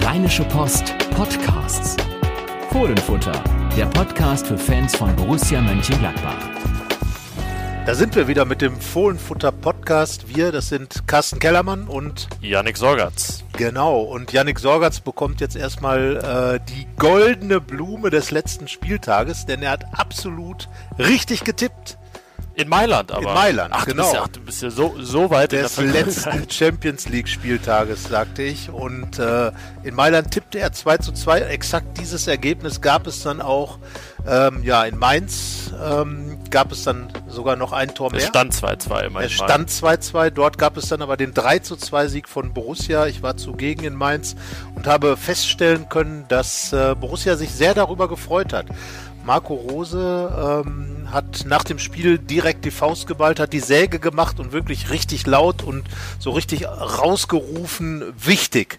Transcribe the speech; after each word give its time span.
Rheinische 0.00 0.44
Post 0.44 0.94
Podcasts. 1.10 1.96
Fohlenfutter, 2.70 3.42
der 3.76 3.86
Podcast 3.86 4.46
für 4.46 4.58
Fans 4.58 4.96
von 4.96 5.14
Borussia 5.14 5.60
Mönchengladbach. 5.60 6.50
Da 7.86 7.94
sind 7.94 8.16
wir 8.16 8.26
wieder 8.26 8.44
mit 8.44 8.60
dem 8.60 8.80
Fohlenfutter 8.80 9.52
Podcast. 9.52 10.34
Wir, 10.34 10.52
das 10.52 10.68
sind 10.68 11.06
Carsten 11.06 11.38
Kellermann 11.38 11.86
und 11.86 12.28
Yannick 12.40 12.76
Sorgatz. 12.76 13.44
Genau, 13.56 14.00
und 14.00 14.32
Yannick 14.32 14.58
Sorgatz 14.58 15.00
bekommt 15.00 15.40
jetzt 15.40 15.54
erstmal 15.56 16.16
äh, 16.16 16.72
die 16.72 16.86
goldene 16.98 17.60
Blume 17.60 18.10
des 18.10 18.30
letzten 18.30 18.68
Spieltages, 18.68 19.46
denn 19.46 19.62
er 19.62 19.72
hat 19.72 19.84
absolut 19.98 20.68
richtig 20.98 21.44
getippt. 21.44 21.98
In 22.56 22.68
Mailand, 22.68 23.10
aber. 23.10 23.28
In 23.28 23.34
Mailand, 23.34 23.74
ach, 23.74 23.84
genau. 23.84 24.02
Du 24.02 24.08
bist 24.08 24.14
ja, 24.14 24.22
ach, 24.22 24.28
du 24.28 24.40
bist 24.40 24.62
ja 24.62 24.70
so, 24.70 24.94
so 25.00 25.30
weit 25.30 25.52
des 25.52 25.76
in 25.78 25.92
der 25.92 26.04
letzten 26.04 26.48
Champions 26.50 27.08
League 27.08 27.28
Spieltages, 27.28 28.04
sagte 28.04 28.42
ich. 28.42 28.70
Und 28.70 29.18
äh, 29.18 29.50
in 29.82 29.94
Mailand 29.94 30.30
tippte 30.30 30.60
er 30.60 30.72
2 30.72 30.98
zu 30.98 31.12
2. 31.12 31.40
Exakt 31.40 31.98
dieses 31.98 32.26
Ergebnis 32.26 32.80
gab 32.80 33.06
es 33.06 33.22
dann 33.22 33.40
auch. 33.40 33.78
Ähm, 34.26 34.62
ja, 34.62 34.84
in 34.84 34.96
Mainz 34.96 35.72
ähm, 35.84 36.38
gab 36.50 36.72
es 36.72 36.84
dann 36.84 37.08
sogar 37.28 37.56
noch 37.56 37.72
ein 37.72 37.94
Tor 37.94 38.10
mehr. 38.10 38.20
Es 38.20 38.26
stand 38.26 38.54
2-2 38.54 39.06
immerhin. 39.06 39.26
Es 39.26 39.32
stand 39.32 39.68
2-2. 39.68 40.30
Dort 40.30 40.56
gab 40.56 40.76
es 40.76 40.88
dann 40.88 41.02
aber 41.02 41.16
den 41.16 41.34
3 41.34 41.58
zu 41.58 41.76
2 41.76 42.06
Sieg 42.06 42.28
von 42.28 42.54
Borussia. 42.54 43.06
Ich 43.06 43.22
war 43.22 43.36
zugegen 43.36 43.84
in 43.84 43.94
Mainz 43.94 44.36
und 44.76 44.86
habe 44.86 45.16
feststellen 45.16 45.88
können, 45.88 46.24
dass 46.28 46.72
äh, 46.72 46.94
Borussia 46.98 47.36
sich 47.36 47.52
sehr 47.52 47.74
darüber 47.74 48.08
gefreut 48.08 48.52
hat. 48.52 48.66
Marco 49.24 49.54
Rose 49.54 50.62
ähm, 50.66 51.08
hat 51.10 51.44
nach 51.46 51.64
dem 51.64 51.78
Spiel 51.78 52.18
direkt 52.18 52.64
die 52.64 52.70
Faust 52.70 53.06
geballt, 53.06 53.40
hat 53.40 53.52
die 53.52 53.60
Säge 53.60 53.98
gemacht 53.98 54.38
und 54.38 54.52
wirklich 54.52 54.90
richtig 54.90 55.26
laut 55.26 55.62
und 55.62 55.84
so 56.18 56.30
richtig 56.30 56.66
rausgerufen, 56.66 58.12
wichtig, 58.18 58.78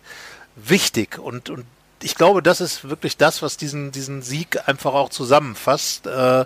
wichtig. 0.55 1.17
Und, 1.17 1.49
und 1.49 1.65
ich 2.05 2.13
glaube, 2.13 2.43
das 2.43 2.61
ist 2.61 2.87
wirklich 2.87 3.17
das, 3.17 3.41
was 3.41 3.57
diesen, 3.57 3.91
diesen 3.91 4.21
Sieg 4.21 4.67
einfach 4.67 4.93
auch 4.93 5.09
zusammenfasst. 5.09 6.05
Äh, 6.05 6.45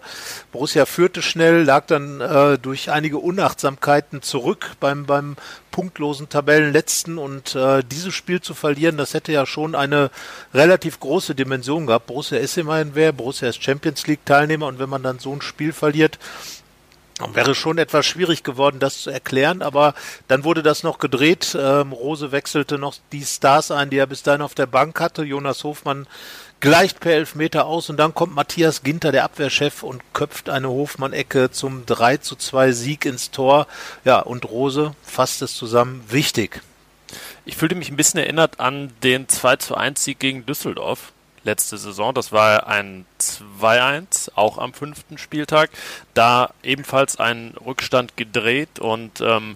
Borussia 0.53 0.85
führte 0.85 1.21
schnell, 1.21 1.63
lag 1.63 1.85
dann 1.85 2.21
äh, 2.21 2.57
durch 2.57 2.91
einige 2.91 3.17
Unachtsamkeiten 3.17 4.21
zurück 4.21 4.71
beim, 4.79 5.05
beim 5.05 5.35
punktlosen 5.71 6.29
Tabellenletzten 6.29 7.17
und 7.17 7.55
äh, 7.55 7.83
dieses 7.83 8.13
Spiel 8.13 8.39
zu 8.39 8.53
verlieren, 8.53 8.95
das 8.95 9.13
hätte 9.13 9.33
ja 9.33 9.45
schon 9.45 9.75
eine 9.75 10.11
relativ 10.53 11.01
große 11.01 11.35
Dimension 11.35 11.87
gehabt. 11.87 12.07
Borussia 12.07 12.37
ist 12.37 12.57
immerhin 12.57 12.91
wer, 12.93 13.11
Borussia 13.11 13.49
ist 13.49 13.61
Champions 13.61 14.07
League 14.07 14.25
Teilnehmer 14.25 14.67
und 14.67 14.79
wenn 14.79 14.89
man 14.89 15.03
dann 15.03 15.19
so 15.19 15.33
ein 15.33 15.41
Spiel 15.41 15.73
verliert, 15.73 16.19
Wäre 17.33 17.53
schon 17.53 17.77
etwas 17.77 18.05
schwierig 18.05 18.43
geworden, 18.43 18.79
das 18.79 19.01
zu 19.01 19.09
erklären, 19.09 19.61
aber 19.61 19.93
dann 20.29 20.45
wurde 20.45 20.63
das 20.63 20.83
noch 20.83 20.99
gedreht. 20.99 21.55
Ähm, 21.59 21.91
Rose 21.91 22.31
wechselte 22.31 22.77
noch 22.79 22.95
die 23.11 23.25
Stars 23.25 23.71
ein, 23.71 23.89
die 23.89 23.97
er 23.97 24.07
bis 24.07 24.23
dahin 24.23 24.41
auf 24.41 24.55
der 24.55 24.67
Bank 24.67 25.01
hatte. 25.01 25.23
Jonas 25.23 25.65
Hofmann 25.65 26.07
gleicht 26.61 27.01
per 27.01 27.13
Elfmeter 27.13 27.65
aus 27.65 27.89
und 27.89 27.97
dann 27.97 28.13
kommt 28.13 28.35
Matthias 28.35 28.83
Ginter, 28.83 29.11
der 29.11 29.25
Abwehrchef, 29.25 29.83
und 29.83 30.01
köpft 30.13 30.49
eine 30.49 30.69
Hofmann-Ecke 30.69 31.51
zum 31.51 31.85
3 31.85 32.17
zu 32.17 32.37
2 32.37 32.71
Sieg 32.71 33.05
ins 33.05 33.31
Tor. 33.31 33.67
Ja, 34.05 34.19
und 34.19 34.45
Rose 34.49 34.95
fasst 35.03 35.41
es 35.41 35.55
zusammen. 35.55 36.03
Wichtig. 36.07 36.61
Ich 37.43 37.57
fühlte 37.57 37.75
mich 37.75 37.89
ein 37.89 37.97
bisschen 37.97 38.19
erinnert 38.19 38.59
an 38.61 38.93
den 39.03 39.27
2 39.27 39.57
zu 39.57 39.75
1 39.75 40.03
Sieg 40.03 40.19
gegen 40.19 40.45
Düsseldorf 40.45 41.11
letzte 41.43 41.77
Saison. 41.77 42.13
Das 42.13 42.31
war 42.31 42.67
ein 42.67 43.05
2-1, 43.19 44.31
auch 44.35 44.57
am 44.57 44.73
fünften 44.73 45.17
Spieltag. 45.17 45.69
Da 46.13 46.51
ebenfalls 46.63 47.19
ein 47.19 47.53
Rückstand 47.65 48.17
gedreht 48.17 48.79
und 48.79 49.21
ähm, 49.21 49.55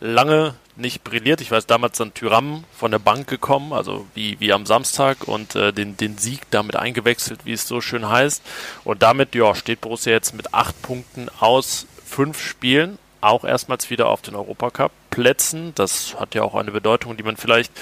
lange 0.00 0.54
nicht 0.76 1.02
brilliert. 1.04 1.40
Ich 1.40 1.50
weiß, 1.50 1.66
damals 1.66 1.98
dann 1.98 2.14
Tyram 2.14 2.64
von 2.72 2.90
der 2.90 3.00
Bank 3.00 3.26
gekommen, 3.26 3.72
also 3.72 4.06
wie, 4.14 4.38
wie 4.40 4.52
am 4.52 4.64
Samstag 4.64 5.26
und 5.26 5.56
äh, 5.56 5.72
den, 5.72 5.96
den 5.96 6.18
Sieg 6.18 6.42
damit 6.50 6.76
eingewechselt, 6.76 7.40
wie 7.44 7.52
es 7.52 7.66
so 7.66 7.80
schön 7.80 8.08
heißt. 8.08 8.42
Und 8.84 9.02
damit, 9.02 9.34
ja, 9.34 9.54
steht 9.54 9.80
Borussia 9.80 10.12
jetzt 10.12 10.34
mit 10.34 10.54
acht 10.54 10.80
Punkten 10.82 11.28
aus 11.40 11.86
fünf 12.04 12.40
Spielen 12.40 12.98
auch 13.20 13.44
erstmals 13.44 13.90
wieder 13.90 14.08
auf 14.08 14.22
den 14.22 14.36
Europacup 14.36 14.92
Plätzen. 15.10 15.72
Das 15.74 16.14
hat 16.18 16.34
ja 16.34 16.42
auch 16.42 16.54
eine 16.54 16.70
Bedeutung, 16.70 17.16
die 17.16 17.22
man 17.22 17.36
vielleicht 17.36 17.72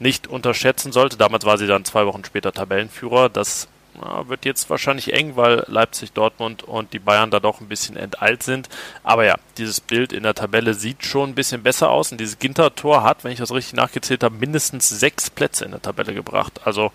nicht 0.00 0.26
unterschätzen 0.26 0.92
sollte. 0.92 1.16
Damals 1.16 1.44
war 1.44 1.58
sie 1.58 1.66
dann 1.66 1.84
zwei 1.84 2.06
Wochen 2.06 2.24
später 2.24 2.52
Tabellenführer. 2.52 3.28
Das 3.28 3.68
na, 4.00 4.28
wird 4.28 4.44
jetzt 4.44 4.70
wahrscheinlich 4.70 5.12
eng, 5.12 5.36
weil 5.36 5.64
Leipzig, 5.68 6.12
Dortmund 6.12 6.62
und 6.62 6.92
die 6.92 6.98
Bayern 6.98 7.30
da 7.30 7.40
doch 7.40 7.60
ein 7.60 7.68
bisschen 7.68 7.96
enteilt 7.96 8.42
sind. 8.42 8.68
Aber 9.02 9.24
ja, 9.24 9.36
dieses 9.58 9.80
Bild 9.80 10.12
in 10.12 10.22
der 10.22 10.34
Tabelle 10.34 10.74
sieht 10.74 11.04
schon 11.04 11.30
ein 11.30 11.34
bisschen 11.34 11.62
besser 11.62 11.90
aus. 11.90 12.10
Und 12.10 12.18
dieses 12.18 12.38
Ginter-Tor 12.38 13.02
hat, 13.02 13.24
wenn 13.24 13.32
ich 13.32 13.38
das 13.38 13.52
richtig 13.52 13.74
nachgezählt 13.74 14.24
habe, 14.24 14.34
mindestens 14.36 14.88
sechs 14.88 15.30
Plätze 15.30 15.64
in 15.64 15.72
der 15.72 15.82
Tabelle 15.82 16.14
gebracht. 16.14 16.60
Also 16.64 16.92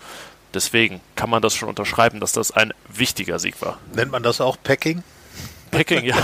deswegen 0.52 1.00
kann 1.14 1.30
man 1.30 1.42
das 1.42 1.54
schon 1.54 1.68
unterschreiben, 1.68 2.18
dass 2.18 2.32
das 2.32 2.50
ein 2.50 2.72
wichtiger 2.88 3.38
Sieg 3.38 3.60
war. 3.62 3.78
Nennt 3.94 4.10
man 4.10 4.22
das 4.22 4.40
auch 4.40 4.56
Packing? 4.62 5.02
Packing, 5.70 6.04
ja. 6.04 6.16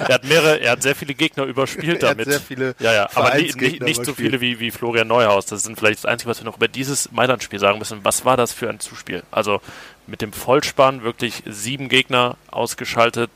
Er 0.00 0.14
hat 0.14 0.24
mehrere, 0.24 0.60
er 0.60 0.72
hat 0.72 0.82
sehr 0.82 0.94
viele 0.94 1.14
Gegner 1.14 1.44
überspielt 1.44 2.02
Er 2.02 2.10
damit. 2.10 2.26
hat 2.26 2.32
sehr 2.32 2.40
viele 2.40 2.74
ja, 2.78 2.92
ja, 2.92 3.08
aber 3.14 3.34
nicht, 3.36 3.60
nicht, 3.60 3.82
nicht 3.82 4.04
so 4.04 4.14
viele 4.14 4.40
wie, 4.40 4.60
wie 4.60 4.70
Florian 4.70 5.08
Neuhaus. 5.08 5.46
Das 5.46 5.62
sind 5.62 5.78
vielleicht 5.78 5.98
das 5.98 6.06
Einzige, 6.06 6.30
was 6.30 6.40
wir 6.40 6.44
noch 6.44 6.56
über 6.56 6.68
dieses 6.68 7.12
Mailand-Spiel 7.12 7.58
sagen 7.58 7.78
müssen. 7.78 8.00
Was 8.04 8.24
war 8.24 8.36
das 8.36 8.52
für 8.52 8.68
ein 8.68 8.80
Zuspiel? 8.80 9.22
Also 9.30 9.60
mit 10.06 10.22
dem 10.22 10.32
Vollspann 10.32 11.02
wirklich 11.02 11.42
sieben 11.46 11.88
Gegner 11.88 12.36
ausgeschaltet. 12.50 13.30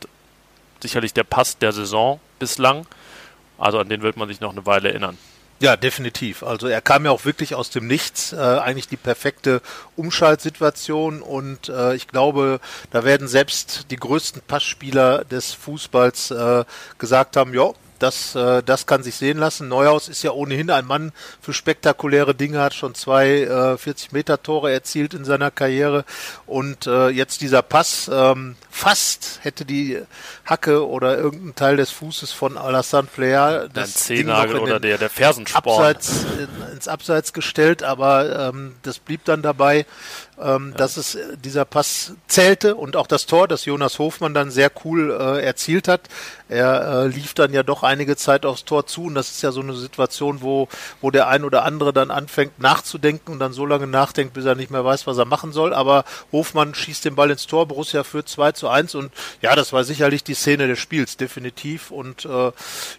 Sicherlich 0.80 1.12
der 1.12 1.24
Pass 1.24 1.58
der 1.58 1.72
Saison 1.72 2.20
bislang. 2.38 2.86
Also 3.58 3.78
an 3.78 3.88
den 3.88 4.02
wird 4.02 4.16
man 4.16 4.28
sich 4.28 4.40
noch 4.40 4.52
eine 4.52 4.64
Weile 4.66 4.88
erinnern. 4.90 5.18
Ja, 5.62 5.76
definitiv. 5.76 6.42
Also 6.42 6.68
er 6.68 6.80
kam 6.80 7.04
ja 7.04 7.10
auch 7.10 7.26
wirklich 7.26 7.54
aus 7.54 7.68
dem 7.68 7.86
Nichts, 7.86 8.32
äh, 8.32 8.36
eigentlich 8.36 8.88
die 8.88 8.96
perfekte 8.96 9.60
Umschaltsituation 9.94 11.20
und 11.20 11.68
äh, 11.68 11.94
ich 11.94 12.08
glaube, 12.08 12.60
da 12.90 13.04
werden 13.04 13.28
selbst 13.28 13.90
die 13.90 13.96
größten 13.96 14.40
Passspieler 14.40 15.22
des 15.26 15.52
Fußballs 15.52 16.30
äh, 16.30 16.64
gesagt 16.96 17.36
haben, 17.36 17.52
ja, 17.52 17.72
das, 18.00 18.34
äh, 18.34 18.62
das 18.62 18.86
kann 18.86 19.02
sich 19.02 19.14
sehen 19.14 19.38
lassen. 19.38 19.68
Neuhaus 19.68 20.08
ist 20.08 20.22
ja 20.22 20.32
ohnehin 20.32 20.70
ein 20.70 20.86
Mann 20.86 21.12
für 21.40 21.52
spektakuläre 21.52 22.34
Dinge, 22.34 22.60
hat 22.60 22.74
schon 22.74 22.94
zwei 22.94 23.42
äh, 23.42 23.46
40-Meter-Tore 23.74 24.72
erzielt 24.72 25.14
in 25.14 25.24
seiner 25.24 25.50
Karriere. 25.50 26.04
Und 26.46 26.86
äh, 26.86 27.08
jetzt 27.08 27.40
dieser 27.40 27.62
Pass, 27.62 28.10
ähm, 28.12 28.56
fast 28.70 29.40
hätte 29.42 29.64
die 29.64 30.00
Hacke 30.44 30.86
oder 30.86 31.18
irgendein 31.18 31.54
Teil 31.54 31.76
des 31.76 31.90
Fußes 31.90 32.32
von 32.32 32.56
Alassane 32.56 33.08
Player 33.12 33.68
das 33.72 33.94
Zehennagel 33.94 34.58
oder 34.58 34.80
der, 34.80 34.98
der 34.98 35.10
Fersensporn. 35.10 35.64
Abseits, 35.64 36.24
in, 36.38 36.72
ins 36.72 36.88
Abseits 36.88 37.32
gestellt, 37.32 37.82
aber 37.82 38.48
ähm, 38.48 38.74
das 38.82 38.98
blieb 38.98 39.24
dann 39.24 39.42
dabei, 39.42 39.86
ähm, 40.42 40.74
dass 40.76 40.96
es 40.96 41.14
äh, 41.14 41.36
dieser 41.36 41.64
Pass 41.64 42.14
zählte 42.28 42.74
und 42.74 42.96
auch 42.96 43.06
das 43.06 43.26
Tor, 43.26 43.48
das 43.48 43.64
Jonas 43.64 43.98
Hofmann 43.98 44.34
dann 44.34 44.50
sehr 44.50 44.70
cool 44.84 45.10
äh, 45.10 45.44
erzielt 45.44 45.88
hat. 45.88 46.02
Er 46.48 47.04
äh, 47.04 47.06
lief 47.06 47.34
dann 47.34 47.52
ja 47.52 47.62
doch 47.62 47.82
einige 47.82 48.16
Zeit 48.16 48.44
aufs 48.44 48.64
Tor 48.64 48.86
zu 48.86 49.04
und 49.04 49.14
das 49.14 49.30
ist 49.30 49.42
ja 49.42 49.52
so 49.52 49.60
eine 49.60 49.74
Situation, 49.74 50.42
wo, 50.42 50.68
wo 51.00 51.10
der 51.10 51.28
ein 51.28 51.44
oder 51.44 51.64
andere 51.64 51.92
dann 51.92 52.10
anfängt 52.10 52.58
nachzudenken 52.58 53.32
und 53.32 53.38
dann 53.38 53.52
so 53.52 53.66
lange 53.66 53.86
nachdenkt, 53.86 54.34
bis 54.34 54.44
er 54.44 54.54
nicht 54.54 54.70
mehr 54.70 54.84
weiß, 54.84 55.06
was 55.06 55.18
er 55.18 55.26
machen 55.26 55.52
soll. 55.52 55.72
Aber 55.72 56.04
Hofmann 56.32 56.74
schießt 56.74 57.04
den 57.04 57.14
Ball 57.14 57.30
ins 57.30 57.46
Tor, 57.46 57.66
Borussia 57.66 58.04
führt 58.04 58.28
2 58.28 58.52
zu 58.52 58.68
1 58.68 58.94
und 58.94 59.12
ja, 59.42 59.54
das 59.54 59.72
war 59.72 59.84
sicherlich 59.84 60.24
die 60.24 60.34
Szene 60.34 60.66
des 60.66 60.78
Spiels, 60.78 61.16
definitiv. 61.16 61.90
Und 61.90 62.24
äh, 62.24 62.52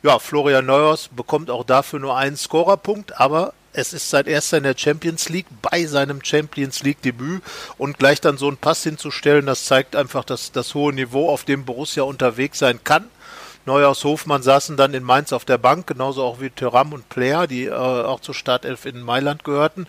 ja, 0.03 0.19
Florian 0.19 0.65
Neuhaus 0.65 1.09
bekommt 1.09 1.49
auch 1.49 1.63
dafür 1.63 1.99
nur 1.99 2.15
einen 2.15 2.37
Scorerpunkt, 2.37 3.19
aber 3.19 3.53
es 3.73 3.93
ist 3.93 4.09
sein 4.09 4.25
erster 4.25 4.57
in 4.57 4.63
der 4.63 4.77
Champions 4.77 5.29
League 5.29 5.47
bei 5.61 5.85
seinem 5.85 6.23
Champions 6.23 6.83
League 6.83 7.01
Debüt 7.01 7.41
und 7.77 7.97
gleich 7.97 8.21
dann 8.21 8.37
so 8.37 8.47
einen 8.47 8.57
Pass 8.57 8.83
hinzustellen, 8.83 9.45
das 9.45 9.65
zeigt 9.65 9.95
einfach 9.95 10.23
das, 10.23 10.51
das 10.51 10.75
hohe 10.75 10.93
Niveau, 10.93 11.29
auf 11.29 11.43
dem 11.43 11.65
Borussia 11.65 12.03
unterwegs 12.03 12.59
sein 12.59 12.83
kann. 12.83 13.05
Neuhaus 13.65 14.03
Hofmann 14.03 14.41
saßen 14.41 14.75
dann 14.75 14.95
in 14.95 15.03
Mainz 15.03 15.31
auf 15.33 15.45
der 15.45 15.59
Bank, 15.59 15.85
genauso 15.85 16.23
auch 16.23 16.41
wie 16.41 16.49
Thuram 16.49 16.93
und 16.93 17.09
Player, 17.09 17.45
die 17.45 17.65
äh, 17.65 17.71
auch 17.71 18.19
zur 18.19 18.33
Startelf 18.33 18.85
in 18.85 19.01
Mailand 19.01 19.43
gehörten. 19.43 19.85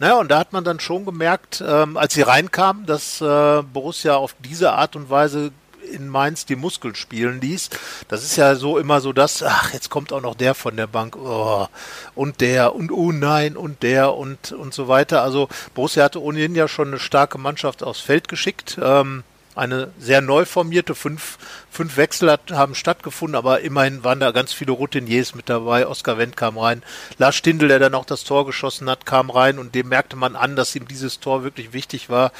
Naja, 0.00 0.18
und 0.18 0.28
da 0.28 0.40
hat 0.40 0.52
man 0.52 0.64
dann 0.64 0.80
schon 0.80 1.04
gemerkt, 1.04 1.62
ähm, 1.64 1.96
als 1.96 2.14
sie 2.14 2.22
reinkamen, 2.22 2.84
dass 2.84 3.20
äh, 3.20 3.62
Borussia 3.62 4.16
auf 4.16 4.34
diese 4.40 4.72
Art 4.72 4.96
und 4.96 5.08
Weise 5.08 5.52
in 5.92 6.08
Mainz 6.08 6.46
die 6.46 6.56
Muskeln 6.56 6.94
spielen 6.94 7.40
ließ. 7.40 7.70
Das 8.08 8.24
ist 8.24 8.36
ja 8.36 8.54
so 8.54 8.78
immer 8.78 9.00
so 9.00 9.12
das, 9.12 9.42
ach, 9.42 9.72
jetzt 9.72 9.90
kommt 9.90 10.12
auch 10.12 10.20
noch 10.20 10.34
der 10.34 10.54
von 10.54 10.76
der 10.76 10.86
Bank, 10.86 11.16
oh, 11.16 11.66
und 12.14 12.40
der, 12.40 12.74
und 12.74 12.90
oh 12.90 13.12
nein, 13.12 13.56
und 13.56 13.82
der, 13.82 14.14
und, 14.14 14.52
und 14.52 14.74
so 14.74 14.88
weiter. 14.88 15.22
Also 15.22 15.48
Borussia 15.74 16.04
hatte 16.04 16.22
ohnehin 16.22 16.54
ja 16.54 16.68
schon 16.68 16.88
eine 16.88 16.98
starke 16.98 17.38
Mannschaft 17.38 17.82
aufs 17.82 18.00
Feld 18.00 18.28
geschickt. 18.28 18.78
Ähm, 18.82 19.24
eine 19.54 19.90
sehr 19.98 20.20
neu 20.20 20.44
formierte, 20.44 20.94
fünf, 20.94 21.38
fünf 21.70 21.96
Wechsel 21.96 22.30
hat, 22.30 22.50
haben 22.52 22.74
stattgefunden, 22.74 23.36
aber 23.36 23.60
immerhin 23.60 24.04
waren 24.04 24.20
da 24.20 24.30
ganz 24.30 24.52
viele 24.52 24.72
Routiniers 24.72 25.34
mit 25.34 25.48
dabei. 25.48 25.86
Oskar 25.86 26.18
Wendt 26.18 26.36
kam 26.36 26.58
rein. 26.58 26.82
Lars 27.18 27.36
Stindl, 27.36 27.68
der 27.68 27.78
dann 27.78 27.94
auch 27.94 28.04
das 28.04 28.24
Tor 28.24 28.46
geschossen 28.46 28.88
hat, 28.88 29.06
kam 29.06 29.30
rein 29.30 29.58
und 29.58 29.74
dem 29.74 29.88
merkte 29.88 30.16
man 30.16 30.36
an, 30.36 30.56
dass 30.56 30.74
ihm 30.74 30.88
dieses 30.88 31.20
Tor 31.20 31.44
wirklich 31.44 31.72
wichtig 31.72 32.10
war. 32.10 32.32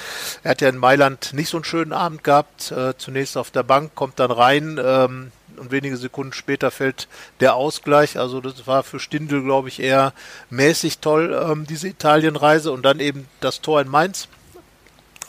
Er 0.42 0.52
hat 0.52 0.60
ja 0.60 0.68
in 0.68 0.78
Mailand 0.78 1.32
nicht 1.34 1.48
so 1.48 1.58
einen 1.58 1.64
schönen 1.64 1.92
Abend 1.92 2.24
gehabt, 2.24 2.72
äh, 2.72 2.96
zunächst 2.96 3.36
auf 3.36 3.50
der 3.50 3.62
Bank, 3.62 3.94
kommt 3.94 4.18
dann 4.18 4.30
rein, 4.30 4.80
ähm, 4.82 5.32
und 5.56 5.70
wenige 5.70 5.96
Sekunden 5.96 6.32
später 6.32 6.70
fällt 6.70 7.08
der 7.40 7.54
Ausgleich. 7.54 8.18
Also 8.18 8.40
das 8.40 8.66
war 8.66 8.82
für 8.82 9.00
Stindl, 9.00 9.42
glaube 9.42 9.68
ich, 9.68 9.80
eher 9.80 10.12
mäßig 10.50 10.98
toll, 10.98 11.38
ähm, 11.40 11.66
diese 11.66 11.88
Italienreise 11.88 12.72
und 12.72 12.82
dann 12.82 13.00
eben 13.00 13.28
das 13.40 13.60
Tor 13.60 13.80
in 13.80 13.88
Mainz. 13.88 14.28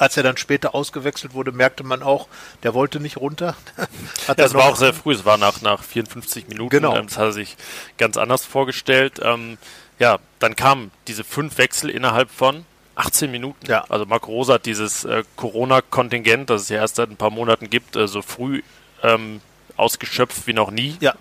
Als 0.03 0.17
er 0.17 0.23
dann 0.23 0.35
später 0.35 0.75
ausgewechselt 0.75 1.33
wurde, 1.33 1.53
merkte 1.53 1.85
man 1.85 2.03
auch, 2.03 2.27
der 2.63 2.73
wollte 2.73 2.99
nicht 2.99 3.15
runter. 3.15 3.55
ja, 4.27 4.33
es 4.35 4.53
war 4.53 4.65
auch 4.65 4.75
sehr 4.75 4.93
früh, 4.93 5.13
es 5.13 5.23
war 5.23 5.37
nach, 5.37 5.61
nach 5.61 5.81
54 5.81 6.49
Minuten. 6.49 6.71
Genau. 6.71 6.93
Ähm, 6.93 7.07
das 7.07 7.17
hat 7.17 7.27
er 7.27 7.31
sich 7.31 7.55
ganz 7.97 8.17
anders 8.17 8.43
vorgestellt. 8.45 9.21
Ähm, 9.23 9.57
ja, 9.99 10.19
dann 10.39 10.57
kamen 10.57 10.91
diese 11.07 11.23
fünf 11.23 11.57
Wechsel 11.57 11.89
innerhalb 11.89 12.29
von 12.29 12.65
18 12.95 13.31
Minuten. 13.31 13.65
Ja. 13.65 13.85
Also 13.87 14.05
Marco 14.05 14.29
Rosa 14.29 14.55
hat 14.55 14.65
dieses 14.65 15.05
äh, 15.05 15.23
Corona-Kontingent, 15.37 16.49
das 16.49 16.63
es 16.63 16.69
ja 16.69 16.79
erst 16.79 16.97
seit 16.97 17.09
ein 17.09 17.15
paar 17.15 17.29
Monaten 17.29 17.69
gibt, 17.69 17.95
äh, 17.95 18.09
so 18.09 18.21
früh 18.21 18.61
ähm, 19.03 19.39
ausgeschöpft 19.77 20.47
wie 20.47 20.53
noch 20.53 20.69
nie. 20.69 20.97
Ja. 20.99 21.15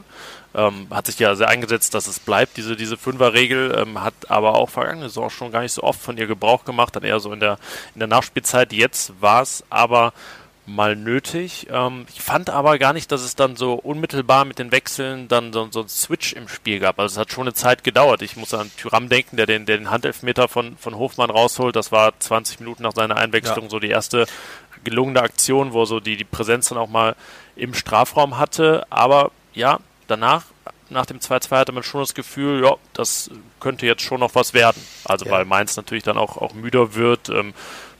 Ähm, 0.54 0.87
hat 0.90 1.06
sich 1.06 1.19
ja 1.19 1.34
sehr 1.34 1.49
eingesetzt, 1.49 1.94
dass 1.94 2.06
es 2.06 2.20
bleibt, 2.20 2.56
diese, 2.56 2.76
diese 2.76 2.96
Fünfer-Regel, 2.96 3.75
ähm, 3.78 4.02
hat 4.02 4.14
aber 4.28 4.54
auch 4.54 4.69
vergangene 4.69 5.08
Saison 5.08 5.31
schon 5.31 5.50
gar 5.50 5.62
nicht 5.62 5.72
so 5.72 5.82
oft 5.82 6.00
von 6.00 6.19
ihr 6.19 6.26
Gebrauch 6.26 6.64
gemacht, 6.64 6.94
dann 6.94 7.04
eher 7.04 7.20
so 7.20 7.32
in 7.32 7.40
der, 7.40 7.58
in 7.94 8.00
der 8.00 8.08
Nachspielzeit. 8.08 8.72
Jetzt 8.72 9.14
war 9.20 9.43
es 9.43 9.64
aber 9.70 10.12
mal 10.66 10.94
nötig. 10.94 11.66
Ähm, 11.70 12.06
ich 12.12 12.20
fand 12.20 12.50
aber 12.50 12.78
gar 12.78 12.93
nicht, 12.93 13.10
dass 13.10 13.22
es 13.22 13.34
dann 13.34 13.56
so 13.56 13.75
unmittelbar 13.75 14.44
mit 14.44 14.58
den 14.58 14.70
Wechseln 14.72 15.28
dann 15.28 15.52
so, 15.52 15.69
so 15.70 15.81
ein 15.81 15.88
Switch 15.88 16.32
im 16.32 16.49
Spiel 16.49 16.78
gab. 16.78 16.99
Also 16.99 17.14
es 17.14 17.19
hat 17.19 17.32
schon 17.32 17.44
eine 17.44 17.54
Zeit 17.54 17.82
gedauert. 17.84 18.22
Ich 18.22 18.37
muss 18.37 18.54
an 18.54 18.70
Tyram 18.76 19.08
denken, 19.08 19.37
der 19.37 19.46
den, 19.46 19.66
der 19.66 19.78
den 19.78 19.90
Handelfmeter 19.90 20.49
von, 20.49 20.76
von 20.76 20.96
Hofmann 20.96 21.31
rausholt. 21.31 21.75
Das 21.75 21.90
war 21.90 22.19
20 22.19 22.60
Minuten 22.60 22.84
nach 22.84 22.94
seiner 22.94 23.16
Einwechslung 23.16 23.64
ja. 23.64 23.70
so 23.70 23.81
die 23.81 23.90
erste 23.90 24.26
gelungene 24.84 25.22
Aktion, 25.22 25.72
wo 25.72 25.84
so 25.84 26.00
die, 26.00 26.16
die 26.16 26.25
Präsenz 26.25 26.69
dann 26.69 26.78
auch 26.78 26.88
mal 26.88 27.16
im 27.56 27.75
Strafraum 27.75 28.38
hatte. 28.38 28.87
Aber 28.90 29.32
ja, 29.54 29.81
danach, 30.12 30.44
nach 30.91 31.06
dem 31.06 31.19
2-2 31.19 31.50
hatte 31.56 31.73
man 31.73 31.82
schon 31.82 32.00
das 32.03 32.14
Gefühl, 32.14 32.62
ja, 32.64 32.76
das 32.93 33.31
könnte 33.61 33.87
jetzt 33.87 34.03
schon 34.03 34.20
noch 34.20 34.35
was 34.35 34.55
werden. 34.55 34.81
Also 35.05 35.25
ja. 35.25 35.32
weil 35.32 35.44
Mainz 35.44 35.76
natürlich 35.76 36.05
dann 36.05 36.19
auch, 36.19 36.37
auch 36.37 36.55
müder 36.55 36.94
wird. 36.94 37.29
Ähm, 37.29 37.55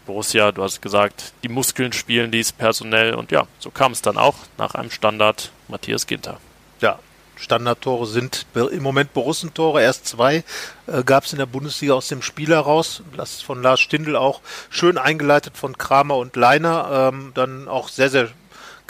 Borussia, 0.05 0.53
du 0.53 0.63
hast 0.63 0.83
gesagt, 0.83 1.33
die 1.43 1.49
Muskeln 1.49 1.93
spielen 1.93 2.31
dies 2.31 2.53
personell 2.53 3.15
und 3.15 3.31
ja, 3.31 3.47
so 3.59 3.71
kam 3.71 3.93
es 3.93 4.03
dann 4.03 4.17
auch 4.17 4.35
nach 4.59 4.75
einem 4.75 4.91
Standard 4.91 5.53
Matthias 5.69 6.07
Ginter. 6.07 6.39
Ja, 6.81 6.99
Standardtore 7.37 8.07
sind 8.07 8.47
im 8.55 8.83
Moment 8.83 9.15
Borussentore. 9.15 9.83
Erst 9.83 10.07
zwei 10.07 10.45
äh, 10.87 11.03
gab 11.05 11.25
es 11.25 11.33
in 11.33 11.39
der 11.39 11.47
Bundesliga 11.47 11.95
aus 11.95 12.09
dem 12.09 12.23
Spiel 12.23 12.51
heraus. 12.51 13.03
Das 13.17 13.43
von 13.43 13.63
Lars 13.63 13.81
Stindl 13.81 14.17
auch 14.17 14.41
schön 14.71 14.99
eingeleitet 14.99 15.57
von 15.57 15.79
Kramer 15.79 16.17
und 16.17 16.37
Leiner. 16.37 17.11
Ähm, 17.13 17.33
dann 17.35 17.69
auch 17.69 17.89
sehr, 17.89 18.11
sehr 18.11 18.29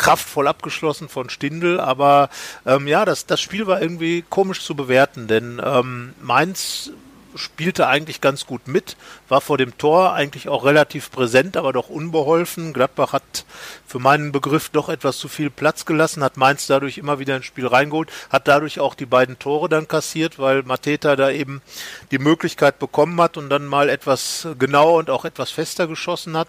kraftvoll 0.02 0.48
abgeschlossen 0.48 1.08
von 1.08 1.30
Stindl. 1.30 1.80
Aber 1.80 2.28
ähm, 2.66 2.86
ja, 2.86 3.04
das, 3.04 3.24
das 3.24 3.40
Spiel 3.40 3.66
war 3.66 3.80
irgendwie 3.80 4.22
komisch 4.28 4.62
zu 4.62 4.74
bewerten, 4.74 5.28
denn 5.28 5.62
ähm, 5.64 6.14
Mainz 6.20 6.90
spielte 7.34 7.86
eigentlich 7.86 8.20
ganz 8.20 8.46
gut 8.46 8.68
mit, 8.68 8.96
war 9.28 9.40
vor 9.40 9.58
dem 9.58 9.78
Tor 9.78 10.12
eigentlich 10.12 10.48
auch 10.48 10.64
relativ 10.64 11.10
präsent, 11.10 11.56
aber 11.56 11.72
doch 11.72 11.88
unbeholfen. 11.88 12.72
Gladbach 12.72 13.12
hat 13.12 13.46
für 13.86 13.98
meinen 13.98 14.32
Begriff 14.32 14.68
doch 14.68 14.88
etwas 14.88 15.18
zu 15.18 15.28
viel 15.28 15.50
Platz 15.50 15.86
gelassen, 15.86 16.22
hat 16.22 16.36
Mainz 16.36 16.66
dadurch 16.66 16.98
immer 16.98 17.18
wieder 17.18 17.36
ins 17.36 17.46
Spiel 17.46 17.66
reingeholt, 17.66 18.10
hat 18.30 18.48
dadurch 18.48 18.80
auch 18.80 18.94
die 18.94 19.06
beiden 19.06 19.38
Tore 19.38 19.68
dann 19.68 19.88
kassiert, 19.88 20.38
weil 20.38 20.62
Mateta 20.62 21.16
da 21.16 21.30
eben 21.30 21.62
die 22.10 22.18
Möglichkeit 22.18 22.78
bekommen 22.78 23.20
hat 23.20 23.36
und 23.36 23.48
dann 23.48 23.66
mal 23.66 23.88
etwas 23.88 24.46
genauer 24.58 24.98
und 24.98 25.10
auch 25.10 25.24
etwas 25.24 25.50
fester 25.50 25.86
geschossen 25.86 26.36
hat. 26.36 26.48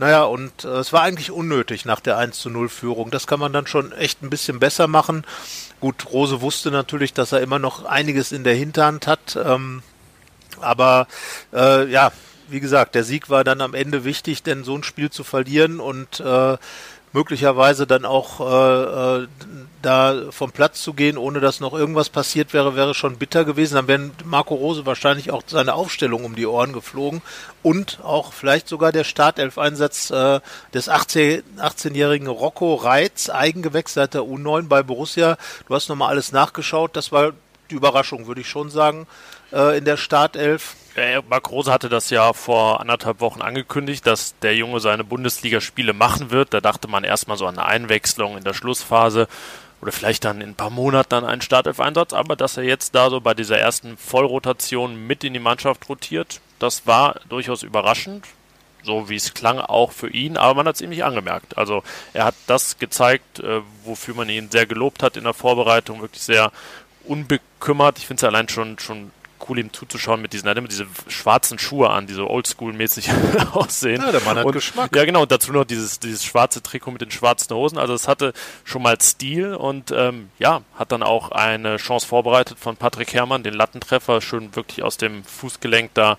Naja, 0.00 0.22
und 0.22 0.64
äh, 0.64 0.78
es 0.78 0.94
war 0.94 1.02
eigentlich 1.02 1.30
unnötig 1.30 1.84
nach 1.84 2.00
der 2.00 2.16
1 2.16 2.40
zu 2.40 2.48
0 2.48 2.70
Führung. 2.70 3.10
Das 3.10 3.26
kann 3.26 3.38
man 3.38 3.52
dann 3.52 3.66
schon 3.66 3.92
echt 3.92 4.22
ein 4.22 4.30
bisschen 4.30 4.58
besser 4.58 4.88
machen. 4.88 5.26
Gut, 5.78 6.06
Rose 6.10 6.40
wusste 6.40 6.70
natürlich, 6.70 7.12
dass 7.12 7.32
er 7.32 7.42
immer 7.42 7.58
noch 7.58 7.84
einiges 7.84 8.32
in 8.32 8.42
der 8.42 8.54
Hinterhand 8.54 9.06
hat. 9.06 9.36
Ähm, 9.36 9.82
aber 10.58 11.06
äh, 11.52 11.86
ja, 11.90 12.12
wie 12.48 12.60
gesagt, 12.60 12.94
der 12.94 13.04
Sieg 13.04 13.28
war 13.28 13.44
dann 13.44 13.60
am 13.60 13.74
Ende 13.74 14.04
wichtig, 14.04 14.42
denn 14.42 14.64
so 14.64 14.74
ein 14.74 14.84
Spiel 14.84 15.10
zu 15.10 15.22
verlieren 15.22 15.80
und 15.80 16.18
äh, 16.20 16.56
möglicherweise 17.12 17.86
dann 17.86 18.04
auch 18.04 18.40
äh, 18.40 19.22
äh, 19.22 19.28
da 19.82 20.14
vom 20.30 20.52
Platz 20.52 20.82
zu 20.82 20.92
gehen, 20.92 21.16
ohne 21.16 21.40
dass 21.40 21.60
noch 21.60 21.72
irgendwas 21.72 22.08
passiert 22.08 22.52
wäre, 22.52 22.76
wäre 22.76 22.94
schon 22.94 23.16
bitter 23.16 23.44
gewesen. 23.44 23.74
Dann 23.74 23.88
wäre 23.88 24.10
Marco 24.24 24.54
Rose 24.54 24.86
wahrscheinlich 24.86 25.30
auch 25.30 25.42
seine 25.46 25.74
Aufstellung 25.74 26.24
um 26.24 26.36
die 26.36 26.46
Ohren 26.46 26.72
geflogen 26.72 27.22
und 27.62 28.00
auch 28.02 28.32
vielleicht 28.32 28.68
sogar 28.68 28.92
der 28.92 29.04
Startelf-Einsatz 29.04 30.10
äh, 30.10 30.40
des 30.74 30.88
18, 30.88 31.42
18-jährigen 31.58 32.28
Rocco 32.28 32.74
Reitz, 32.74 33.30
Eigengewächs 33.30 33.94
der 33.94 34.08
U9 34.08 34.68
bei 34.68 34.82
Borussia. 34.82 35.36
Du 35.66 35.74
hast 35.74 35.88
nochmal 35.88 36.10
alles 36.10 36.32
nachgeschaut. 36.32 36.96
Das 36.96 37.12
war 37.12 37.32
die 37.70 37.74
Überraschung, 37.74 38.26
würde 38.26 38.40
ich 38.40 38.48
schon 38.48 38.70
sagen 38.70 39.06
äh, 39.52 39.78
in 39.78 39.84
der 39.84 39.96
Startelf. 39.96 40.76
Ja, 40.96 41.22
Marc 41.28 41.50
Rose 41.50 41.72
hatte 41.72 41.88
das 41.88 42.10
ja 42.10 42.32
vor 42.32 42.80
anderthalb 42.80 43.20
Wochen 43.20 43.42
angekündigt, 43.42 44.06
dass 44.06 44.38
der 44.40 44.56
Junge 44.56 44.80
seine 44.80 45.04
Bundesligaspiele 45.04 45.92
machen 45.92 46.30
wird. 46.30 46.52
Da 46.52 46.60
dachte 46.60 46.88
man 46.88 47.04
erstmal 47.04 47.36
so 47.36 47.46
an 47.46 47.58
eine 47.58 47.66
Einwechslung 47.66 48.36
in 48.36 48.44
der 48.44 48.54
Schlussphase 48.54 49.28
oder 49.80 49.92
vielleicht 49.92 50.24
dann 50.24 50.40
in 50.40 50.50
ein 50.50 50.54
paar 50.54 50.70
Monaten 50.70 51.14
an 51.14 51.24
einen 51.24 51.40
Startelf-Einsatz, 51.40 52.12
aber 52.12 52.36
dass 52.36 52.56
er 52.56 52.64
jetzt 52.64 52.94
da 52.94 53.08
so 53.08 53.20
bei 53.20 53.34
dieser 53.34 53.58
ersten 53.58 53.96
Vollrotation 53.96 55.06
mit 55.06 55.24
in 55.24 55.32
die 55.32 55.40
Mannschaft 55.40 55.88
rotiert, 55.88 56.40
das 56.58 56.86
war 56.86 57.20
durchaus 57.28 57.62
überraschend, 57.62 58.26
so 58.82 59.08
wie 59.08 59.16
es 59.16 59.34
klang 59.34 59.58
auch 59.58 59.92
für 59.92 60.10
ihn, 60.10 60.36
aber 60.36 60.54
man 60.54 60.68
hat 60.68 60.76
es 60.76 60.80
ihm 60.80 60.90
nicht 60.90 61.04
angemerkt. 61.04 61.56
Also 61.56 61.82
er 62.12 62.26
hat 62.26 62.34
das 62.46 62.78
gezeigt, 62.78 63.40
äh, 63.40 63.60
wofür 63.84 64.14
man 64.14 64.28
ihn 64.28 64.50
sehr 64.50 64.66
gelobt 64.66 65.02
hat 65.02 65.16
in 65.16 65.24
der 65.24 65.34
Vorbereitung, 65.34 66.00
wirklich 66.00 66.22
sehr 66.22 66.52
unbekümmert. 67.04 67.98
Ich 67.98 68.06
finde 68.06 68.20
es 68.20 68.24
allein 68.24 68.48
schon, 68.48 68.78
schon 68.78 69.10
cool, 69.48 69.58
ihm 69.58 69.72
zuzuschauen 69.72 70.20
mit 70.20 70.32
diesen, 70.32 70.46
er 70.46 70.50
hat 70.50 70.58
immer 70.58 70.68
diese 70.68 70.86
schwarzen 71.08 71.58
Schuhe 71.58 71.90
an, 71.90 72.06
die 72.06 72.12
so 72.12 72.28
oldschool-mäßig 72.28 73.10
aussehen. 73.52 74.02
Ja, 74.02 74.12
der 74.12 74.20
Mann 74.20 74.36
hat 74.38 74.44
und, 74.44 74.52
Geschmack. 74.52 74.94
Ja, 74.94 75.04
genau, 75.04 75.22
und 75.22 75.32
dazu 75.32 75.52
noch 75.52 75.64
dieses, 75.64 75.98
dieses 75.98 76.24
schwarze 76.24 76.62
Trikot 76.62 76.90
mit 76.90 77.00
den 77.00 77.10
schwarzen 77.10 77.54
Hosen. 77.54 77.78
Also 77.78 77.94
es 77.94 78.08
hatte 78.08 78.32
schon 78.64 78.82
mal 78.82 79.00
Stil 79.00 79.54
und 79.54 79.92
ähm, 79.92 80.30
ja, 80.38 80.62
hat 80.78 80.92
dann 80.92 81.02
auch 81.02 81.32
eine 81.32 81.76
Chance 81.76 82.06
vorbereitet 82.06 82.58
von 82.58 82.76
Patrick 82.76 83.12
Herrmann, 83.14 83.42
den 83.42 83.54
Lattentreffer, 83.54 84.20
schön 84.20 84.54
wirklich 84.54 84.82
aus 84.82 84.96
dem 84.96 85.24
Fußgelenk 85.24 85.90
da 85.94 86.18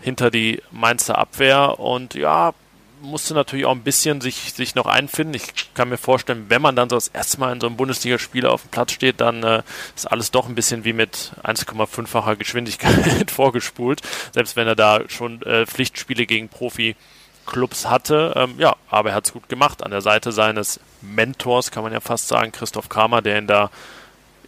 hinter 0.00 0.30
die 0.30 0.62
Mainzer 0.70 1.18
Abwehr 1.18 1.78
und 1.78 2.14
ja, 2.14 2.52
musste 3.00 3.34
natürlich 3.34 3.66
auch 3.66 3.74
ein 3.74 3.82
bisschen 3.82 4.20
sich, 4.20 4.52
sich 4.52 4.74
noch 4.74 4.86
einfinden. 4.86 5.34
Ich 5.34 5.74
kann 5.74 5.88
mir 5.88 5.96
vorstellen, 5.96 6.46
wenn 6.48 6.62
man 6.62 6.76
dann 6.76 6.88
so 6.88 6.96
das 6.96 7.08
erste 7.08 7.40
Mal 7.40 7.52
in 7.52 7.60
so 7.60 7.66
einem 7.66 7.76
Bundesligaspiel 7.76 8.46
auf 8.46 8.62
dem 8.62 8.70
Platz 8.70 8.92
steht, 8.92 9.20
dann 9.20 9.42
äh, 9.42 9.62
ist 9.96 10.10
alles 10.10 10.30
doch 10.30 10.48
ein 10.48 10.54
bisschen 10.54 10.84
wie 10.84 10.92
mit 10.92 11.32
1,5-facher 11.42 12.36
Geschwindigkeit 12.36 13.30
vorgespult. 13.30 14.02
Selbst 14.32 14.56
wenn 14.56 14.66
er 14.66 14.76
da 14.76 15.00
schon 15.08 15.42
äh, 15.42 15.66
Pflichtspiele 15.66 16.26
gegen 16.26 16.48
Profi-Clubs 16.48 17.88
hatte. 17.88 18.34
Ähm, 18.36 18.54
ja, 18.58 18.76
aber 18.88 19.10
er 19.10 19.16
hat 19.16 19.26
es 19.26 19.32
gut 19.32 19.48
gemacht. 19.48 19.82
An 19.82 19.90
der 19.90 20.02
Seite 20.02 20.32
seines 20.32 20.80
Mentors, 21.00 21.70
kann 21.70 21.82
man 21.82 21.92
ja 21.92 22.00
fast 22.00 22.28
sagen, 22.28 22.52
Christoph 22.52 22.88
Kramer, 22.88 23.22
der 23.22 23.38
ihn 23.38 23.46
da 23.46 23.70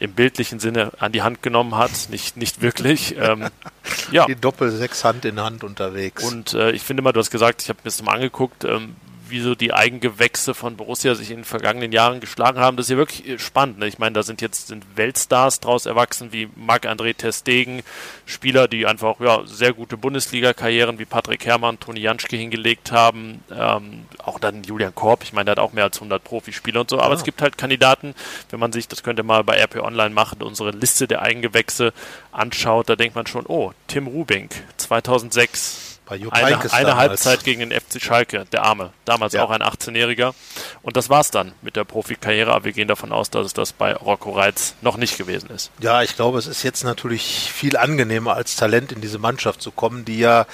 im 0.03 0.15
bildlichen 0.15 0.59
Sinne 0.59 0.91
an 0.99 1.13
die 1.13 1.23
Hand 1.23 1.43
genommen 1.43 1.77
hat, 1.77 2.09
nicht, 2.11 2.37
nicht 2.37 2.61
wirklich. 2.61 3.17
Ähm, 3.23 3.49
ja. 4.11 4.27
Die 4.27 4.35
Doppel-Sechs 4.35 5.05
Hand 5.05 5.25
in 5.25 5.39
Hand 5.39 5.63
unterwegs. 5.63 6.25
Und 6.25 6.55
äh, 6.55 6.73
ich 6.73 6.83
finde 6.83 7.03
mal, 7.03 7.13
du 7.13 7.21
hast 7.21 7.31
gesagt, 7.31 7.63
ich 7.63 7.69
habe 7.69 7.79
mir 7.79 7.85
das 7.85 8.03
mal 8.03 8.15
angeguckt, 8.15 8.65
ähm, 8.65 8.97
wie 9.33 9.41
so 9.41 9.55
die 9.55 9.73
Eigengewächse 9.73 10.55
von 10.55 10.77
Borussia 10.77 11.15
sich 11.15 11.31
in 11.31 11.39
den 11.39 11.45
vergangenen 11.45 11.91
Jahren 11.91 12.21
geschlagen 12.21 12.61
haben. 12.61 12.77
Das 12.77 12.87
ist 12.87 12.91
ja 12.91 12.97
wirklich 12.97 13.29
äh, 13.29 13.39
spannend. 13.39 13.79
Ne? 13.79 13.89
Ich 13.89 13.99
meine, 13.99 14.13
da 14.13 14.23
sind 14.23 14.41
jetzt 14.41 14.69
sind 14.69 14.85
Weltstars 14.97 15.61
draus 15.61 15.87
erwachsen, 15.87 16.33
wie 16.33 16.49
Marc-André 16.55 17.17
Testegen, 17.17 17.83
Spieler, 18.27 18.69
die 18.69 18.87
einfach 18.87 19.19
ja, 19.21 19.43
sehr 19.47 19.73
gute 19.73 19.97
Bundesliga-Karrieren 19.97 20.99
wie 20.99 21.05
Patrick 21.05 21.45
Herrmann, 21.45 21.81
Toni 21.81 22.01
Janschke 22.01 22.37
hingelegt 22.37 22.93
haben. 22.93 23.43
Ähm, 23.51 24.05
auch 24.19 24.39
dann 24.39 24.63
Julian 24.63 24.95
Korb, 24.95 25.25
ich 25.25 25.33
meine, 25.33 25.47
der 25.47 25.53
hat 25.53 25.59
auch 25.59 25.73
mehr 25.73 25.85
als 25.85 25.97
100 25.97 26.23
Profispieler 26.23 26.83
und 26.83 26.91
so. 26.91 26.99
Aber 26.99 27.15
ja. 27.15 27.19
es 27.19 27.25
gibt 27.25 27.43
halt 27.43 27.59
Kandidaten, 27.59 28.15
wenn 28.51 28.61
man 28.61 28.73
sich, 28.73 28.87
das 28.87 29.03
könnte 29.03 29.23
mal 29.23 29.43
bei 29.43 29.57
RP 29.57 29.77
Online 29.83 30.15
machen, 30.15 30.43
unsere 30.43 30.71
Liste 30.71 31.09
der 31.09 31.23
Eigengewächse 31.23 31.93
anschaut, 32.31 32.89
da 32.89 32.97
denkt 32.97 33.17
man 33.17 33.27
schon, 33.27 33.47
oh, 33.47 33.73
Tim 33.89 34.07
Rubink, 34.07 34.55
2006 34.77 35.92
bei 36.13 36.19
Jupp 36.19 36.35
eine, 36.35 36.73
eine 36.73 36.97
Halbzeit 36.97 37.43
gegen 37.43 37.61
den 37.61 37.73
FC 37.73 37.99
Schalke, 37.99 38.45
der 38.53 38.65
Arme. 38.65 38.93
Damals 39.07 39.33
ja. 39.33 39.43
auch 39.43 39.51
ein 39.51 39.63
18-Jähriger. 39.63 40.35
Und 40.83 40.99
das 40.99 41.09
war's 41.09 41.31
dann 41.31 41.53
mit 41.63 41.75
der 41.75 41.85
Profikarriere. 41.85 42.53
Aber 42.53 42.67
wir 42.67 42.73
gehen 42.73 42.87
davon 42.89 43.13
aus, 43.13 43.31
dass 43.31 43.47
es 43.47 43.55
das 43.55 43.73
bei 43.73 43.95
Rocco 43.95 44.33
Reitz 44.33 44.75
noch 44.83 44.99
nicht 44.99 45.17
gewesen 45.17 45.49
ist. 45.49 45.71
Ja, 45.81 46.03
ich 46.03 46.15
glaube, 46.15 46.39
es 46.39 46.47
ist 46.47 46.65
jetzt 46.65 46.85
natürlich 46.85 47.51
viel 47.51 47.79
angenehmer 47.79 48.35
als 48.35 48.57
Talent 48.57 48.93
in 48.93 49.01
diese 49.01 49.19
Mannschaft 49.19 49.63
zu 49.63 49.71
kommen, 49.71 50.05
die 50.05 50.19
ja 50.19 50.45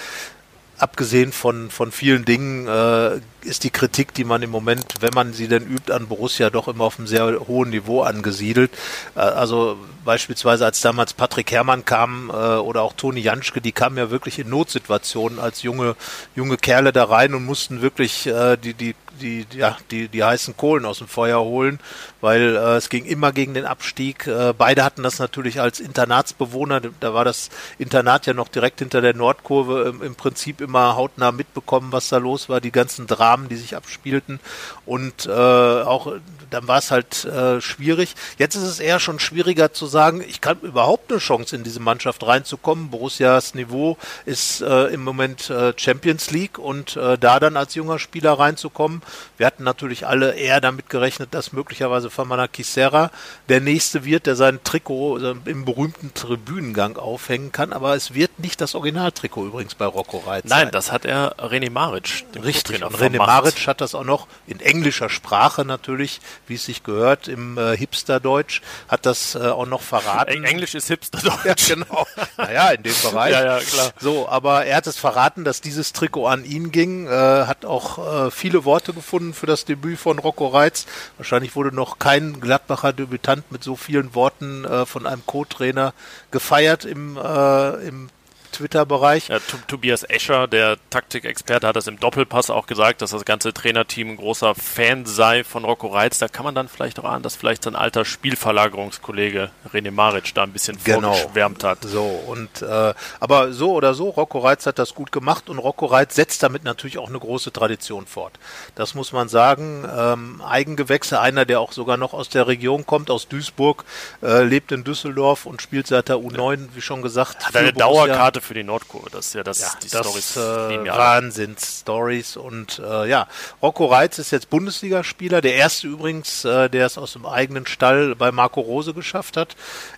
abgesehen 0.78 1.32
von, 1.32 1.70
von 1.70 1.92
vielen 1.92 2.24
Dingen 2.24 2.66
äh, 2.68 3.20
ist 3.42 3.64
die 3.64 3.70
Kritik, 3.70 4.14
die 4.14 4.24
man 4.24 4.42
im 4.42 4.50
Moment, 4.50 4.84
wenn 5.00 5.12
man 5.14 5.32
sie 5.32 5.48
denn 5.48 5.66
übt, 5.66 5.92
an 5.92 6.06
Borussia 6.06 6.50
doch 6.50 6.68
immer 6.68 6.84
auf 6.84 6.98
einem 6.98 7.06
sehr 7.06 7.46
hohen 7.48 7.70
Niveau 7.70 8.02
angesiedelt. 8.02 8.70
Äh, 9.16 9.20
also 9.20 9.78
beispielsweise 10.04 10.64
als 10.64 10.80
damals 10.80 11.12
Patrick 11.12 11.50
Herrmann 11.50 11.84
kam 11.84 12.30
äh, 12.30 12.32
oder 12.32 12.82
auch 12.82 12.92
Toni 12.92 13.20
Janschke, 13.20 13.60
die 13.60 13.72
kamen 13.72 13.98
ja 13.98 14.10
wirklich 14.10 14.38
in 14.38 14.48
Notsituationen 14.48 15.38
als 15.38 15.62
junge 15.62 15.96
junge 16.34 16.56
Kerle 16.56 16.92
da 16.92 17.04
rein 17.04 17.34
und 17.34 17.44
mussten 17.44 17.82
wirklich 17.82 18.26
äh, 18.26 18.56
die 18.56 18.74
die 18.74 18.94
die, 19.18 19.46
ja, 19.54 19.76
die, 19.90 20.08
die 20.08 20.24
heißen 20.24 20.56
Kohlen 20.56 20.84
aus 20.84 20.98
dem 20.98 21.08
Feuer 21.08 21.40
holen, 21.40 21.78
weil 22.20 22.56
äh, 22.56 22.76
es 22.76 22.88
ging 22.88 23.04
immer 23.04 23.32
gegen 23.32 23.54
den 23.54 23.66
Abstieg. 23.66 24.26
Äh, 24.26 24.54
beide 24.56 24.84
hatten 24.84 25.02
das 25.02 25.18
natürlich 25.18 25.60
als 25.60 25.80
Internatsbewohner, 25.80 26.80
da 27.00 27.14
war 27.14 27.24
das 27.24 27.50
Internat 27.78 28.26
ja 28.26 28.34
noch 28.34 28.48
direkt 28.48 28.78
hinter 28.78 29.00
der 29.00 29.14
Nordkurve, 29.14 29.82
im, 29.88 30.02
im 30.02 30.14
Prinzip 30.14 30.60
immer 30.60 30.96
hautnah 30.96 31.32
mitbekommen, 31.32 31.92
was 31.92 32.08
da 32.08 32.18
los 32.18 32.48
war, 32.48 32.60
die 32.60 32.72
ganzen 32.72 33.06
Dramen, 33.06 33.48
die 33.48 33.56
sich 33.56 33.76
abspielten 33.76 34.40
und 34.86 35.26
äh, 35.26 35.30
auch 35.30 36.12
dann 36.50 36.68
war 36.68 36.78
es 36.78 36.90
halt 36.90 37.24
äh, 37.24 37.60
schwierig. 37.60 38.14
Jetzt 38.38 38.54
ist 38.54 38.62
es 38.62 38.80
eher 38.80 39.00
schon 39.00 39.18
schwieriger 39.18 39.72
zu 39.72 39.86
sagen, 39.86 40.24
ich 40.26 40.40
kann 40.40 40.58
überhaupt 40.60 41.10
eine 41.10 41.20
Chance 41.20 41.54
in 41.56 41.62
diese 41.62 41.80
Mannschaft 41.80 42.26
reinzukommen. 42.26 42.90
Borussias 42.90 43.54
Niveau 43.54 43.96
ist 44.24 44.62
äh, 44.62 44.86
im 44.86 45.04
Moment 45.04 45.50
äh, 45.50 45.72
Champions 45.76 46.30
League 46.30 46.58
und 46.58 46.96
äh, 46.96 47.18
da 47.18 47.40
dann 47.40 47.56
als 47.56 47.74
junger 47.74 47.98
Spieler 47.98 48.32
reinzukommen, 48.32 49.02
wir 49.36 49.46
hatten 49.46 49.64
natürlich 49.64 50.06
alle 50.06 50.34
eher 50.34 50.60
damit 50.60 50.90
gerechnet, 50.90 51.34
dass 51.34 51.52
möglicherweise 51.52 52.10
Famana 52.10 52.48
Kisera 52.48 53.10
der 53.48 53.60
nächste 53.60 54.04
wird, 54.04 54.26
der 54.26 54.36
sein 54.36 54.60
Trikot 54.64 55.18
äh, 55.18 55.34
im 55.44 55.64
berühmten 55.64 56.14
Tribünengang 56.14 56.96
aufhängen 56.96 57.52
kann. 57.52 57.72
Aber 57.72 57.94
es 57.94 58.14
wird 58.14 58.38
nicht 58.38 58.60
das 58.60 58.74
Originaltrikot 58.74 59.46
übrigens 59.46 59.74
bei 59.74 59.86
Rocco 59.86 60.18
Reitz. 60.18 60.46
Nein, 60.48 60.64
sein. 60.64 60.70
das 60.72 60.92
hat 60.92 61.04
er 61.04 61.36
René 61.38 61.70
Maric. 61.70 62.24
Richtig. 62.42 62.82
Und 62.82 62.96
René 62.96 63.18
Maric 63.18 63.66
hat 63.66 63.80
das 63.80 63.94
auch 63.94 64.04
noch 64.04 64.26
in 64.46 64.60
englischer 64.60 65.08
Sprache 65.08 65.64
natürlich, 65.64 66.20
wie 66.46 66.54
es 66.54 66.64
sich 66.64 66.82
gehört, 66.82 67.28
im 67.28 67.58
äh, 67.58 67.76
Hipsterdeutsch, 67.76 68.62
hat 68.88 69.06
das 69.06 69.34
äh, 69.34 69.38
auch 69.38 69.66
noch 69.66 69.82
verraten. 69.82 70.44
Englisch 70.44 70.74
ist 70.74 70.88
Hipsterdeutsch. 70.88 71.44
Ja, 71.44 71.74
genau. 71.74 72.06
naja, 72.36 72.70
in 72.70 72.82
dem 72.82 72.94
Bereich. 73.02 73.32
ja, 73.32 73.44
ja, 73.44 73.58
klar. 73.60 73.92
So, 74.00 74.28
aber 74.28 74.64
er 74.64 74.76
hat 74.76 74.86
es 74.86 74.96
verraten, 74.96 75.44
dass 75.44 75.60
dieses 75.60 75.92
Trikot 75.92 76.26
an 76.26 76.44
ihn 76.44 76.72
ging, 76.72 77.06
äh, 77.06 77.10
hat 77.10 77.64
auch 77.64 78.26
äh, 78.26 78.30
viele 78.30 78.64
Worte 78.64 78.92
gefunden 78.98 79.34
für 79.34 79.46
das 79.46 79.64
Debüt 79.64 79.98
von 79.98 80.18
Rocco 80.18 80.46
Reitz. 80.48 80.86
Wahrscheinlich 81.16 81.56
wurde 81.56 81.74
noch 81.74 81.98
kein 81.98 82.40
Gladbacher 82.40 82.92
Debütant 82.92 83.50
mit 83.50 83.64
so 83.64 83.76
vielen 83.76 84.14
Worten 84.14 84.64
äh, 84.64 84.86
von 84.86 85.06
einem 85.06 85.24
Co-Trainer 85.24 85.94
gefeiert 86.30 86.84
im, 86.84 87.16
äh, 87.16 87.88
im 87.88 88.08
Twitter-Bereich. 88.52 89.28
Ja, 89.28 89.38
Tobias 89.66 90.04
Escher, 90.04 90.46
der 90.46 90.76
Taktikexperte, 90.90 91.66
hat 91.66 91.76
das 91.76 91.86
im 91.86 91.98
Doppelpass 92.00 92.50
auch 92.50 92.66
gesagt, 92.66 93.02
dass 93.02 93.10
das 93.10 93.24
ganze 93.24 93.52
Trainerteam 93.52 94.10
ein 94.10 94.16
großer 94.16 94.54
Fan 94.54 95.06
sei 95.06 95.44
von 95.44 95.64
Rocco 95.64 95.88
Reitz. 95.88 96.18
Da 96.18 96.28
kann 96.28 96.44
man 96.44 96.54
dann 96.54 96.68
vielleicht 96.68 96.98
auch 96.98 97.04
ahnen, 97.04 97.22
dass 97.22 97.36
vielleicht 97.36 97.64
sein 97.64 97.76
alter 97.76 98.04
Spielverlagerungskollege 98.04 99.50
René 99.72 99.90
Maric 99.90 100.34
da 100.34 100.42
ein 100.42 100.52
bisschen 100.52 100.78
genau. 100.82 101.12
vorgeschwärmt 101.12 101.64
hat. 101.64 101.78
So, 101.82 102.02
und 102.02 102.62
äh, 102.62 102.94
aber 103.20 103.52
so 103.52 103.72
oder 103.72 103.94
so, 103.94 104.10
Rocco 104.10 104.38
Reitz 104.38 104.66
hat 104.66 104.78
das 104.78 104.94
gut 104.94 105.12
gemacht 105.12 105.48
und 105.48 105.58
Rocco 105.58 105.86
Reitz 105.86 106.14
setzt 106.14 106.42
damit 106.42 106.64
natürlich 106.64 106.98
auch 106.98 107.08
eine 107.08 107.18
große 107.18 107.52
Tradition 107.52 108.06
fort. 108.06 108.32
Das 108.74 108.94
muss 108.94 109.12
man 109.12 109.28
sagen. 109.28 109.88
Ähm, 109.96 110.42
Eigengewächse, 110.46 111.20
einer, 111.20 111.44
der 111.44 111.60
auch 111.60 111.72
sogar 111.72 111.96
noch 111.96 112.12
aus 112.12 112.28
der 112.28 112.46
Region 112.46 112.86
kommt, 112.86 113.10
aus 113.10 113.28
Duisburg, 113.28 113.84
äh, 114.22 114.42
lebt 114.42 114.72
in 114.72 114.84
Düsseldorf 114.84 115.46
und 115.46 115.62
spielt 115.62 115.86
seit 115.86 116.08
der 116.08 116.16
U9, 116.16 116.68
wie 116.74 116.80
schon 116.80 117.02
gesagt. 117.02 117.46
Hat 117.46 117.56
eine 117.56 117.72
Dauerkarte 117.72 118.37
Karte 118.38 118.40
für 118.40 118.54
die 118.54 118.64
Nordkurve. 118.64 119.10
Das 119.10 119.28
ist 119.28 119.34
ja 119.34 119.42
das, 119.42 119.60
ja, 119.60 119.70
die 119.82 119.88
das, 119.88 120.06
Storys. 120.06 120.36
Äh, 120.36 120.86
Wahnsinns-Stories. 120.86 122.36
Und 122.36 122.78
äh, 122.78 123.08
ja, 123.08 123.28
Rocco 123.62 123.86
Reitz 123.86 124.18
ist 124.18 124.30
jetzt 124.30 124.50
Bundesligaspieler. 124.50 125.40
Der 125.40 125.54
erste 125.54 125.88
übrigens, 125.88 126.44
äh, 126.44 126.68
der 126.68 126.86
es 126.86 126.98
aus 126.98 127.12
dem 127.12 127.26
eigenen 127.26 127.66
Stall 127.66 128.14
bei 128.14 128.32
Marco 128.32 128.60
Rose 128.60 128.94
geschafft 128.94 129.36
hat, 129.36 129.56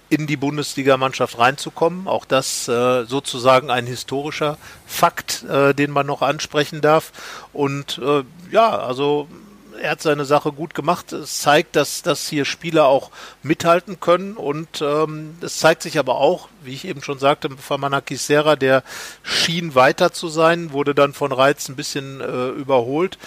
in 0.09 0.27
die 0.27 0.37
Bundesligamannschaft 0.37 1.39
reinzukommen. 1.39 2.09
Auch 2.09 2.25
das 2.25 2.69
äh, 2.69 3.05
sozusagen 3.05 3.71
ein 3.71 3.87
historischer 3.87 4.59
Fakt, 4.87 5.45
äh, 5.45 5.75
den 5.75 5.91
man 5.91 6.07
noch 6.07 6.23
ansprechen 6.23 6.81
darf. 6.81 7.13
Und 7.53 8.01
äh, 8.03 8.25
ja, 8.51 8.79
also 8.79 9.29
er 9.81 9.93
hat 9.93 10.03
seine 10.03 10.25
Sache 10.25 10.53
gut 10.53 10.75
gemacht. 10.75 11.13
Es 11.13 11.41
zeigt, 11.41 11.77
dass, 11.77 12.03
dass 12.03 12.29
hier 12.29 12.45
Spieler 12.45 12.87
auch 12.87 13.11
mithalten 13.43 14.01
können 14.01 14.37
und 14.37 14.83
ähm, 14.83 15.37
es 15.41 15.59
zeigt 15.59 15.83
sich 15.83 15.99
aber 15.99 16.17
auch, 16.17 16.49
wie 16.63 16.75
ich 16.75 16.85
eben 16.85 17.03
schon 17.03 17.19
sagte, 17.19 17.51
Famana 17.57 18.01
Kisera, 18.01 18.57
der 18.57 18.83
schien 19.23 19.75
weiter 19.75 20.13
zu 20.13 20.29
sein, 20.29 20.73
wurde 20.73 20.95
dann 20.95 21.13
von 21.13 21.33
Reiz 21.33 21.69
ein 21.69 21.77
bisschen 21.77 22.21
äh, 22.21 22.49
überholt, 22.49 23.19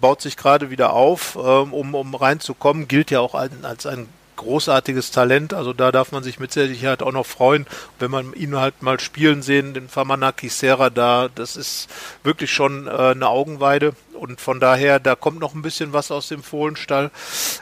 baut 0.00 0.22
sich 0.22 0.36
gerade 0.36 0.70
wieder 0.70 0.92
auf, 0.92 1.36
ähm, 1.36 1.72
um, 1.72 1.94
um 1.94 2.14
reinzukommen, 2.14 2.88
gilt 2.88 3.10
ja 3.10 3.20
auch 3.20 3.34
als, 3.34 3.52
als 3.62 3.86
ein 3.86 4.08
großartiges 4.36 5.10
Talent. 5.10 5.54
Also 5.54 5.72
da 5.72 5.92
darf 5.92 6.12
man 6.12 6.22
sich 6.22 6.38
mit 6.38 6.52
Sicherheit 6.52 7.02
auch 7.02 7.12
noch 7.12 7.26
freuen, 7.26 7.66
wenn 7.98 8.10
man 8.10 8.32
ihn 8.34 8.56
halt 8.56 8.82
mal 8.82 9.00
spielen 9.00 9.42
sehen, 9.42 9.74
den 9.74 9.88
Famanaki 9.88 10.48
Serra 10.48 10.90
da, 10.90 11.28
das 11.34 11.56
ist 11.56 11.88
wirklich 12.22 12.52
schon 12.52 12.86
äh, 12.86 12.90
eine 12.90 13.28
Augenweide. 13.28 13.94
Und 14.12 14.40
von 14.40 14.60
daher, 14.60 14.98
da 15.00 15.14
kommt 15.14 15.40
noch 15.40 15.54
ein 15.54 15.62
bisschen 15.62 15.92
was 15.92 16.10
aus 16.10 16.28
dem 16.28 16.42
Fohlenstall. 16.42 17.10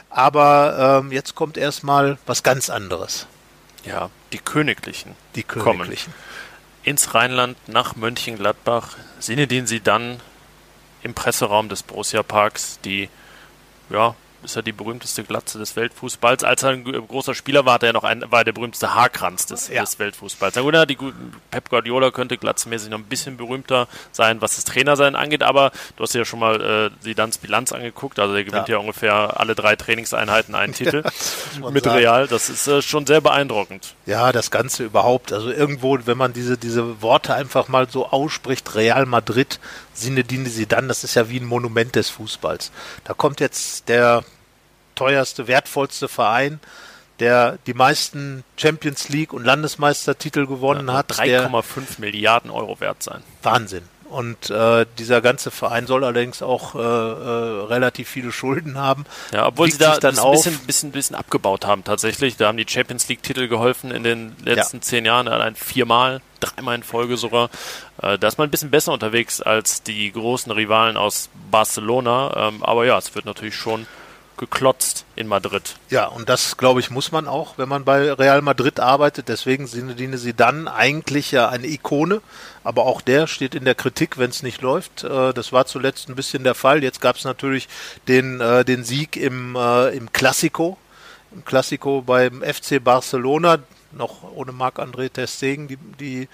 Aber 0.09 1.01
ähm, 1.03 1.11
jetzt 1.11 1.35
kommt 1.35 1.57
erstmal 1.57 2.17
was 2.25 2.43
ganz 2.43 2.69
anderes. 2.69 3.27
Ja, 3.83 4.09
die 4.33 4.39
Königlichen. 4.39 5.15
Die 5.35 5.43
Königlichen. 5.43 6.13
Kommen. 6.13 6.25
Ins 6.83 7.13
Rheinland 7.13 7.57
nach 7.67 7.95
Mönchengladbach. 7.95 8.95
Sinedin 9.19 9.67
sie 9.67 9.79
dann 9.79 10.19
im 11.01 11.13
Presseraum 11.13 11.69
des 11.69 11.83
Borussia 11.83 12.23
Parks, 12.23 12.79
die 12.83 13.09
ja, 13.89 14.15
ist 14.45 14.55
er 14.55 14.61
die 14.61 14.71
berühmteste 14.71 15.23
Glatze 15.23 15.59
des 15.59 15.75
Weltfußballs. 15.75 16.43
Als 16.43 16.63
er 16.63 16.69
ein 16.69 16.83
großer 16.83 17.35
Spieler 17.35 17.65
war, 17.65 17.75
hat 17.75 17.83
er 17.83 17.93
noch 17.93 18.03
ein, 18.03 18.23
war 18.31 18.43
der 18.43 18.53
berühmste 18.53 18.95
Haarkranz 18.95 19.45
des, 19.45 19.67
ja. 19.67 19.81
des 19.81 19.99
Weltfußballs. 19.99 20.55
Na 20.55 20.61
gut, 20.61 20.75
die 20.89 20.97
Pep 21.51 21.69
Guardiola 21.69 22.11
könnte 22.11 22.37
glatzmäßig 22.37 22.89
noch 22.89 22.99
ein 22.99 23.05
bisschen 23.05 23.37
berühmter 23.37 23.87
sein, 24.11 24.41
was 24.41 24.55
das 24.55 24.65
Trainersein 24.65 25.15
angeht, 25.15 25.43
aber 25.43 25.71
du 25.97 26.03
hast 26.03 26.13
ja 26.13 26.25
schon 26.25 26.39
mal 26.39 26.91
äh, 26.95 27.03
Zidans 27.03 27.37
Bilanz 27.37 27.71
angeguckt, 27.71 28.19
also 28.19 28.33
der 28.33 28.43
gewinnt 28.43 28.67
ja, 28.67 28.75
ja 28.75 28.79
ungefähr 28.79 29.39
alle 29.39 29.55
drei 29.55 29.75
Trainingseinheiten 29.75 30.55
einen 30.55 30.73
Titel 30.73 31.03
ja, 31.61 31.69
mit 31.69 31.83
sagen. 31.83 31.97
Real. 31.97 32.27
Das 32.27 32.49
ist 32.49 32.67
äh, 32.67 32.81
schon 32.81 33.05
sehr 33.05 33.21
beeindruckend. 33.21 33.95
Ja, 34.05 34.31
das 34.31 34.51
Ganze 34.51 34.83
überhaupt. 34.83 35.33
Also 35.33 35.51
irgendwo, 35.51 35.97
wenn 36.05 36.17
man 36.17 36.33
diese, 36.33 36.57
diese 36.57 37.01
Worte 37.01 37.33
einfach 37.33 37.67
mal 37.67 37.89
so 37.89 38.07
ausspricht, 38.07 38.75
Real 38.75 39.05
Madrid, 39.05 39.59
Sinedine 39.93 40.49
Sidan, 40.49 40.87
das 40.87 41.03
ist 41.03 41.15
ja 41.15 41.29
wie 41.29 41.39
ein 41.39 41.45
Monument 41.45 41.95
des 41.95 42.09
Fußballs. 42.09 42.71
Da 43.03 43.13
kommt 43.13 43.39
jetzt 43.39 43.89
der 43.89 44.23
teuerste, 44.95 45.47
wertvollste 45.47 46.07
Verein, 46.07 46.59
der 47.19 47.57
die 47.67 47.73
meisten 47.73 48.43
Champions 48.57 49.09
League 49.09 49.33
und 49.33 49.45
Landesmeistertitel 49.45 50.47
gewonnen 50.47 50.87
ja, 50.87 50.95
hat. 50.95 51.11
3,5 51.13 51.99
Milliarden 51.99 52.51
Euro 52.51 52.79
wert 52.79 53.03
sein. 53.03 53.23
Wahnsinn. 53.43 53.83
Und 54.09 54.51
äh, 54.51 54.85
dieser 54.99 55.19
ganze 55.21 55.49
Verein 55.49 55.87
soll 55.87 56.03
allerdings 56.03 56.43
auch 56.43 56.75
äh, 56.75 56.79
äh, 56.79 57.65
relativ 57.65 58.07
viele 58.07 58.31
Schulden 58.31 58.77
haben. 58.77 59.05
Ja, 59.33 59.47
obwohl 59.47 59.65
Liegt 59.65 59.79
sie 59.79 59.83
da 59.83 59.97
dann 59.97 60.17
ein 60.19 60.31
bisschen, 60.31 60.57
bisschen, 60.59 60.91
bisschen 60.91 61.15
abgebaut 61.15 61.65
haben 61.65 61.83
tatsächlich. 61.83 62.37
Da 62.37 62.47
haben 62.47 62.57
die 62.57 62.67
Champions 62.67 63.07
League-Titel 63.07 63.47
geholfen 63.47 63.89
in 63.89 64.03
den 64.03 64.35
letzten 64.43 64.77
ja. 64.77 64.81
zehn 64.81 65.05
Jahren, 65.05 65.27
allein 65.27 65.55
viermal, 65.55 66.21
dreimal 66.39 66.75
in 66.75 66.83
Folge 66.83 67.17
sogar. 67.17 67.49
Äh, 68.01 68.19
da 68.19 68.27
ist 68.27 68.37
man 68.37 68.47
ein 68.47 68.51
bisschen 68.51 68.69
besser 68.69 68.93
unterwegs 68.93 69.41
als 69.41 69.81
die 69.81 70.11
großen 70.11 70.51
Rivalen 70.51 70.97
aus 70.97 71.29
Barcelona. 71.49 72.49
Ähm, 72.49 72.63
aber 72.63 72.85
ja, 72.85 72.97
es 72.99 73.15
wird 73.15 73.25
natürlich 73.25 73.55
schon 73.55 73.87
geklotzt 74.37 75.05
in 75.15 75.27
Madrid. 75.27 75.75
Ja, 75.89 76.07
und 76.07 76.29
das, 76.29 76.57
glaube 76.57 76.79
ich, 76.79 76.89
muss 76.89 77.11
man 77.11 77.27
auch, 77.27 77.57
wenn 77.57 77.69
man 77.69 77.85
bei 77.85 78.11
Real 78.11 78.41
Madrid 78.41 78.79
arbeitet. 78.79 79.29
Deswegen 79.29 79.67
sind 79.67 79.97
sie 80.17 80.33
dann 80.33 80.67
eigentlich 80.67 81.31
ja 81.31 81.49
eine 81.49 81.67
Ikone. 81.67 82.21
Aber 82.63 82.85
auch 82.85 83.01
der 83.01 83.27
steht 83.27 83.55
in 83.55 83.65
der 83.65 83.75
Kritik, 83.75 84.17
wenn 84.17 84.29
es 84.29 84.43
nicht 84.43 84.61
läuft. 84.61 85.03
Äh, 85.03 85.33
das 85.33 85.53
war 85.53 85.65
zuletzt 85.65 86.09
ein 86.09 86.15
bisschen 86.15 86.43
der 86.43 86.55
Fall. 86.55 86.83
Jetzt 86.83 87.01
gab 87.01 87.15
es 87.15 87.23
natürlich 87.23 87.67
den, 88.07 88.41
äh, 88.41 88.65
den 88.65 88.83
Sieg 88.83 89.17
im, 89.17 89.55
äh, 89.55 89.95
im 89.95 90.11
Classico. 90.11 90.77
Im 91.33 91.45
Classico 91.45 92.01
beim 92.01 92.41
FC 92.41 92.83
Barcelona 92.83 93.59
noch 93.95 94.23
ohne 94.33 94.51
Marc-André 94.51 95.09
Testegen, 95.09 95.67
die, 95.67 95.77
die 95.99 96.27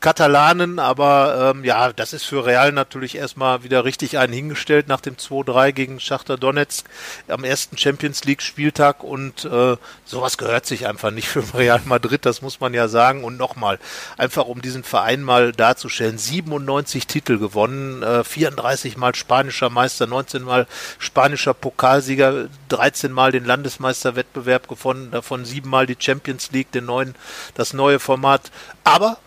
Katalanen, 0.00 0.78
aber 0.78 1.52
ähm, 1.54 1.64
ja, 1.64 1.92
das 1.92 2.12
ist 2.12 2.24
für 2.24 2.44
Real 2.44 2.72
natürlich 2.72 3.16
erstmal 3.16 3.62
wieder 3.62 3.84
richtig 3.84 4.18
einen 4.18 4.32
hingestellt 4.32 4.88
nach 4.88 5.00
dem 5.00 5.16
2-3 5.16 5.72
gegen 5.72 6.00
Schachter 6.00 6.36
Donetsk 6.36 6.86
am 7.28 7.44
ersten 7.44 7.78
Champions 7.78 8.24
League 8.24 8.42
Spieltag 8.42 9.04
und 9.04 9.44
äh, 9.44 9.76
sowas 10.04 10.38
gehört 10.38 10.66
sich 10.66 10.86
einfach 10.86 11.10
nicht 11.10 11.28
für 11.32 11.42
Real 11.54 11.80
Madrid, 11.84 12.24
das 12.26 12.42
muss 12.42 12.60
man 12.60 12.74
ja 12.74 12.88
sagen. 12.88 13.24
Und 13.24 13.36
nochmal, 13.36 13.78
einfach 14.16 14.46
um 14.46 14.62
diesen 14.62 14.84
Verein 14.84 15.22
mal 15.22 15.52
darzustellen, 15.52 16.18
97 16.18 17.06
Titel 17.06 17.38
gewonnen, 17.38 18.02
äh, 18.02 18.24
34 18.24 18.96
mal 18.96 19.14
spanischer 19.14 19.70
Meister, 19.70 20.06
19 20.06 20.42
mal 20.42 20.66
spanischer 20.98 21.54
Pokalsieger, 21.54 22.48
13 22.68 23.12
mal 23.12 23.32
den 23.32 23.44
Landesmeisterwettbewerb 23.44 24.68
gewonnen, 24.68 25.10
davon 25.10 25.44
sieben 25.44 25.70
mal 25.70 25.86
die 25.86 25.96
Champions 25.98 26.50
League, 26.52 26.72
den 26.72 26.86
neuen 26.86 27.01
neuen, 27.02 27.14
das 27.54 27.72
neue 27.72 27.98
Format. 27.98 28.50
Aber 28.84 29.18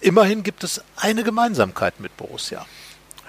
immerhin 0.00 0.42
gibt 0.42 0.64
es 0.64 0.82
eine 0.96 1.24
Gemeinsamkeit 1.24 2.00
mit 2.00 2.16
Borussia. 2.16 2.66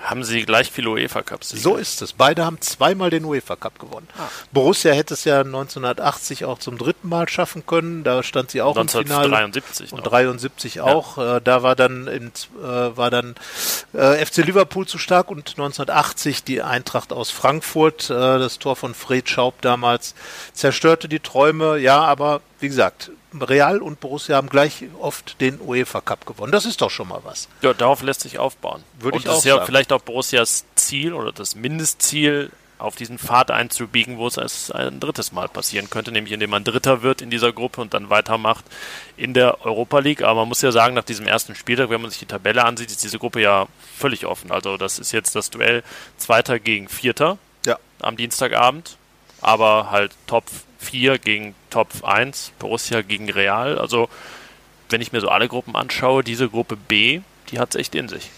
haben 0.03 0.25
sie 0.25 0.43
gleich 0.43 0.69
viele 0.69 0.89
UEFA 0.89 1.22
Cups. 1.22 1.51
So 1.51 1.77
ist 1.77 2.01
es. 2.01 2.12
Beide 2.12 2.43
haben 2.43 2.60
zweimal 2.60 3.10
den 3.10 3.24
UEFA 3.24 3.55
Cup 3.55 3.79
gewonnen. 3.79 4.05
Ah. 4.17 4.27
Borussia 4.51 4.91
hätte 4.91 5.13
es 5.13 5.24
ja 5.24 5.39
1980 5.39 6.43
auch 6.43 6.60
zum 6.60 6.77
dritten 6.77 7.07
Mal 7.07 7.29
schaffen 7.29 7.65
können. 7.65 8.03
Da 8.03 8.22
stand 8.22 8.51
sie 8.51 8.62
auch 8.62 8.75
1973 8.75 9.86
im 9.86 9.88
Finale. 9.88 10.03
Und 10.03 10.12
73 10.12 10.81
auch. 10.81 11.17
Ja. 11.17 11.38
Äh, 11.38 11.41
da 11.41 11.63
war 11.63 11.77
dann, 11.77 12.07
im, 12.07 12.27
äh, 12.27 12.98
war 12.98 13.12
dann 13.12 13.36
äh, 13.93 14.25
FC 14.25 14.39
Liverpool 14.39 14.86
zu 14.86 14.98
stark 14.98 15.31
und 15.31 15.51
1980 15.51 16.43
die 16.43 16.62
Eintracht 16.62 17.13
aus 17.13 17.31
Frankfurt. 17.31 18.10
Das 18.10 18.60
Tor 18.60 18.75
von 18.75 18.93
Fred 18.93 19.29
Schaub 19.29 19.62
damals 19.62 20.15
zerstörte 20.51 21.07
die 21.07 21.22
Träume. 21.22 21.77
Ja, 21.77 22.01
aber 22.01 22.41
wie 22.63 22.70
gesagt, 22.70 23.12
Real 23.39 23.82
und 23.82 24.00
Borussia 24.00 24.36
haben 24.36 24.50
gleich 24.50 24.86
oft 25.00 25.39
den 25.41 25.60
UEFA 25.62 26.01
Cup 26.01 26.25
gewonnen. 26.25 26.51
Das 26.51 26.65
ist 26.65 26.82
doch 26.82 26.89
schon 26.89 27.08
mal 27.08 27.20
was. 27.24 27.50
Ja, 27.62 27.74
darauf 27.74 28.01
lässt 28.01 28.22
sich 28.22 28.39
aufbauen. 28.39 28.84
Würde 29.00 29.17
und 29.17 29.25
ich 29.25 29.29
auch 29.29 29.38
ist 29.38 29.46
ja 29.46 29.63
vielleicht 29.65 29.93
auch 29.93 30.01
Borussias 30.01 30.65
Ziel 30.75 31.13
oder 31.13 31.32
das 31.32 31.55
Mindestziel, 31.55 32.51
auf 32.84 32.96
diesen 32.96 33.17
Pfad 33.17 33.50
einzubiegen, 33.50 34.17
wo 34.17 34.27
es 34.27 34.70
ein 34.72 35.00
drittes 35.00 35.32
Mal 35.32 35.48
passieren 35.48 35.89
könnte, 35.89 36.12
nämlich 36.12 36.34
indem 36.34 36.50
man 36.50 36.65
Dritter 36.65 37.01
wird 37.01 37.22
in 37.22 37.29
dieser 37.29 37.53
Gruppe 37.53 37.79
und 37.79 37.93
dann 37.93 38.10
weitermacht 38.10 38.65
in 39.15 39.34
der 39.34 39.65
Europa 39.65 40.00
League. 40.00 40.22
Aber 40.22 40.41
man 40.41 40.50
muss 40.50 40.62
ja 40.62 40.72
sagen, 40.72 40.93
nach 40.93 41.05
diesem 41.05 41.25
ersten 41.25 41.55
Spieltag, 41.55 41.89
wenn 41.89 42.01
man 42.01 42.10
sich 42.10 42.20
die 42.20 42.25
Tabelle 42.25 42.65
ansieht, 42.65 42.91
ist 42.91 43.01
diese 43.03 43.20
Gruppe 43.20 43.41
ja 43.41 43.67
völlig 43.98 44.25
offen. 44.25 44.51
Also 44.51 44.75
das 44.75 45.00
ist 45.00 45.13
jetzt 45.13 45.34
das 45.36 45.50
Duell 45.50 45.82
Zweiter 46.17 46.60
gegen 46.60 46.89
Vierter 46.89 47.38
ja. 47.65 47.77
am 48.00 48.17
Dienstagabend, 48.17 48.98
aber 49.39 49.89
halt 49.89 50.12
Top 50.27 50.46
4 50.83 51.17
gegen 51.17 51.55
Top 51.69 52.03
1, 52.03 52.53
Borussia 52.59 53.01
gegen 53.01 53.29
Real. 53.29 53.77
Also, 53.77 54.09
wenn 54.89 55.01
ich 55.01 55.11
mir 55.11 55.21
so 55.21 55.29
alle 55.29 55.47
Gruppen 55.47 55.75
anschaue, 55.75 56.23
diese 56.23 56.49
Gruppe 56.49 56.75
B, 56.75 57.21
die 57.49 57.59
hat 57.59 57.73
es 57.73 57.79
echt 57.79 57.95
in 57.95 58.07
sich. 58.07 58.29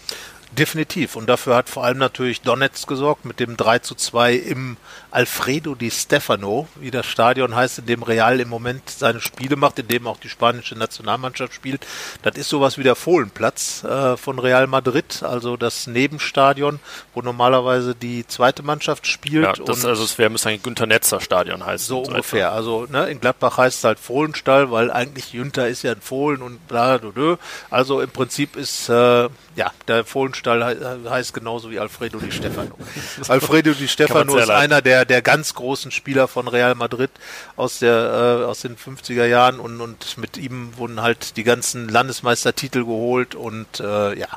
Definitiv. 0.52 1.16
Und 1.16 1.26
dafür 1.26 1.56
hat 1.56 1.68
vor 1.68 1.84
allem 1.84 1.98
natürlich 1.98 2.40
Donetsk 2.40 2.88
gesorgt 2.88 3.24
mit 3.24 3.40
dem 3.40 3.56
3 3.56 3.80
zu 3.80 3.94
2 3.94 4.34
im 4.34 4.76
Alfredo 5.16 5.74
di 5.74 5.90
Stefano, 5.90 6.68
wie 6.74 6.90
das 6.90 7.06
Stadion 7.06 7.54
heißt, 7.54 7.78
in 7.78 7.86
dem 7.86 8.02
Real 8.02 8.38
im 8.38 8.50
Moment 8.50 8.90
seine 8.90 9.22
Spiele 9.22 9.56
macht, 9.56 9.78
in 9.78 9.88
dem 9.88 10.06
auch 10.06 10.18
die 10.18 10.28
spanische 10.28 10.74
Nationalmannschaft 10.74 11.54
spielt. 11.54 11.86
Das 12.20 12.36
ist 12.36 12.50
sowas 12.50 12.76
wie 12.76 12.82
der 12.82 12.96
Fohlenplatz 12.96 13.82
äh, 13.82 14.18
von 14.18 14.38
Real 14.38 14.66
Madrid, 14.66 15.22
also 15.22 15.56
das 15.56 15.86
Nebenstadion, 15.86 16.80
wo 17.14 17.22
normalerweise 17.22 17.94
die 17.94 18.26
zweite 18.26 18.62
Mannschaft 18.62 19.06
spielt. 19.06 19.44
Ja, 19.44 19.52
das, 19.54 19.86
also 19.86 20.04
es 20.04 20.18
wäre 20.18 20.28
müsste 20.28 20.50
ein 20.50 20.62
Günter 20.62 20.84
Netzer 20.84 21.22
Stadion 21.22 21.64
heißen. 21.64 21.86
So 21.86 22.00
ungefähr. 22.00 22.52
Also 22.52 22.86
ne, 22.90 23.06
in 23.08 23.18
Gladbach 23.18 23.56
heißt 23.56 23.78
es 23.78 23.84
halt 23.84 23.98
Fohlenstall, 23.98 24.70
weil 24.70 24.90
eigentlich 24.90 25.32
Jünter 25.32 25.66
ist 25.66 25.82
ja 25.82 25.92
ein 25.92 26.02
Fohlen 26.02 26.42
und 26.42 26.68
bla, 26.68 26.98
bla, 26.98 27.08
bla. 27.08 27.38
Also 27.70 28.02
im 28.02 28.10
Prinzip 28.10 28.54
ist 28.54 28.90
äh, 28.90 28.92
ja 28.92 29.72
der 29.88 30.04
Fohlenstall 30.04 31.06
heißt 31.08 31.32
genauso 31.32 31.70
wie 31.70 31.78
Alfredo 31.78 32.18
di 32.18 32.30
Stefano. 32.30 32.76
Alfredo 33.28 33.72
di 33.72 33.88
Stefano 33.88 34.36
ist 34.36 34.50
einer 34.50 34.82
der 34.82 35.05
der 35.06 35.22
ganz 35.22 35.54
großen 35.54 35.90
Spieler 35.90 36.28
von 36.28 36.48
Real 36.48 36.74
Madrid 36.74 37.10
aus 37.56 37.78
der 37.78 38.40
äh, 38.42 38.44
aus 38.44 38.60
den 38.60 38.76
50er 38.76 39.26
Jahren 39.26 39.60
und 39.60 39.80
und 39.80 40.18
mit 40.18 40.36
ihm 40.36 40.76
wurden 40.76 41.02
halt 41.02 41.36
die 41.36 41.44
ganzen 41.44 41.88
Landesmeistertitel 41.88 42.80
geholt 42.80 43.34
und 43.34 43.80
äh, 43.80 44.18
ja, 44.18 44.28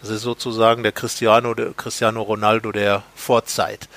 das 0.00 0.10
ist 0.10 0.22
sozusagen 0.22 0.82
der 0.82 0.92
Cristiano 0.92 1.54
der 1.54 1.72
Cristiano 1.74 2.22
Ronaldo 2.22 2.72
der 2.72 3.02
Vorzeit. 3.14 3.88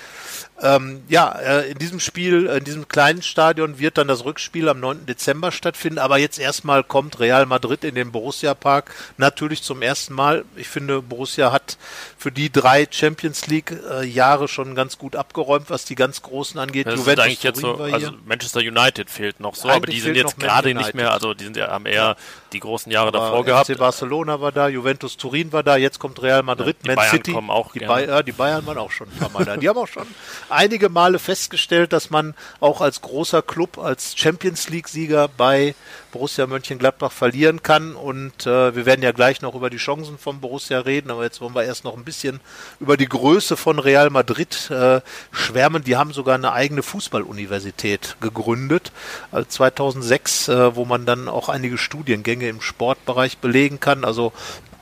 Ähm, 0.61 1.03
ja, 1.09 1.31
äh, 1.31 1.71
in 1.71 1.77
diesem 1.77 1.99
Spiel, 1.99 2.45
in 2.45 2.63
diesem 2.63 2.87
kleinen 2.87 3.21
Stadion 3.21 3.77
wird 3.77 3.97
dann 3.97 4.07
das 4.07 4.23
Rückspiel 4.23 4.69
am 4.69 4.79
9. 4.79 5.05
Dezember 5.05 5.51
stattfinden. 5.51 5.99
Aber 5.99 6.17
jetzt 6.17 6.39
erstmal 6.39 6.83
kommt 6.83 7.19
Real 7.19 7.45
Madrid 7.45 7.83
in 7.83 7.95
den 7.95 8.11
Borussia 8.11 8.53
Park. 8.53 8.93
Natürlich 9.17 9.63
zum 9.63 9.81
ersten 9.81 10.13
Mal. 10.13 10.45
Ich 10.55 10.69
finde, 10.69 11.01
Borussia 11.01 11.51
hat 11.51 11.77
für 12.17 12.31
die 12.31 12.51
drei 12.51 12.87
Champions 12.89 13.47
League 13.47 13.75
äh, 13.91 14.05
Jahre 14.05 14.47
schon 14.47 14.75
ganz 14.75 14.97
gut 14.97 15.15
abgeräumt, 15.15 15.69
was 15.69 15.85
die 15.85 15.95
ganz 15.95 16.21
Großen 16.21 16.59
angeht. 16.59 16.87
Das 16.87 16.95
Juventus 16.95 17.25
eigentlich 17.25 17.43
jetzt 17.43 17.59
so, 17.59 17.75
also 17.75 18.11
Manchester 18.25 18.61
United 18.61 19.09
fehlt 19.09 19.39
noch 19.39 19.55
so, 19.55 19.67
eigentlich 19.67 19.75
aber 19.75 19.85
die 19.87 19.99
sind 19.99 20.15
jetzt 20.15 20.39
gerade 20.39 20.73
nicht 20.73 20.93
mehr, 20.93 21.11
also 21.11 21.33
die 21.33 21.43
sind 21.43 21.57
ja, 21.57 21.67
haben 21.67 21.85
eher 21.85 22.15
die 22.53 22.59
großen 22.59 22.91
Jahre 22.91 23.09
aber 23.09 23.19
davor 23.19 23.39
FC 23.41 23.45
gehabt. 23.45 23.77
Barcelona 23.77 24.41
war 24.41 24.51
da, 24.51 24.67
Juventus 24.67 25.17
Turin 25.17 25.51
war 25.51 25.63
da, 25.63 25.75
jetzt 25.75 25.99
kommt 25.99 26.21
Real 26.21 26.41
Madrid, 26.41 26.77
ja, 26.77 26.81
die 26.83 26.87
Man 26.87 26.95
Bayern 26.95 27.11
City. 27.11 27.33
Kommen 27.33 27.49
auch 27.49 27.73
die, 27.73 27.79
Bayern, 27.79 28.25
die 28.25 28.31
Bayern 28.31 28.65
waren 28.65 28.77
auch 28.77 28.91
schon 28.91 29.07
ein 29.07 29.17
paar 29.17 29.29
Mal 29.29 29.45
da. 29.45 29.57
Die 29.57 29.67
haben 29.67 29.77
auch 29.77 29.87
schon 29.87 30.07
einige 30.49 30.89
Male 30.89 31.19
festgestellt, 31.19 31.93
dass 31.93 32.09
man 32.09 32.33
auch 32.59 32.81
als 32.81 33.01
großer 33.01 33.41
Club, 33.41 33.77
als 33.77 34.17
Champions 34.17 34.69
League-Sieger 34.69 35.27
bei 35.27 35.75
Borussia 36.11 36.47
Mönchengladbach 36.47 37.11
verlieren 37.11 37.63
kann. 37.63 37.95
Und 37.95 38.45
äh, 38.45 38.75
wir 38.75 38.85
werden 38.85 39.01
ja 39.01 39.11
gleich 39.11 39.41
noch 39.41 39.55
über 39.55 39.69
die 39.69 39.77
Chancen 39.77 40.17
von 40.17 40.39
Borussia 40.39 40.79
reden, 40.79 41.11
aber 41.11 41.23
jetzt 41.23 41.41
wollen 41.41 41.55
wir 41.55 41.63
erst 41.63 41.83
noch 41.83 41.97
ein 41.97 42.03
bisschen 42.03 42.39
über 42.79 42.97
die 42.97 43.09
Größe 43.09 43.57
von 43.57 43.79
Real 43.79 44.09
Madrid 44.09 44.69
äh, 44.71 45.01
schwärmen. 45.31 45.83
Die 45.83 45.97
haben 45.97 46.13
sogar 46.13 46.35
eine 46.35 46.53
eigene 46.53 46.83
Fußballuniversität 46.83 48.17
gegründet, 48.21 48.91
also 49.31 49.47
2006, 49.47 50.47
äh, 50.47 50.75
wo 50.75 50.85
man 50.85 51.05
dann 51.05 51.27
auch 51.27 51.49
einige 51.49 51.77
Studiengänge 51.77 52.47
im 52.47 52.61
Sportbereich 52.61 53.39
belegen 53.39 53.79
kann. 53.79 54.05
Also 54.05 54.31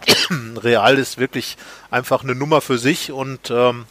Real 0.57 0.97
ist 0.97 1.17
wirklich 1.17 1.57
einfach 1.89 2.23
eine 2.23 2.35
Nummer 2.35 2.61
für 2.61 2.77
sich 2.77 3.11
und 3.11 3.49
ähm, 3.51 3.85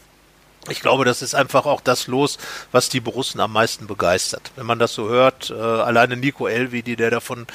ich 0.68 0.80
glaube, 0.80 1.04
das 1.04 1.22
ist 1.22 1.34
einfach 1.34 1.66
auch 1.66 1.80
das 1.80 2.06
los, 2.06 2.38
was 2.70 2.88
die 2.88 3.00
Borussen 3.00 3.40
am 3.40 3.52
meisten 3.52 3.86
begeistert. 3.86 4.52
Wenn 4.54 4.66
man 4.66 4.78
das 4.78 4.94
so 4.94 5.08
hört, 5.08 5.50
äh, 5.50 5.54
alleine 5.54 6.16
Nico 6.16 6.46
Elvedi, 6.46 6.94
der 6.94 7.10
davon 7.10 7.46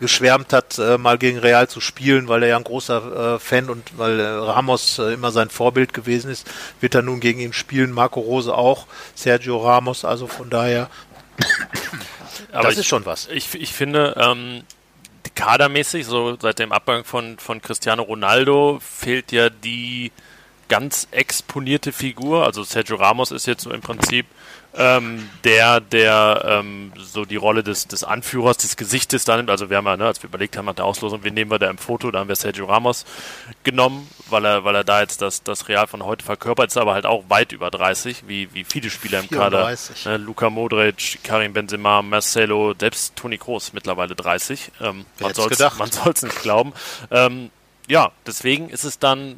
geschwärmt 0.00 0.52
hat, 0.52 0.78
äh, 0.78 0.98
mal 0.98 1.18
gegen 1.18 1.38
Real 1.38 1.68
zu 1.68 1.80
spielen, 1.80 2.28
weil 2.28 2.42
er 2.42 2.50
ja 2.50 2.56
ein 2.56 2.64
großer 2.64 3.36
äh, 3.36 3.38
Fan 3.38 3.70
und 3.70 3.96
weil 3.96 4.18
äh, 4.18 4.26
Ramos 4.26 4.98
äh, 4.98 5.14
immer 5.14 5.30
sein 5.30 5.50
Vorbild 5.50 5.94
gewesen 5.94 6.30
ist, 6.30 6.46
wird 6.80 6.94
er 6.94 7.02
nun 7.02 7.20
gegen 7.20 7.40
ihn 7.40 7.52
spielen. 7.52 7.92
Marco 7.92 8.20
Rose 8.20 8.52
auch, 8.52 8.86
Sergio 9.14 9.58
Ramos, 9.58 10.04
also 10.04 10.26
von 10.26 10.50
daher, 10.50 10.90
Aber 12.52 12.64
das 12.64 12.74
ich, 12.74 12.80
ist 12.80 12.86
schon 12.86 13.06
was. 13.06 13.28
Ich, 13.28 13.54
ich 13.54 13.72
finde, 13.72 14.14
ähm, 14.16 14.62
kadermäßig, 15.34 16.06
so 16.06 16.36
seit 16.40 16.58
dem 16.58 16.72
Abgang 16.72 17.04
von, 17.04 17.38
von 17.38 17.62
Cristiano 17.62 18.02
Ronaldo, 18.02 18.80
fehlt 18.80 19.32
ja 19.32 19.50
die 19.50 20.12
ganz 20.68 21.08
exponierte 21.10 21.92
Figur. 21.92 22.44
Also 22.44 22.62
Sergio 22.62 22.96
Ramos 22.96 23.30
ist 23.30 23.46
jetzt 23.46 23.62
so 23.62 23.70
im 23.70 23.80
Prinzip 23.80 24.26
ähm, 24.76 25.28
der, 25.44 25.80
der 25.80 26.44
ähm, 26.46 26.92
so 26.96 27.24
die 27.24 27.36
Rolle 27.36 27.62
des, 27.62 27.88
des 27.88 28.04
Anführers, 28.04 28.58
des 28.58 28.76
Gesichtes 28.76 29.24
da 29.24 29.36
nimmt. 29.36 29.50
Also 29.50 29.70
wir 29.70 29.78
haben 29.78 29.86
ja, 29.86 29.96
ne, 29.96 30.06
als 30.06 30.22
wir 30.22 30.28
überlegt 30.28 30.56
haben 30.56 30.66
nach 30.66 30.74
der 30.74 30.84
Auslosung, 30.84 31.24
wen 31.24 31.34
nehmen 31.34 31.50
wir 31.50 31.58
da 31.58 31.70
im 31.70 31.78
Foto, 31.78 32.10
da 32.10 32.20
haben 32.20 32.28
wir 32.28 32.36
Sergio 32.36 32.66
Ramos 32.66 33.04
genommen, 33.64 34.08
weil 34.28 34.44
er, 34.44 34.64
weil 34.64 34.74
er 34.74 34.84
da 34.84 35.00
jetzt 35.00 35.22
das, 35.22 35.42
das 35.42 35.68
Real 35.68 35.86
von 35.86 36.04
heute 36.04 36.24
verkörpert, 36.24 36.68
ist 36.68 36.76
aber 36.76 36.94
halt 36.94 37.06
auch 37.06 37.24
weit 37.28 37.52
über 37.52 37.70
30, 37.70 38.24
wie, 38.28 38.52
wie 38.54 38.64
viele 38.64 38.90
Spieler 38.90 39.20
im 39.20 39.28
34. 39.28 40.04
Kader. 40.04 40.18
Ne, 40.18 40.24
Luka 40.24 40.50
Modric, 40.50 41.18
Karim 41.24 41.54
Benzema, 41.54 42.02
Marcelo, 42.02 42.74
selbst 42.78 43.16
Toni 43.16 43.38
Kroos 43.38 43.72
mittlerweile 43.72 44.14
30. 44.14 44.70
Ähm, 44.80 45.06
man 45.18 45.34
soll 45.90 46.12
es 46.12 46.22
nicht 46.22 46.42
glauben. 46.42 46.72
Ähm, 47.10 47.50
ja, 47.88 48.12
deswegen 48.26 48.68
ist 48.68 48.84
es 48.84 48.98
dann 48.98 49.36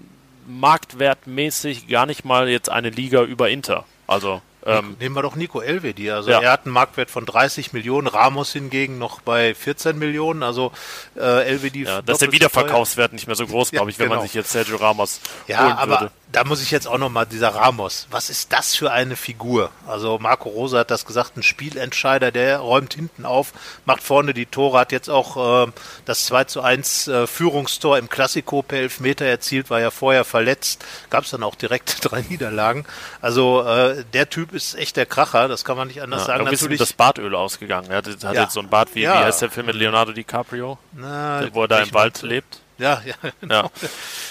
marktwertmäßig 0.58 1.88
gar 1.88 2.06
nicht 2.06 2.24
mal 2.24 2.48
jetzt 2.48 2.68
eine 2.68 2.90
Liga 2.90 3.22
über 3.22 3.50
Inter. 3.50 3.84
Also 4.06 4.42
ähm, 4.66 4.96
Nehmen 5.00 5.14
wir 5.14 5.22
doch 5.22 5.36
Nico 5.36 5.60
Elvedi. 5.60 6.10
Also 6.10 6.30
ja. 6.30 6.40
er 6.40 6.52
hat 6.52 6.66
einen 6.66 6.74
Marktwert 6.74 7.10
von 7.10 7.24
30 7.24 7.72
Millionen, 7.72 8.06
Ramos 8.06 8.52
hingegen 8.52 8.98
noch 8.98 9.22
bei 9.22 9.54
14 9.54 9.98
Millionen. 9.98 10.42
Also 10.42 10.72
äh, 11.16 11.46
Elvedi. 11.46 11.84
Ja, 11.84 12.00
ist 12.00 12.20
der 12.20 12.32
Wiederverkaufswert 12.32 13.12
nicht 13.12 13.26
mehr 13.26 13.36
so 13.36 13.46
groß, 13.46 13.70
glaube 13.72 13.90
ich, 13.90 13.96
ja, 13.96 14.04
genau. 14.04 14.10
wenn 14.10 14.18
man 14.18 14.18
genau. 14.18 14.26
sich 14.26 14.34
jetzt 14.34 14.50
Sergio 14.50 14.76
Ramos 14.76 15.20
ja, 15.46 15.64
holen 15.64 15.72
aber 15.72 16.00
würde 16.00 16.10
da 16.32 16.44
muss 16.44 16.62
ich 16.62 16.70
jetzt 16.70 16.86
auch 16.86 16.98
nochmal, 16.98 17.26
dieser 17.26 17.54
Ramos, 17.54 18.06
was 18.10 18.30
ist 18.30 18.52
das 18.52 18.76
für 18.76 18.92
eine 18.92 19.16
Figur? 19.16 19.70
Also 19.86 20.18
Marco 20.18 20.48
Rosa 20.48 20.80
hat 20.80 20.90
das 20.90 21.04
gesagt, 21.04 21.36
ein 21.36 21.42
Spielentscheider, 21.42 22.30
der 22.30 22.58
räumt 22.58 22.94
hinten 22.94 23.24
auf, 23.24 23.52
macht 23.84 24.02
vorne 24.02 24.32
die 24.32 24.46
Tore, 24.46 24.78
hat 24.78 24.92
jetzt 24.92 25.10
auch 25.10 25.66
äh, 25.66 25.72
das 26.04 26.26
2 26.26 26.44
zu 26.44 26.60
1 26.62 27.08
äh, 27.08 27.26
Führungstor 27.26 27.98
im 27.98 28.08
Klassiko 28.08 28.62
per 28.62 28.78
Elfmeter 28.78 29.24
erzielt, 29.24 29.70
war 29.70 29.80
ja 29.80 29.90
vorher 29.90 30.24
verletzt, 30.24 30.84
gab 31.10 31.24
es 31.24 31.30
dann 31.30 31.42
auch 31.42 31.56
direkt 31.56 31.98
drei 32.02 32.22
Niederlagen. 32.22 32.84
Also 33.20 33.62
äh, 33.62 34.04
der 34.12 34.30
Typ 34.30 34.52
ist 34.52 34.74
echt 34.76 34.96
der 34.96 35.06
Kracher, 35.06 35.48
das 35.48 35.64
kann 35.64 35.76
man 35.76 35.88
nicht 35.88 36.02
anders 36.02 36.22
ja, 36.22 36.26
sagen. 36.26 36.44
Natürlich 36.44 36.80
ist 36.80 36.80
das 36.80 36.92
Badöl 36.92 37.34
ausgegangen. 37.34 37.90
Er 37.90 37.98
hat, 37.98 38.06
hat 38.06 38.34
ja. 38.34 38.42
jetzt 38.42 38.52
so 38.52 38.60
ein 38.60 38.68
Bad, 38.68 38.94
wie, 38.94 39.02
ja. 39.02 39.14
wie 39.14 39.24
heißt 39.24 39.42
der 39.42 39.50
Film 39.50 39.66
mit 39.66 39.74
Leonardo 39.74 40.12
DiCaprio? 40.12 40.78
Na, 40.92 41.42
wo 41.52 41.62
er 41.62 41.68
da 41.68 41.80
im 41.80 41.92
Wald 41.92 42.22
lebt. 42.22 42.60
Ja, 42.80 43.02
ja, 43.04 43.14
genau. 43.40 43.62
Ja. 43.64 43.70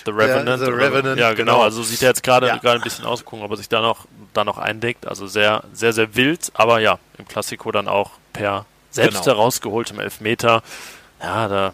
The 0.06 0.12
Revenant. 0.12 0.60
The 0.60 0.72
Revenant 0.72 1.20
ja, 1.20 1.34
genau. 1.34 1.54
genau. 1.54 1.64
Also 1.64 1.84
sieht 1.84 2.02
er 2.02 2.10
jetzt 2.10 2.24
gerade 2.24 2.48
ja. 2.48 2.58
gerade 2.58 2.80
ein 2.80 2.84
bisschen 2.84 3.06
aus, 3.06 3.24
gucken, 3.24 3.46
ob 3.46 3.52
er 3.52 3.58
sich 3.58 3.70
da 3.70 3.82
noch, 3.82 4.06
da 4.34 4.44
noch 4.44 4.58
eindeckt. 4.58 5.08
Also 5.08 5.28
sehr, 5.28 5.64
sehr, 5.74 5.94
sehr 5.94 6.16
wild, 6.16 6.52
aber 6.54 6.80
ja, 6.80 7.00
im 7.18 7.28
Klassiko 7.28 7.72
dann 7.72 7.88
auch 7.88 8.12
per 8.34 8.66
selbst 8.92 9.24
genau. 9.24 9.38
herausgeholtem 9.38 10.00
Elfmeter. 10.00 10.64
Ja, 11.22 11.48
da 11.48 11.74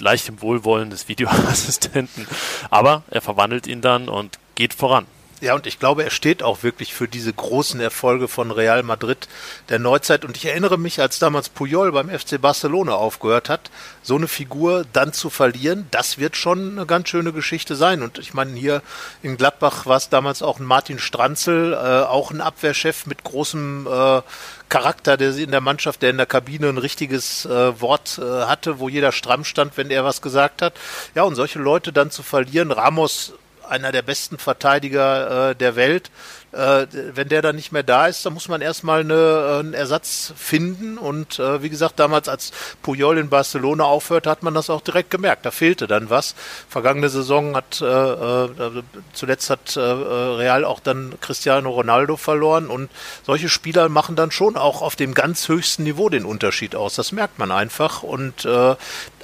leicht 0.00 0.28
im 0.28 0.42
Wohlwollen 0.42 0.90
des 0.90 1.08
Videoassistenten. 1.08 2.26
Aber 2.70 3.02
er 3.10 3.20
verwandelt 3.20 3.66
ihn 3.66 3.80
dann 3.80 4.08
und 4.08 4.38
geht 4.54 4.74
voran. 4.74 5.06
Ja, 5.40 5.54
und 5.54 5.66
ich 5.66 5.78
glaube, 5.78 6.04
er 6.04 6.10
steht 6.10 6.42
auch 6.42 6.62
wirklich 6.62 6.92
für 6.92 7.08
diese 7.08 7.32
großen 7.32 7.80
Erfolge 7.80 8.28
von 8.28 8.50
Real 8.50 8.82
Madrid 8.82 9.26
der 9.70 9.78
Neuzeit. 9.78 10.26
Und 10.26 10.36
ich 10.36 10.44
erinnere 10.44 10.76
mich, 10.76 11.00
als 11.00 11.18
damals 11.18 11.48
Puyol 11.48 11.92
beim 11.92 12.10
FC 12.10 12.38
Barcelona 12.38 12.92
aufgehört 12.92 13.48
hat, 13.48 13.70
so 14.02 14.16
eine 14.16 14.28
Figur 14.28 14.84
dann 14.92 15.14
zu 15.14 15.30
verlieren, 15.30 15.86
das 15.92 16.18
wird 16.18 16.36
schon 16.36 16.72
eine 16.72 16.84
ganz 16.84 17.08
schöne 17.08 17.32
Geschichte 17.32 17.74
sein. 17.74 18.02
Und 18.02 18.18
ich 18.18 18.34
meine, 18.34 18.52
hier 18.52 18.82
in 19.22 19.38
Gladbach 19.38 19.86
war 19.86 19.96
es 19.96 20.10
damals 20.10 20.42
auch 20.42 20.58
ein 20.58 20.66
Martin 20.66 20.98
Stranzel, 20.98 21.72
äh, 21.72 21.76
auch 21.76 22.30
ein 22.30 22.42
Abwehrchef 22.42 23.06
mit 23.06 23.24
großem 23.24 23.86
äh, 23.86 24.20
Charakter, 24.68 25.16
der 25.16 25.34
in 25.34 25.52
der 25.52 25.62
Mannschaft, 25.62 26.02
der 26.02 26.10
in 26.10 26.18
der 26.18 26.26
Kabine 26.26 26.68
ein 26.68 26.78
richtiges 26.78 27.46
äh, 27.46 27.80
Wort 27.80 28.20
äh, 28.22 28.44
hatte, 28.44 28.78
wo 28.78 28.90
jeder 28.90 29.10
stramm 29.10 29.44
stand, 29.44 29.78
wenn 29.78 29.90
er 29.90 30.04
was 30.04 30.20
gesagt 30.20 30.60
hat. 30.60 30.74
Ja, 31.14 31.22
und 31.22 31.34
solche 31.34 31.58
Leute 31.58 31.94
dann 31.94 32.10
zu 32.10 32.22
verlieren, 32.22 32.72
Ramos 32.72 33.32
einer 33.70 33.92
der 33.92 34.02
besten 34.02 34.38
Verteidiger 34.38 35.50
äh, 35.50 35.54
der 35.54 35.76
Welt. 35.76 36.10
Äh, 36.52 36.86
wenn 37.14 37.28
der 37.28 37.42
dann 37.42 37.54
nicht 37.54 37.70
mehr 37.70 37.84
da 37.84 38.08
ist, 38.08 38.26
dann 38.26 38.34
muss 38.34 38.48
man 38.48 38.60
erstmal 38.60 39.00
eine, 39.00 39.14
äh, 39.14 39.58
einen 39.60 39.74
Ersatz 39.74 40.32
finden. 40.36 40.98
Und 40.98 41.38
äh, 41.38 41.62
wie 41.62 41.70
gesagt, 41.70 42.00
damals, 42.00 42.28
als 42.28 42.50
Puyol 42.82 43.18
in 43.18 43.28
Barcelona 43.28 43.84
aufhörte, 43.84 44.28
hat 44.28 44.42
man 44.42 44.54
das 44.54 44.68
auch 44.68 44.80
direkt 44.80 45.10
gemerkt. 45.10 45.46
Da 45.46 45.52
fehlte 45.52 45.86
dann 45.86 46.10
was. 46.10 46.34
Vergangene 46.68 47.08
Saison 47.08 47.54
hat 47.54 47.80
äh, 47.80 47.84
äh, 47.86 48.82
zuletzt 49.12 49.48
hat 49.48 49.76
äh, 49.76 49.80
Real 49.80 50.64
auch 50.64 50.80
dann 50.80 51.14
Cristiano 51.20 51.70
Ronaldo 51.70 52.16
verloren. 52.16 52.66
Und 52.66 52.90
solche 53.24 53.48
Spieler 53.48 53.88
machen 53.88 54.16
dann 54.16 54.32
schon 54.32 54.56
auch 54.56 54.82
auf 54.82 54.96
dem 54.96 55.14
ganz 55.14 55.48
höchsten 55.48 55.84
Niveau 55.84 56.08
den 56.08 56.24
Unterschied 56.24 56.74
aus. 56.74 56.96
Das 56.96 57.12
merkt 57.12 57.38
man 57.38 57.52
einfach. 57.52 58.02
Und 58.02 58.46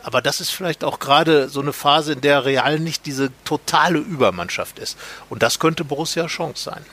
aber 0.07 0.23
das 0.23 0.41
ist 0.41 0.51
vielleicht 0.51 0.85
auch 0.85 1.01
gerade 1.01 1.49
so 1.49 1.61
eine 1.61 1.73
Phase, 1.73 2.13
in 2.13 2.21
der 2.21 2.45
Real 2.45 2.79
nicht 2.79 3.07
diese 3.07 3.33
totale 3.43 3.99
Übermannschaft 3.99 4.79
ist. 4.79 4.97
Und 5.29 5.43
das 5.43 5.59
könnte 5.59 5.83
Borussia 5.83 6.29
Chance 6.29 6.63
sein. 6.63 6.87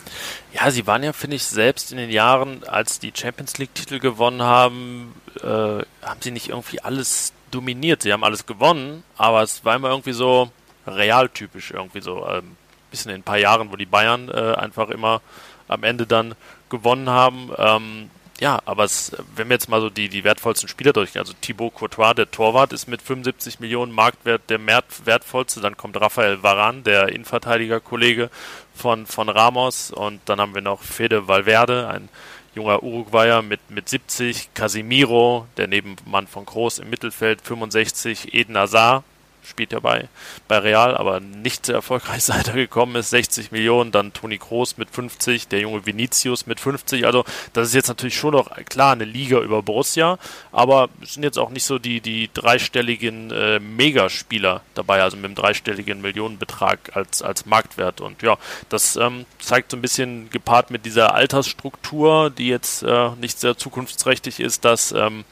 Ja, 0.52 0.72
sie 0.72 0.88
waren 0.88 1.04
ja, 1.04 1.14
finde 1.14 1.36
ich, 1.36 1.44
selbst 1.44 1.92
in 1.92 2.00
den 2.00 2.10
Jahren, 2.10 2.64
als 2.64 2.98
die 2.98 3.14
Champions 3.16 3.60
League-Titel 3.60 4.00
gewonnen 4.00 4.42
haben, 4.42 5.14
äh, 5.44 5.46
haben 5.46 6.22
sie 6.22 6.32
nicht 6.32 6.50
irgendwie 6.50 6.80
alles 6.80 7.34
dominiert. 7.52 8.02
Sie 8.02 8.12
haben 8.12 8.24
alles 8.24 8.48
gewonnen, 8.48 9.04
aber 9.16 9.44
es 9.44 9.64
war 9.64 9.76
immer 9.76 9.90
irgendwie 9.90 10.14
so 10.14 10.52
realtypisch, 10.88 11.70
irgendwie 11.70 12.02
so 12.02 12.24
ein 12.24 12.40
ähm, 12.40 12.58
bisschen 12.90 13.12
in 13.12 13.18
ein 13.18 13.24
paar 13.24 13.38
Jahren, 13.38 13.72
wo 13.72 13.76
die 13.76 13.86
Bayern 13.86 14.28
äh, 14.30 14.56
einfach 14.56 14.90
immer 14.90 15.22
am 15.68 15.84
Ende 15.84 16.08
dann 16.08 16.34
gewonnen 16.70 17.12
haben. 17.12 17.52
Ähm, 17.60 18.10
ja, 18.44 18.60
aber 18.66 18.84
es, 18.84 19.14
wenn 19.38 19.48
wir 19.48 19.56
jetzt 19.56 19.70
mal 19.70 19.80
so 19.80 19.90
die, 19.90 20.10
die 20.10 20.26
wertvollsten 20.26 20.68
Spieler 20.68 20.92
durchgehen, 20.92 21.22
also 21.22 21.32
Thibaut 21.40 21.76
Courtois, 21.76 22.14
der 22.14 22.30
Torwart, 22.30 22.74
ist 22.74 22.90
mit 22.90 23.02
75 23.02 23.62
Millionen 23.62 23.94
Marktwert 23.94 24.50
der 24.50 24.60
wertvollste. 25.06 25.62
Dann 25.62 25.78
kommt 25.78 25.96
Rafael 25.96 26.44
Varan, 26.44 26.84
der 26.84 27.08
Innenverteidiger-Kollege 27.08 28.30
von, 28.76 29.06
von 29.06 29.30
Ramos. 29.30 29.92
Und 29.92 30.20
dann 30.26 30.42
haben 30.42 30.54
wir 30.56 30.62
noch 30.62 30.82
Fede 30.82 31.30
Valverde, 31.30 31.88
ein 31.88 32.10
junger 32.54 32.84
Uruguayer 32.84 33.44
mit, 33.44 33.62
mit 33.70 33.88
70, 33.88 34.54
Casimiro, 34.54 35.48
der 35.56 35.68
Nebenmann 35.68 36.28
von 36.28 36.46
Groß 36.46 36.80
im 36.80 36.90
Mittelfeld, 36.90 37.40
65, 37.40 38.34
Eden 38.34 38.58
Hazard, 38.58 39.06
spielt 39.46 39.72
ja 39.72 39.80
bei, 39.80 40.08
bei 40.48 40.58
Real, 40.58 40.96
aber 40.96 41.20
nicht 41.20 41.66
sehr 41.66 41.76
erfolgreich 41.76 42.28
weitergekommen 42.30 42.96
ist. 42.96 43.10
60 43.12 43.52
Millionen, 43.52 43.92
dann 43.92 44.14
Toni 44.14 44.38
Kroos 44.38 44.78
mit 44.78 44.90
50, 44.90 45.48
der 45.48 45.60
junge 45.60 45.86
Vinicius 45.86 46.46
mit 46.46 46.60
50. 46.60 47.06
Also 47.06 47.26
das 47.54 47.70
ist 47.70 47.76
jetzt 47.76 47.88
natürlich 47.88 48.18
schon 48.18 48.34
noch 48.34 48.50
klar 48.66 48.94
eine 48.94 49.06
Liga 49.06 49.40
über 49.40 49.62
Borussia, 49.62 50.18
aber 50.52 50.90
es 51.02 51.14
sind 51.14 51.24
jetzt 51.24 51.38
auch 51.38 51.50
nicht 51.50 51.66
so 51.66 51.80
die, 51.80 52.02
die 52.02 52.30
dreistelligen 52.34 53.32
äh, 53.32 53.60
Megaspieler 53.60 54.62
dabei, 54.74 55.02
also 55.02 55.18
mit 55.18 55.26
einem 55.26 55.36
dreistelligen 55.36 56.02
Millionenbetrag 56.02 56.96
als, 56.96 57.22
als 57.22 57.46
Marktwert. 57.46 58.02
Und 58.02 58.22
ja, 58.22 58.38
das 58.70 58.96
ähm, 58.96 59.26
zeigt 59.40 59.72
so 59.72 59.78
ein 59.78 59.82
bisschen 59.82 60.30
gepaart 60.30 60.72
mit 60.72 60.86
dieser 60.86 61.14
Altersstruktur, 61.14 62.30
die 62.30 62.48
jetzt 62.48 62.84
äh, 62.84 63.10
nicht 63.20 63.40
sehr 63.40 63.58
zukunftsträchtig 63.58 64.40
ist, 64.40 64.66
dass 64.66 64.92
ähm, 64.92 65.26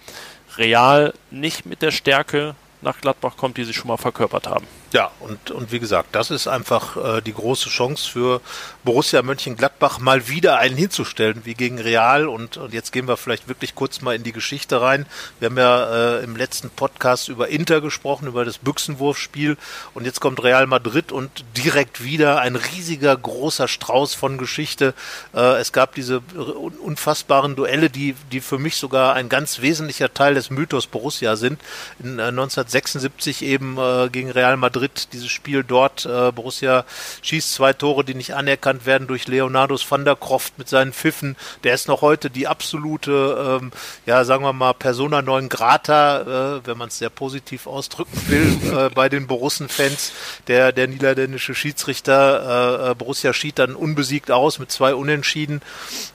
Real 0.58 1.14
nicht 1.30 1.66
mit 1.66 1.82
der 1.82 1.92
Stärke 1.92 2.56
nach 2.82 3.00
Gladbach 3.02 3.38
kommt, 3.38 3.58
die 3.58 3.64
sie 3.64 3.74
schon 3.74 3.88
mal 3.88 3.98
verkörpert 3.98 4.48
haben. 4.48 4.68
Ja, 4.94 5.10
und, 5.22 5.52
und 5.52 5.72
wie 5.72 5.80
gesagt, 5.80 6.10
das 6.12 6.32
ist 6.32 6.50
einfach 6.50 6.98
äh, 6.98 7.22
die 7.22 7.34
große 7.34 7.70
Chance 7.70 8.10
für 8.10 8.42
Borussia 8.84 9.22
Mönchengladbach, 9.22 10.00
mal 10.00 10.28
wieder 10.28 10.58
einen 10.58 10.76
hinzustellen, 10.76 11.42
wie 11.46 11.54
gegen 11.54 11.80
Real. 11.80 12.28
Und, 12.28 12.58
und 12.58 12.74
jetzt 12.74 12.92
gehen 12.92 13.08
wir 13.08 13.16
vielleicht 13.16 13.48
wirklich 13.48 13.74
kurz 13.74 14.02
mal 14.02 14.16
in 14.16 14.24
die 14.24 14.34
Geschichte 14.34 14.82
rein. 14.82 15.06
Wir 15.40 15.46
haben 15.46 15.58
ja 15.58 16.18
äh, 16.18 16.24
im 16.26 16.36
letzten 16.36 16.70
Podcast 16.70 17.30
über 17.30 17.48
Inter 17.48 17.80
gesprochen, 17.80 18.28
über 18.28 18.44
das 18.44 18.58
Büchsenwurfspiel. 18.58 19.56
Und 19.94 20.04
jetzt 20.04 20.20
kommt 20.20 20.44
Real 20.44 20.68
Madrid 20.68 21.14
und 21.14 21.46
direkt 21.56 22.04
wieder 22.04 22.42
ein 22.42 22.58
riesiger, 22.58 23.16
großer 23.16 23.70
Strauß 23.70 24.14
von 24.14 24.38
Geschichte. 24.38 24.94
Äh, 25.34 25.62
es 25.62 25.72
gab 25.72 25.96
diese 25.96 26.20
unfassbaren 26.20 27.56
Duelle, 27.56 27.90
die, 27.90 28.14
die 28.34 28.42
für 28.42 28.58
mich 28.58 28.76
sogar 28.76 29.14
ein 29.14 29.30
ganz 29.30 29.62
wesentlicher 29.62 30.14
Teil 30.14 30.34
des 30.34 30.50
Mythos 30.50 30.88
Borussia 30.88 31.38
sind. 31.38 31.62
In 32.04 32.20
äh, 32.20 32.24
1976 32.24 33.44
eben 33.44 33.78
äh, 33.78 34.10
gegen 34.10 34.30
Real 34.30 34.58
Madrid 34.58 34.81
Madrid, 34.82 35.14
dieses 35.14 35.30
Spiel 35.30 35.64
dort. 35.64 36.06
Äh, 36.06 36.32
Borussia 36.32 36.86
schießt 37.22 37.54
zwei 37.54 37.74
Tore, 37.74 38.04
die 38.04 38.16
nicht 38.16 38.34
anerkannt 38.34 38.86
werden 38.88 39.08
durch 39.08 39.28
Leonardos 39.28 39.90
van 39.90 40.06
der 40.06 40.16
Croft 40.16 40.58
mit 40.58 40.70
seinen 40.70 40.92
Pfiffen. 40.92 41.36
Der 41.64 41.76
ist 41.76 41.88
noch 41.88 42.02
heute 42.02 42.32
die 42.32 42.48
absolute, 42.48 43.60
ähm, 43.62 43.72
ja, 44.08 44.24
sagen 44.26 44.44
wir 44.44 44.54
mal, 44.54 44.74
Persona 44.74 45.22
non 45.22 45.50
grata, 45.50 46.58
äh, 46.58 46.62
wenn 46.66 46.78
man 46.78 46.88
es 46.88 46.98
sehr 46.98 47.12
positiv 47.12 47.68
ausdrücken 47.68 48.20
will, 48.28 48.58
äh, 48.76 48.90
bei 48.90 49.08
den 49.08 49.28
Borussen-Fans. 49.28 50.14
Der, 50.48 50.72
der 50.72 50.88
niederländische 50.88 51.54
Schiedsrichter 51.54 52.88
äh, 52.88 52.92
äh, 52.92 52.96
Borussia 52.96 53.34
schied 53.34 53.60
dann 53.60 53.76
unbesiegt 53.76 54.32
aus 54.32 54.58
mit 54.58 54.72
zwei 54.72 54.96
Unentschieden. 54.96 55.62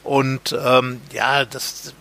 Und 0.02 0.56
ähm, 0.60 1.00
ja, 1.12 1.44
das 1.44 1.94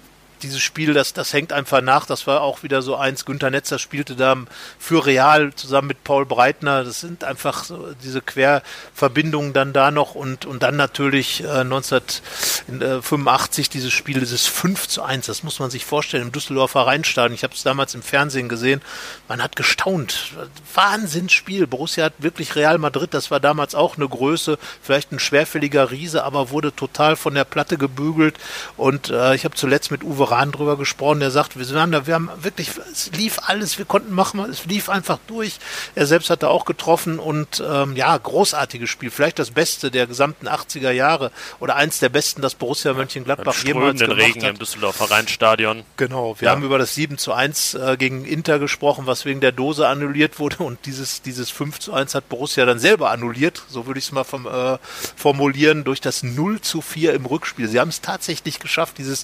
dieses 0.45 0.61
Spiel, 0.61 0.93
das, 0.93 1.13
das 1.13 1.33
hängt 1.33 1.51
einfach 1.51 1.81
nach. 1.81 2.05
Das 2.05 2.27
war 2.27 2.41
auch 2.41 2.63
wieder 2.63 2.81
so 2.81 2.95
eins. 2.95 3.25
Günter 3.25 3.49
Netzer 3.49 3.79
spielte 3.79 4.15
da 4.15 4.37
für 4.79 5.05
Real 5.05 5.53
zusammen 5.53 5.89
mit 5.89 6.03
Paul 6.03 6.25
Breitner. 6.25 6.83
Das 6.83 7.01
sind 7.01 7.23
einfach 7.23 7.63
so 7.63 7.93
diese 8.03 8.21
Querverbindungen 8.21 9.53
dann 9.53 9.73
da 9.73 9.91
noch 9.91 10.15
und, 10.15 10.45
und 10.45 10.63
dann 10.63 10.75
natürlich 10.75 11.43
äh, 11.43 11.47
1985 11.47 13.69
dieses 13.69 13.91
Spiel, 13.91 14.19
dieses 14.19 14.47
5 14.47 14.87
zu 14.87 15.03
1. 15.03 15.25
Das 15.25 15.43
muss 15.43 15.59
man 15.59 15.69
sich 15.69 15.85
vorstellen 15.85 16.23
im 16.23 16.31
Düsseldorfer 16.31 16.87
Rheinstadion. 16.87 17.33
Ich 17.33 17.43
habe 17.43 17.53
es 17.53 17.63
damals 17.63 17.95
im 17.95 18.03
Fernsehen 18.03 18.49
gesehen. 18.49 18.81
Man 19.27 19.41
hat 19.41 19.55
gestaunt. 19.55 20.33
Wahnsinnsspiel. 20.73 21.67
Borussia 21.67 22.05
hat 22.05 22.13
wirklich 22.19 22.55
Real 22.55 22.77
Madrid, 22.77 23.13
das 23.13 23.31
war 23.31 23.39
damals 23.39 23.75
auch 23.75 23.97
eine 23.97 24.07
Größe, 24.07 24.57
vielleicht 24.81 25.11
ein 25.11 25.19
schwerfälliger 25.19 25.91
Riese, 25.91 26.23
aber 26.23 26.51
wurde 26.51 26.75
total 26.75 27.15
von 27.15 27.33
der 27.33 27.43
Platte 27.43 27.77
gebügelt. 27.77 28.37
Und 28.77 29.09
äh, 29.09 29.35
ich 29.35 29.45
habe 29.45 29.55
zuletzt 29.55 29.91
mit 29.91 30.03
Uwe 30.03 30.31
Veteran 30.35 30.51
drüber 30.51 30.77
gesprochen, 30.77 31.19
der 31.19 31.31
sagt, 31.31 31.57
wir 31.57 31.79
haben 31.79 31.91
da, 31.91 32.07
wir 32.07 32.13
haben 32.13 32.29
wirklich, 32.41 32.71
es 32.91 33.11
lief 33.13 33.39
alles, 33.45 33.77
wir 33.77 33.85
konnten 33.85 34.13
machen, 34.13 34.39
es 34.49 34.65
lief 34.65 34.89
einfach 34.89 35.17
durch. 35.27 35.59
Er 35.95 36.05
selbst 36.05 36.29
hat 36.29 36.43
da 36.43 36.47
auch 36.47 36.65
getroffen 36.65 37.19
und 37.19 37.63
ähm, 37.65 37.95
ja, 37.95 38.17
großartiges 38.17 38.89
Spiel, 38.89 39.11
vielleicht 39.11 39.39
das 39.39 39.51
Beste 39.51 39.91
der 39.91 40.07
gesamten 40.07 40.47
80er 40.47 40.91
Jahre 40.91 41.31
oder 41.59 41.75
eins 41.75 41.99
der 41.99 42.09
besten, 42.09 42.41
das 42.41 42.55
Borussia 42.55 42.93
Mönchengladbach 42.93 43.55
jemals 43.63 43.99
gemacht 43.99 44.17
Regen 44.17 44.43
hat. 44.43 44.51
im 44.51 44.59
Düsseldorfer 44.59 45.09
Rheinstadion. 45.09 45.83
Genau, 45.97 46.35
wir 46.39 46.47
ja. 46.47 46.51
haben 46.51 46.63
über 46.63 46.77
das 46.77 46.95
7 46.95 47.17
zu 47.17 47.33
1 47.33 47.75
äh, 47.75 47.95
gegen 47.97 48.25
Inter 48.25 48.59
gesprochen, 48.59 49.07
was 49.07 49.25
wegen 49.25 49.39
der 49.39 49.51
Dose 49.51 49.87
annulliert 49.87 50.39
wurde 50.39 50.57
und 50.63 50.85
dieses, 50.85 51.21
dieses 51.21 51.49
5 51.49 51.79
zu 51.79 51.93
1 51.93 52.15
hat 52.15 52.29
Borussia 52.29 52.65
dann 52.65 52.79
selber 52.79 53.11
annulliert, 53.11 53.63
so 53.69 53.87
würde 53.87 53.99
ich 53.99 54.05
es 54.05 54.11
mal 54.11 54.23
vom, 54.23 54.47
äh, 54.47 54.77
formulieren, 55.15 55.83
durch 55.83 56.01
das 56.01 56.23
0 56.23 56.61
zu 56.61 56.81
4 56.81 57.13
im 57.13 57.25
Rückspiel. 57.25 57.67
Sie 57.67 57.79
haben 57.79 57.89
es 57.89 58.01
tatsächlich 58.01 58.59
geschafft, 58.59 58.97
dieses 58.97 59.23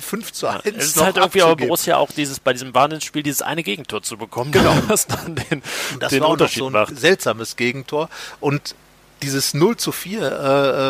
5 0.00 0.23
5 0.24 0.32
zu 0.32 0.46
1. 0.46 0.64
Ja, 0.64 0.72
es 0.76 0.86
ist 0.86 1.02
halt 1.02 1.16
irgendwie 1.16 1.42
aber 1.42 1.56
Borussia 1.56 1.96
auch 1.96 2.10
dieses, 2.10 2.40
bei 2.40 2.52
diesem 2.52 2.74
Wahnsinnsspiel 2.74 3.22
dieses 3.22 3.42
eine 3.42 3.62
Gegentor 3.62 4.02
zu 4.02 4.16
bekommen. 4.16 4.52
Genau. 4.52 4.76
Was 4.88 5.06
dann 5.06 5.34
den, 5.34 5.62
das 6.00 6.10
den 6.10 6.22
war 6.22 6.30
Unterschied 6.30 6.60
so 6.60 6.66
ein 6.66 6.72
macht. 6.72 6.98
seltsames 6.98 7.56
Gegentor. 7.56 8.08
Und 8.40 8.74
dieses 9.22 9.54
0 9.54 9.76
zu 9.76 9.90
4, 9.92 10.20
äh, 10.20 10.24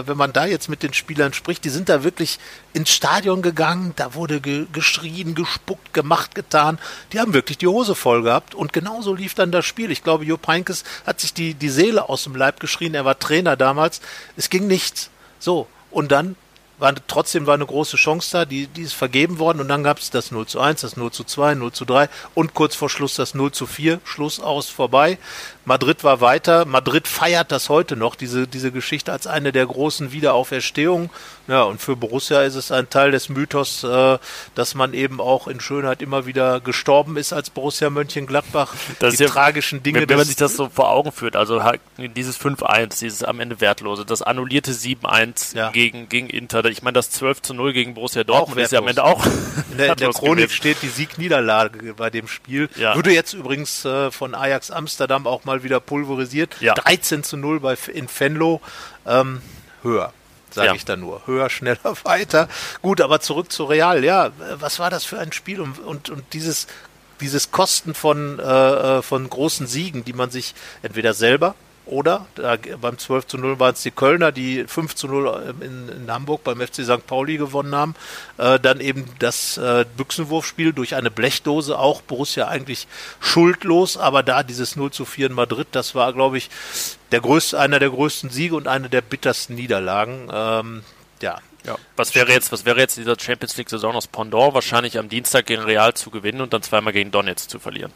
äh, 0.00 0.06
wenn 0.08 0.16
man 0.16 0.32
da 0.32 0.44
jetzt 0.46 0.68
mit 0.68 0.82
den 0.82 0.92
Spielern 0.92 1.32
spricht, 1.32 1.64
die 1.64 1.68
sind 1.68 1.88
da 1.88 2.02
wirklich 2.02 2.38
ins 2.72 2.90
Stadion 2.90 3.42
gegangen, 3.42 3.92
da 3.96 4.14
wurde 4.14 4.40
ge 4.40 4.66
geschrien, 4.72 5.34
gespuckt, 5.34 5.94
gemacht, 5.94 6.34
getan. 6.34 6.78
Die 7.12 7.20
haben 7.20 7.32
wirklich 7.32 7.58
die 7.58 7.68
Hose 7.68 7.94
voll 7.94 8.22
gehabt 8.22 8.54
und 8.54 8.72
genauso 8.72 9.14
lief 9.14 9.34
dann 9.34 9.52
das 9.52 9.64
Spiel. 9.64 9.90
Ich 9.90 10.02
glaube, 10.02 10.24
Jo 10.24 10.36
Peinkes 10.36 10.84
hat 11.06 11.20
sich 11.20 11.32
die, 11.32 11.54
die 11.54 11.68
Seele 11.68 12.08
aus 12.08 12.24
dem 12.24 12.34
Leib 12.34 12.60
geschrien, 12.60 12.94
er 12.94 13.04
war 13.04 13.18
Trainer 13.18 13.56
damals. 13.56 14.00
Es 14.36 14.50
ging 14.50 14.66
nichts. 14.66 15.10
So, 15.38 15.68
und 15.90 16.10
dann 16.10 16.36
war, 16.78 16.94
trotzdem 17.06 17.46
war 17.46 17.54
eine 17.54 17.66
große 17.66 17.96
Chance 17.96 18.30
da, 18.32 18.44
die, 18.44 18.66
die 18.66 18.82
ist 18.82 18.94
vergeben 18.94 19.38
worden 19.38 19.60
und 19.60 19.68
dann 19.68 19.82
gab 19.82 19.98
es 19.98 20.10
das 20.10 20.30
0 20.30 20.46
zu 20.46 20.60
1, 20.60 20.80
das 20.80 20.96
0 20.96 21.10
zu 21.12 21.24
2, 21.24 21.54
0 21.54 21.72
zu 21.72 21.84
3 21.84 22.08
und 22.34 22.54
kurz 22.54 22.74
vor 22.74 22.90
Schluss 22.90 23.14
das 23.14 23.34
0 23.34 23.52
zu 23.52 23.66
4, 23.66 24.00
Schluss 24.04 24.40
aus, 24.40 24.68
vorbei. 24.68 25.18
Madrid 25.64 26.04
war 26.04 26.20
weiter. 26.20 26.64
Madrid 26.64 27.08
feiert 27.08 27.52
das 27.52 27.68
heute 27.68 27.96
noch, 27.96 28.14
diese, 28.14 28.46
diese 28.46 28.70
Geschichte 28.72 29.12
als 29.12 29.26
eine 29.26 29.52
der 29.52 29.66
großen 29.66 30.12
Wiederauferstehungen. 30.12 31.10
Ja, 31.46 31.64
und 31.64 31.80
für 31.80 31.94
Borussia 31.94 32.42
ist 32.42 32.54
es 32.54 32.72
ein 32.72 32.88
Teil 32.88 33.10
des 33.10 33.28
Mythos, 33.28 33.84
äh, 33.84 34.18
dass 34.54 34.74
man 34.74 34.94
eben 34.94 35.20
auch 35.20 35.46
in 35.46 35.60
Schönheit 35.60 36.00
immer 36.00 36.24
wieder 36.24 36.60
gestorben 36.60 37.18
ist 37.18 37.34
als 37.34 37.50
Borussia 37.50 37.90
Mönchengladbach. 37.90 38.74
Das 38.98 39.16
die 39.16 39.24
ja, 39.24 39.28
tragischen 39.28 39.82
Dinge. 39.82 40.00
Wenn, 40.00 40.08
wenn 40.08 40.16
man 40.18 40.26
sich 40.26 40.36
das 40.36 40.56
so 40.56 40.70
vor 40.70 40.90
Augen 40.90 41.12
führt, 41.12 41.36
also 41.36 41.62
dieses 41.98 42.40
5-1, 42.40 43.00
dieses 43.00 43.22
am 43.22 43.40
Ende 43.40 43.60
wertlose, 43.60 44.06
das 44.06 44.22
annullierte 44.22 44.72
7-1 44.72 45.54
ja. 45.54 45.70
gegen, 45.70 46.08
gegen 46.08 46.30
Inter, 46.30 46.64
ich 46.64 46.82
meine 46.82 46.94
das 46.94 47.12
12-0 47.20 47.72
gegen 47.72 47.94
Borussia 47.94 48.24
Dortmund 48.24 48.60
ist 48.60 48.72
ja 48.72 48.78
am 48.78 48.88
Ende 48.88 49.04
auch. 49.04 49.24
In 49.70 49.78
der, 49.78 49.90
in 49.90 49.96
der 49.96 50.10
Chronik 50.12 50.44
gewesen. 50.44 50.56
steht 50.56 50.82
die 50.82 50.88
Siegniederlage 50.88 51.94
bei 51.94 52.08
dem 52.08 52.26
Spiel. 52.26 52.70
Ja. 52.76 52.94
Würde 52.94 53.12
jetzt 53.12 53.34
übrigens 53.34 53.84
äh, 53.84 54.10
von 54.10 54.34
Ajax 54.34 54.70
Amsterdam 54.70 55.26
auch 55.26 55.44
mal 55.44 55.53
wieder 55.62 55.80
pulverisiert. 55.80 56.56
Ja. 56.60 56.74
13 56.74 57.22
zu 57.22 57.36
0 57.36 57.60
bei, 57.60 57.76
in 57.92 58.08
Venlo. 58.08 58.60
Ähm, 59.06 59.40
höher 59.82 60.12
sage 60.54 60.68
ja. 60.68 60.74
ich 60.74 60.84
da 60.84 60.96
nur. 60.96 61.26
Höher, 61.26 61.50
schneller, 61.50 61.94
weiter. 62.04 62.48
Gut, 62.80 63.00
aber 63.00 63.20
zurück 63.20 63.52
zu 63.52 63.64
Real. 63.64 64.04
Ja, 64.04 64.30
was 64.54 64.78
war 64.78 64.90
das 64.90 65.04
für 65.04 65.18
ein 65.18 65.32
Spiel 65.32 65.60
und, 65.60 65.78
und, 65.80 66.10
und 66.10 66.32
dieses, 66.32 66.66
dieses 67.20 67.50
Kosten 67.50 67.94
von, 67.94 68.38
äh, 68.38 68.42
äh 68.42 69.02
von 69.02 69.28
großen 69.28 69.66
Siegen, 69.66 70.04
die 70.04 70.12
man 70.12 70.30
sich 70.30 70.54
entweder 70.82 71.12
selber 71.12 71.54
oder 71.86 72.26
da, 72.34 72.56
beim 72.80 72.98
12 72.98 73.26
zu 73.26 73.38
0 73.38 73.60
waren 73.60 73.74
es 73.74 73.82
die 73.82 73.90
Kölner, 73.90 74.32
die 74.32 74.64
5 74.66 74.94
zu 74.94 75.06
0 75.06 75.54
in, 75.60 75.88
in 75.88 76.10
Hamburg 76.10 76.42
beim 76.44 76.60
FC 76.60 76.84
St. 76.84 77.06
Pauli 77.06 77.36
gewonnen 77.36 77.74
haben. 77.74 77.94
Äh, 78.38 78.58
dann 78.58 78.80
eben 78.80 79.04
das 79.18 79.58
äh, 79.58 79.84
Büchsenwurfspiel 79.96 80.72
durch 80.72 80.94
eine 80.94 81.10
Blechdose, 81.10 81.78
auch 81.78 82.00
Borussia 82.00 82.48
eigentlich 82.48 82.86
schuldlos, 83.20 83.96
aber 83.96 84.22
da 84.22 84.42
dieses 84.42 84.76
0 84.76 84.92
zu 84.92 85.04
4 85.04 85.26
in 85.26 85.32
Madrid, 85.34 85.68
das 85.72 85.94
war, 85.94 86.12
glaube 86.12 86.38
ich, 86.38 86.48
der 87.12 87.20
größte, 87.20 87.58
einer 87.58 87.78
der 87.78 87.90
größten 87.90 88.30
Siege 88.30 88.56
und 88.56 88.66
eine 88.66 88.88
der 88.88 89.02
bittersten 89.02 89.54
Niederlagen. 89.54 90.28
Ähm, 90.32 90.82
ja, 91.20 91.38
ja. 91.66 91.76
Was 91.96 92.14
wäre 92.14 92.32
jetzt, 92.32 92.52
was 92.52 92.64
wäre 92.64 92.78
jetzt 92.78 92.96
dieser 92.96 93.16
Champions 93.18 93.56
League 93.56 93.70
Saison 93.70 93.94
aus 93.94 94.06
Pendant? 94.06 94.54
Wahrscheinlich 94.54 94.98
am 94.98 95.08
Dienstag 95.08 95.46
gegen 95.46 95.62
Real 95.62 95.94
zu 95.94 96.10
gewinnen 96.10 96.40
und 96.40 96.52
dann 96.52 96.62
zweimal 96.62 96.92
gegen 96.92 97.10
Donetsk 97.10 97.48
zu 97.48 97.58
verlieren. 97.58 97.92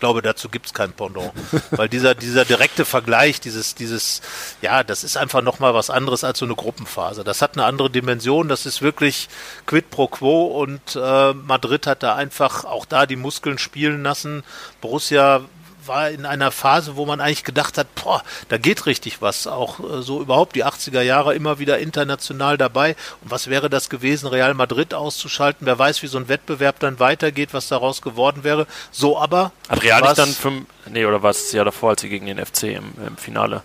Ich 0.00 0.02
glaube, 0.02 0.22
dazu 0.22 0.48
gibt 0.48 0.64
es 0.64 0.72
kein 0.72 0.92
Pendant. 0.92 1.30
Weil 1.72 1.90
dieser, 1.90 2.14
dieser 2.14 2.46
direkte 2.46 2.86
Vergleich, 2.86 3.38
dieses, 3.38 3.74
dieses, 3.74 4.22
ja, 4.62 4.82
das 4.82 5.04
ist 5.04 5.18
einfach 5.18 5.42
nochmal 5.42 5.74
was 5.74 5.90
anderes 5.90 6.24
als 6.24 6.38
so 6.38 6.46
eine 6.46 6.54
Gruppenphase. 6.54 7.22
Das 7.22 7.42
hat 7.42 7.58
eine 7.58 7.66
andere 7.66 7.90
Dimension, 7.90 8.48
das 8.48 8.64
ist 8.64 8.80
wirklich 8.80 9.28
quid 9.66 9.90
pro 9.90 10.08
quo 10.08 10.46
und 10.46 10.96
äh, 10.96 11.34
Madrid 11.34 11.86
hat 11.86 12.02
da 12.02 12.14
einfach 12.14 12.64
auch 12.64 12.86
da 12.86 13.04
die 13.04 13.16
Muskeln 13.16 13.58
spielen 13.58 14.02
lassen. 14.02 14.42
Borussia 14.80 15.42
war 15.90 16.08
in 16.08 16.24
einer 16.24 16.52
Phase, 16.52 16.94
wo 16.94 17.04
man 17.04 17.20
eigentlich 17.20 17.42
gedacht 17.42 17.76
hat, 17.76 17.92
boah, 17.96 18.22
da 18.48 18.58
geht 18.58 18.86
richtig 18.86 19.20
was. 19.20 19.48
Auch 19.48 19.80
äh, 19.80 20.02
so 20.02 20.20
überhaupt 20.22 20.54
die 20.54 20.64
80er 20.64 21.02
Jahre 21.02 21.34
immer 21.34 21.58
wieder 21.58 21.78
international 21.80 22.56
dabei. 22.56 22.94
Und 23.22 23.32
was 23.32 23.48
wäre 23.48 23.68
das 23.68 23.90
gewesen, 23.90 24.28
Real 24.28 24.54
Madrid 24.54 24.94
auszuschalten? 24.94 25.66
Wer 25.66 25.78
weiß, 25.78 26.02
wie 26.02 26.06
so 26.06 26.18
ein 26.18 26.28
Wettbewerb 26.28 26.78
dann 26.78 27.00
weitergeht, 27.00 27.52
was 27.52 27.66
daraus 27.66 28.02
geworden 28.02 28.44
wäre. 28.44 28.68
So 28.92 29.18
aber. 29.18 29.50
Hat 29.68 29.82
Real 29.82 30.00
nicht 30.00 30.18
dann 30.18 30.30
fünf, 30.30 30.66
nee, 30.86 31.04
oder 31.04 31.22
war 31.22 31.30
es 31.30 31.42
das 31.42 31.52
Jahr 31.52 31.64
davor, 31.64 31.90
als 31.90 32.02
sie 32.02 32.08
gegen 32.08 32.26
den 32.26 32.38
FC 32.38 32.64
im, 32.64 32.92
im 33.04 33.16
Finale 33.16 33.62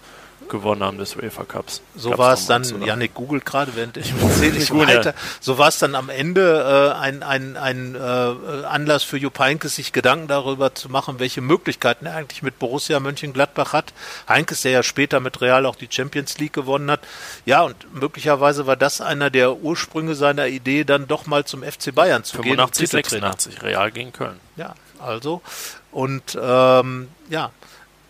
gewonnen 0.49 0.84
haben 0.84 0.97
des 0.97 1.15
UEFA 1.15 1.43
Cups. 1.43 1.81
So 1.95 2.17
war 2.17 2.34
es 2.34 2.45
dann, 2.45 2.63
Janik 2.81 3.13
googelt 3.13 3.45
gerade, 3.45 3.75
während 3.75 3.97
ich 3.97 4.13
erzähle 4.21 4.58
ich 4.58 4.73
weiter. 4.73 5.13
So 5.39 5.58
war 5.58 5.69
es 5.69 5.79
dann 5.79 5.95
am 5.95 6.10
Ende 6.10 6.93
äh, 6.95 6.99
ein, 6.99 7.23
ein, 7.23 7.58
ein 7.58 7.95
äh, 7.95 7.99
Anlass 7.99 9.03
für 9.03 9.17
Jupp 9.17 9.39
Heynckes, 9.39 9.75
sich 9.75 9.93
Gedanken 9.93 10.27
darüber 10.27 10.75
zu 10.75 10.89
machen, 10.89 11.19
welche 11.19 11.41
Möglichkeiten 11.41 12.05
er 12.05 12.15
eigentlich 12.15 12.41
mit 12.41 12.60
Borussia 12.60 12.99
Mönchengladbach 12.99 13.73
hat. 13.73 13.93
Heynckes, 14.27 14.62
der 14.62 14.71
ja 14.71 14.84
später 14.84 15.19
mit 15.19 15.41
Real 15.41 15.65
auch 15.65 15.75
die 15.75 15.88
Champions 15.89 16.38
League 16.38 16.53
gewonnen 16.53 16.89
hat. 16.91 17.01
Ja, 17.45 17.62
und 17.62 17.75
möglicherweise 17.93 18.67
war 18.67 18.75
das 18.75 19.01
einer 19.01 19.29
der 19.29 19.58
Ursprünge 19.58 20.15
seiner 20.15 20.47
Idee, 20.47 20.84
dann 20.84 21.08
doch 21.08 21.25
mal 21.25 21.45
zum 21.45 21.63
FC 21.63 21.93
Bayern 21.93 22.23
zu 22.23 22.38
85, 22.38 22.91
gehen. 22.91 23.21
86, 23.21 23.63
Real 23.63 23.91
gegen 23.91 24.13
Köln. 24.13 24.39
Ja, 24.55 24.75
also. 24.99 25.41
Und 25.91 26.38
ähm, 26.41 27.08
ja, 27.29 27.51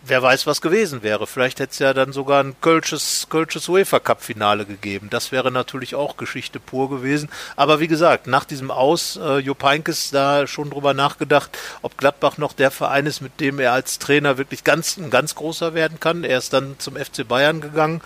wer 0.06 0.22
weiß, 0.22 0.46
was 0.46 0.60
gewesen 0.60 1.02
wäre. 1.02 1.26
Vielleicht 1.26 1.60
hätte 1.60 1.72
es 1.72 1.78
ja 1.78 1.92
dann 1.94 2.12
sogar 2.12 2.42
ein 2.42 2.56
Kölsches, 2.60 3.26
Kölsches 3.30 3.68
UEFA 3.68 4.00
Cup 4.00 4.22
Finale 4.22 4.64
gegeben. 4.64 5.08
Das 5.10 5.32
wäre 5.32 5.50
natürlich 5.50 5.94
auch 5.94 6.16
Geschichte 6.16 6.60
pur 6.60 6.90
gewesen. 6.90 7.28
Aber 7.56 7.80
wie 7.80 7.88
gesagt, 7.88 8.26
nach 8.26 8.44
diesem 8.44 8.70
Aus, 8.70 9.16
äh, 9.16 9.38
Jupp 9.38 9.62
Heynckes 9.62 10.10
da 10.10 10.46
schon 10.46 10.70
drüber 10.70 10.94
nachgedacht, 10.94 11.56
ob 11.82 11.96
Gladbach 11.96 12.38
noch 12.38 12.52
der 12.52 12.70
Verein 12.70 13.06
ist, 13.06 13.20
mit 13.20 13.40
dem 13.40 13.58
er 13.58 13.72
als 13.72 13.98
Trainer 13.98 14.38
wirklich 14.38 14.64
ganz, 14.64 14.96
ein 14.96 15.10
ganz 15.10 15.34
großer 15.34 15.74
werden 15.74 16.00
kann. 16.00 16.24
Er 16.24 16.38
ist 16.38 16.52
dann 16.52 16.78
zum 16.78 16.96
FC 16.96 17.26
Bayern 17.26 17.60
gegangen 17.60 18.00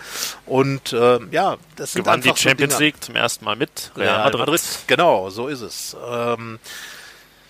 und 0.45 0.93
äh, 0.93 1.19
ja, 1.31 1.57
das 1.75 1.93
sind 1.93 2.03
Gewann 2.03 2.15
einfach 2.15 2.35
die 2.35 2.41
Champions 2.41 2.73
so 2.73 2.79
League 2.79 3.03
zum 3.03 3.15
ersten 3.15 3.45
Mal 3.45 3.55
mit 3.55 3.91
Real 3.95 4.23
Madrid. 4.23 4.39
Madrid. 4.39 4.61
Genau, 4.87 5.29
so 5.29 5.47
ist 5.47 5.61
es. 5.61 5.95
Ähm, 6.09 6.59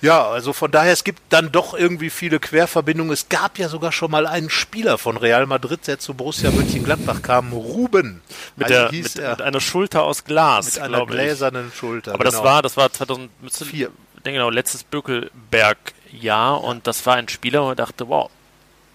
ja, 0.01 0.27
also 0.27 0.51
von 0.53 0.71
daher, 0.71 0.93
es 0.93 1.03
gibt 1.03 1.21
dann 1.29 1.51
doch 1.51 1.73
irgendwie 1.73 2.09
viele 2.09 2.39
Querverbindungen. 2.39 3.13
Es 3.13 3.29
gab 3.29 3.59
ja 3.59 3.69
sogar 3.69 3.91
schon 3.91 4.09
mal 4.09 4.25
einen 4.25 4.49
Spieler 4.49 4.97
von 4.97 5.15
Real 5.17 5.45
Madrid, 5.45 5.85
der 5.87 5.99
zu 5.99 6.13
Borussia 6.15 6.49
Mönchengladbach 6.51 7.21
kam, 7.21 7.53
Ruben. 7.53 8.21
Mit, 8.55 8.67
also 8.67 8.81
der, 8.81 8.91
mit, 8.91 9.15
mit, 9.15 9.41
einer 9.41 9.61
Schulter 9.61 10.03
aus 10.03 10.23
Glas, 10.23 10.73
Mit 10.73 10.83
einer 10.83 11.05
gläsernen 11.05 11.69
ich. 11.69 11.77
Schulter. 11.77 12.13
Aber 12.13 12.23
genau. 12.23 12.35
das 12.37 12.43
war, 12.43 12.61
das 12.61 12.77
war 12.77 12.91
2004. 12.91 13.91
Ich 14.15 14.23
denke 14.23 14.37
genau, 14.37 14.49
letztes 14.49 14.83
Bökelberg-Jahr 14.83 16.63
und 16.63 16.87
das 16.87 17.05
war 17.05 17.15
ein 17.15 17.29
Spieler, 17.29 17.61
wo 17.61 17.67
man 17.67 17.77
dachte, 17.77 18.07
wow, 18.07 18.29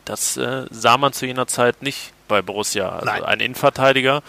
das 0.05 0.37
äh, 0.37 0.67
sah 0.71 0.99
man 0.99 1.13
zu 1.13 1.27
jener 1.27 1.47
Zeit 1.47 1.83
nicht 1.83 2.13
bei 2.29 2.43
Borussia. 2.43 2.89
Also 2.89 3.07
Nein. 3.07 3.25
ein 3.25 3.41
Innenverteidiger, 3.41 4.23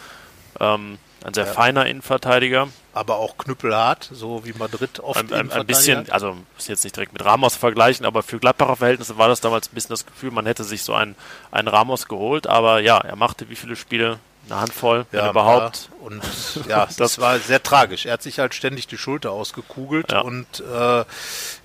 ähm, 0.60 0.98
ein 1.28 1.34
sehr 1.34 1.46
ja. 1.46 1.52
feiner 1.52 1.86
Innenverteidiger. 1.86 2.70
Aber 2.94 3.18
auch 3.18 3.38
knüppelhart, 3.38 4.10
so 4.12 4.46
wie 4.46 4.54
Madrid 4.54 5.02
oft 5.02 5.20
Ein, 5.20 5.34
ein, 5.34 5.52
ein 5.52 5.68
bisschen, 5.68 6.10
also 6.10 6.38
muss 6.56 6.68
jetzt 6.68 6.84
nicht 6.84 6.96
direkt 6.96 7.14
mit 7.14 7.24
Ramos 7.24 7.56
vergleichen, 7.56 8.06
aber 8.06 8.24
für 8.24 8.40
Gladbacher 8.40 8.78
Verhältnisse 8.78 9.18
war 9.18 9.28
das 9.28 9.42
damals 9.42 9.70
ein 9.70 9.76
bisschen 9.76 9.92
das 9.92 10.06
Gefühl, 10.06 10.32
man 10.32 10.46
hätte 10.46 10.64
sich 10.64 10.84
so 10.84 10.94
einen, 10.94 11.16
einen 11.52 11.68
Ramos 11.68 12.08
geholt. 12.08 12.48
Aber 12.48 12.80
ja, 12.80 12.98
er 12.98 13.16
machte 13.18 13.50
wie 13.50 13.56
viele 13.56 13.76
Spiele? 13.76 14.20
Eine 14.50 14.62
Handvoll, 14.62 15.06
ja, 15.12 15.30
überhaupt. 15.30 15.90
Und 16.00 16.24
ja, 16.70 16.88
das 16.98 17.20
war 17.20 17.38
sehr 17.40 17.62
tragisch. 17.62 18.06
Er 18.06 18.14
hat 18.14 18.24
sich 18.24 18.40
halt 18.40 18.56
ständig 18.56 18.88
die 18.88 18.98
Schulter 18.98 19.32
ausgekugelt 19.32 20.14
ja. 20.14 20.22
und 20.22 20.62
äh, 20.62 21.04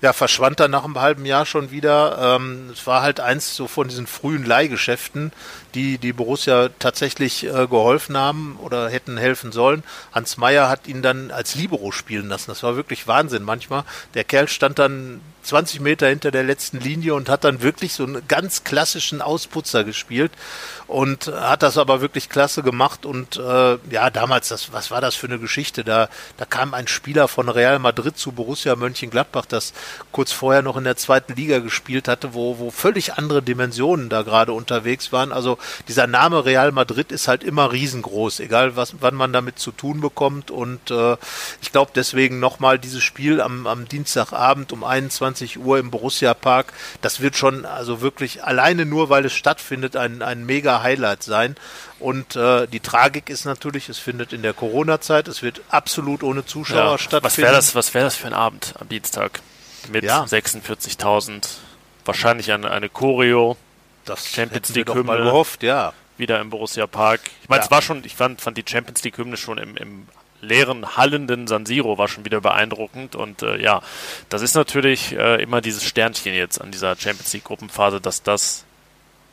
ja, 0.01 0.13
verschwand 0.13 0.59
dann 0.59 0.71
nach 0.71 0.83
einem 0.83 0.99
halben 0.99 1.25
Jahr 1.25 1.45
schon 1.45 1.71
wieder. 1.71 2.35
Ähm, 2.35 2.69
es 2.73 2.85
war 2.85 3.01
halt 3.01 3.21
eins 3.21 3.55
so 3.55 3.67
von 3.67 3.87
diesen 3.87 4.05
frühen 4.05 4.43
Leihgeschäften, 4.45 5.31
die 5.75 5.97
die 5.97 6.13
Borussia 6.13 6.69
tatsächlich 6.79 7.45
äh, 7.45 7.67
geholfen 7.67 8.17
haben 8.17 8.57
oder 8.61 8.89
hätten 8.89 9.17
helfen 9.17 9.51
sollen. 9.51 9.83
Hans 10.11 10.37
Meyer 10.37 10.69
hat 10.69 10.87
ihn 10.87 11.01
dann 11.01 11.31
als 11.31 11.55
Libero 11.55 11.91
spielen 11.91 12.29
lassen. 12.29 12.51
Das 12.51 12.63
war 12.63 12.75
wirklich 12.75 13.07
Wahnsinn 13.07 13.43
manchmal. 13.43 13.83
Der 14.13 14.23
Kerl 14.23 14.47
stand 14.47 14.79
dann 14.79 15.21
20 15.43 15.81
Meter 15.81 16.07
hinter 16.07 16.31
der 16.31 16.43
letzten 16.43 16.79
Linie 16.79 17.13
und 17.13 17.29
hat 17.29 17.43
dann 17.43 17.61
wirklich 17.61 17.93
so 17.93 18.03
einen 18.03 18.27
ganz 18.27 18.63
klassischen 18.63 19.21
Ausputzer 19.21 19.83
gespielt 19.83 20.31
und 20.87 21.27
hat 21.27 21.63
das 21.63 21.77
aber 21.77 22.01
wirklich 22.01 22.29
klasse 22.29 22.63
gemacht 22.63 23.05
und 23.05 23.37
äh, 23.37 23.77
ja, 23.89 24.09
damals, 24.09 24.49
das, 24.49 24.71
was 24.71 24.89
war 24.91 25.01
das 25.01 25.15
für 25.15 25.27
eine 25.27 25.39
Geschichte? 25.39 25.83
Da, 25.83 26.09
da 26.37 26.45
kam 26.45 26.73
ein 26.73 26.87
Spieler 26.87 27.27
von 27.27 27.49
Real 27.49 27.79
Madrid 27.79 28.17
zu 28.17 28.31
Borussia 28.31 28.75
Mönchengladbach, 28.75 29.45
das 29.45 29.73
kurz 30.11 30.31
vorher 30.31 30.61
noch 30.61 30.77
in 30.77 30.85
der 30.85 30.95
zweiten 30.95 31.33
Liga 31.33 31.59
gespielt 31.59 32.07
hatte, 32.07 32.33
wo, 32.33 32.59
wo 32.59 32.71
völlig 32.71 33.13
andere 33.13 33.41
Dimensionen 33.41 34.09
da 34.09 34.21
gerade 34.21 34.53
unterwegs 34.53 35.11
waren. 35.11 35.31
Also 35.31 35.57
dieser 35.87 36.07
Name 36.07 36.45
Real 36.45 36.71
Madrid 36.71 37.11
ist 37.11 37.27
halt 37.27 37.43
immer 37.43 37.71
riesengroß, 37.71 38.39
egal 38.39 38.75
was, 38.75 38.95
wann 38.99 39.15
man 39.15 39.33
damit 39.33 39.59
zu 39.59 39.71
tun 39.71 40.01
bekommt 40.01 40.51
und 40.51 40.91
äh, 40.91 41.17
ich 41.61 41.71
glaube 41.71 41.91
deswegen 41.95 42.39
nochmal 42.39 42.79
dieses 42.79 43.03
Spiel 43.03 43.41
am, 43.41 43.67
am 43.67 43.87
Dienstagabend 43.87 44.71
um 44.71 44.83
21 44.83 45.13
21 45.33 45.59
Uhr 45.59 45.79
im 45.79 45.91
Borussia 45.91 46.33
Park. 46.33 46.73
Das 47.01 47.19
wird 47.19 47.35
schon 47.35 47.65
also 47.65 48.01
wirklich 48.01 48.43
alleine 48.43 48.85
nur, 48.85 49.09
weil 49.09 49.25
es 49.25 49.33
stattfindet, 49.33 49.95
ein, 49.95 50.21
ein 50.21 50.45
mega 50.45 50.81
Highlight 50.81 51.23
sein. 51.23 51.55
Und 51.99 52.35
äh, 52.35 52.67
die 52.67 52.79
Tragik 52.79 53.29
ist 53.29 53.45
natürlich, 53.45 53.89
es 53.89 53.97
findet 53.97 54.33
in 54.33 54.41
der 54.41 54.53
Corona-Zeit, 54.53 55.27
es 55.27 55.41
wird 55.41 55.61
absolut 55.69 56.23
ohne 56.23 56.45
Zuschauer 56.45 56.91
ja, 56.91 56.97
stattfinden. 56.97 57.25
Was 57.25 57.37
wäre 57.37 57.53
das, 57.53 57.75
was 57.75 57.93
wäre 57.93 58.05
das 58.05 58.15
für 58.15 58.27
ein 58.27 58.33
Abend 58.33 58.73
am 58.79 58.89
Dienstag? 58.89 59.41
Mit 59.91 60.03
ja. 60.03 60.23
46.000, 60.23 61.45
wahrscheinlich 62.05 62.51
eine, 62.51 62.71
eine 62.71 62.89
Choreo, 62.89 63.57
das 64.05 64.27
Champions 64.27 64.69
League 64.69 64.93
Hymne. 64.93 65.17
gehofft, 65.17 65.63
ja. 65.63 65.93
Wieder 66.17 66.39
im 66.39 66.49
Borussia 66.49 66.85
Park. 66.87 67.21
Ich 67.41 67.49
meine, 67.49 67.61
ja. 67.61 67.65
es 67.65 67.71
war 67.71 67.81
schon, 67.81 68.03
ich 68.05 68.15
fand, 68.15 68.41
fand 68.41 68.57
die 68.57 68.65
Champions 68.67 69.03
League 69.03 69.17
Hymne 69.17 69.37
schon 69.37 69.57
im, 69.57 69.75
im 69.77 70.07
leeren, 70.41 70.97
hallenden 70.97 71.47
San 71.47 71.65
Siro 71.65 71.97
war 71.97 72.07
schon 72.07 72.25
wieder 72.25 72.41
beeindruckend. 72.41 73.15
Und 73.15 73.41
äh, 73.41 73.57
ja, 73.61 73.81
das 74.29 74.41
ist 74.41 74.53
natürlich 74.53 75.13
äh, 75.13 75.41
immer 75.41 75.61
dieses 75.61 75.83
Sternchen 75.83 76.33
jetzt 76.33 76.61
an 76.61 76.71
dieser 76.71 76.95
Champions 76.95 77.33
League 77.33 77.45
Gruppenphase, 77.45 77.99
dass 77.99 78.21
das 78.21 78.65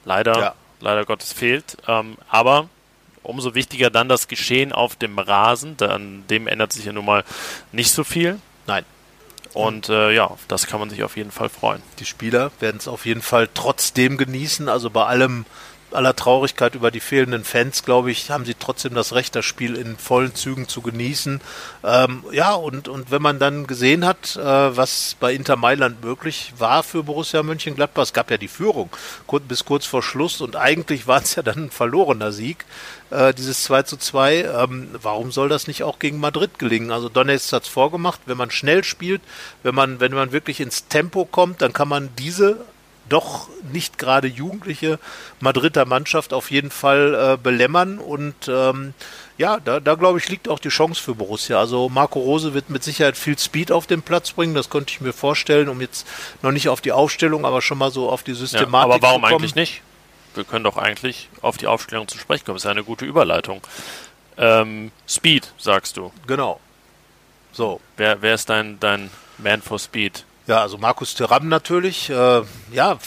leider, 0.04 0.38
ja. 0.38 0.54
leider 0.80 1.04
Gottes 1.04 1.32
fehlt. 1.32 1.76
Ähm, 1.86 2.16
aber 2.28 2.68
umso 3.22 3.54
wichtiger 3.54 3.90
dann 3.90 4.08
das 4.08 4.28
Geschehen 4.28 4.72
auf 4.72 4.96
dem 4.96 5.18
Rasen. 5.18 5.76
An 5.80 6.24
dem 6.30 6.46
ändert 6.46 6.72
sich 6.72 6.86
ja 6.86 6.92
nun 6.92 7.04
mal 7.04 7.24
nicht 7.72 7.90
so 7.90 8.04
viel. 8.04 8.38
Nein. 8.66 8.84
Und 9.52 9.88
äh, 9.88 10.12
ja, 10.12 10.36
das 10.48 10.66
kann 10.66 10.80
man 10.80 10.90
sich 10.90 11.02
auf 11.02 11.16
jeden 11.16 11.30
Fall 11.30 11.48
freuen. 11.48 11.82
Die 11.98 12.04
Spieler 12.04 12.52
werden 12.60 12.76
es 12.76 12.88
auf 12.88 13.06
jeden 13.06 13.22
Fall 13.22 13.48
trotzdem 13.52 14.16
genießen. 14.16 14.68
Also 14.68 14.90
bei 14.90 15.04
allem 15.04 15.44
aller 15.92 16.14
Traurigkeit 16.14 16.74
über 16.74 16.90
die 16.90 17.00
fehlenden 17.00 17.44
Fans, 17.44 17.84
glaube 17.84 18.10
ich, 18.10 18.30
haben 18.30 18.44
sie 18.44 18.54
trotzdem 18.54 18.94
das 18.94 19.12
Recht, 19.12 19.34
das 19.36 19.44
Spiel 19.44 19.76
in 19.76 19.96
vollen 19.96 20.34
Zügen 20.34 20.68
zu 20.68 20.82
genießen. 20.82 21.40
Ähm, 21.84 22.24
ja, 22.32 22.54
und, 22.54 22.88
und 22.88 23.10
wenn 23.10 23.22
man 23.22 23.38
dann 23.38 23.66
gesehen 23.66 24.04
hat, 24.04 24.36
äh, 24.36 24.42
was 24.42 25.16
bei 25.18 25.32
Inter 25.32 25.56
Mailand 25.56 26.04
möglich 26.04 26.52
war 26.58 26.82
für 26.82 27.02
Borussia 27.02 27.42
Mönchengladbach, 27.42 28.04
es 28.04 28.12
gab 28.12 28.30
ja 28.30 28.36
die 28.36 28.48
Führung 28.48 28.90
bis 29.48 29.64
kurz 29.64 29.86
vor 29.86 30.02
Schluss 30.02 30.40
und 30.40 30.56
eigentlich 30.56 31.06
war 31.06 31.22
es 31.22 31.34
ja 31.34 31.42
dann 31.42 31.64
ein 31.64 31.70
verlorener 31.70 32.32
Sieg, 32.32 32.64
äh, 33.10 33.34
dieses 33.34 33.64
2 33.64 33.82
zu 33.82 33.96
2. 33.96 34.42
Ähm, 34.42 34.88
warum 35.00 35.32
soll 35.32 35.48
das 35.48 35.66
nicht 35.66 35.82
auch 35.82 35.98
gegen 35.98 36.18
Madrid 36.18 36.58
gelingen? 36.58 36.92
Also 36.92 37.08
Donetsk 37.08 37.52
hat 37.52 37.64
es 37.64 37.68
vorgemacht, 37.68 38.20
wenn 38.26 38.36
man 38.36 38.50
schnell 38.50 38.84
spielt, 38.84 39.22
wenn 39.62 39.74
man, 39.74 40.00
wenn 40.00 40.12
man 40.12 40.32
wirklich 40.32 40.60
ins 40.60 40.88
Tempo 40.88 41.24
kommt, 41.24 41.62
dann 41.62 41.72
kann 41.72 41.88
man 41.88 42.10
diese 42.16 42.64
doch 43.10 43.48
nicht 43.72 43.98
gerade 43.98 44.26
jugendliche 44.26 44.98
Madrider 45.40 45.84
Mannschaft 45.84 46.32
auf 46.32 46.50
jeden 46.50 46.70
Fall 46.70 47.14
äh, 47.14 47.36
belämmern 47.36 47.98
und 47.98 48.48
ähm, 48.48 48.94
ja, 49.36 49.58
da, 49.58 49.80
da 49.80 49.94
glaube 49.94 50.18
ich 50.18 50.28
liegt 50.28 50.48
auch 50.48 50.58
die 50.58 50.68
Chance 50.68 51.02
für 51.02 51.14
Borussia. 51.14 51.58
Also 51.58 51.88
Marco 51.88 52.20
Rose 52.20 52.54
wird 52.54 52.70
mit 52.70 52.82
Sicherheit 52.82 53.16
viel 53.16 53.38
Speed 53.38 53.72
auf 53.72 53.86
den 53.86 54.02
Platz 54.02 54.32
bringen, 54.32 54.54
das 54.54 54.70
könnte 54.70 54.92
ich 54.92 55.00
mir 55.00 55.12
vorstellen, 55.12 55.68
um 55.68 55.80
jetzt 55.80 56.06
noch 56.42 56.52
nicht 56.52 56.68
auf 56.68 56.80
die 56.80 56.92
Aufstellung, 56.92 57.44
aber 57.44 57.60
schon 57.60 57.78
mal 57.78 57.90
so 57.90 58.08
auf 58.08 58.22
die 58.22 58.34
Systematik 58.34 58.90
ja, 58.90 58.94
aber 58.96 59.02
warum 59.02 59.24
eigentlich 59.24 59.54
nicht? 59.54 59.82
Wir 60.34 60.44
können 60.44 60.64
doch 60.64 60.76
eigentlich 60.76 61.28
auf 61.42 61.56
die 61.56 61.66
Aufstellung 61.66 62.06
zu 62.08 62.16
sprechen 62.16 62.44
kommen. 62.44 62.56
Das 62.56 62.62
ist 62.62 62.66
ja 62.66 62.70
eine 62.70 62.84
gute 62.84 63.04
Überleitung. 63.04 63.60
Ähm, 64.36 64.92
Speed, 65.08 65.52
sagst 65.58 65.96
du. 65.96 66.12
Genau. 66.26 66.60
So. 67.52 67.80
Wer, 67.96 68.22
wer 68.22 68.34
ist 68.34 68.48
dein, 68.48 68.78
dein 68.78 69.10
Man 69.38 69.60
for 69.60 69.78
Speed? 69.78 70.24
Ja, 70.50 70.62
also 70.62 70.78
Markus 70.78 71.14
Thuram 71.14 71.46
natürlich. 71.46 72.10
Äh, 72.10 72.42
ja, 72.72 72.98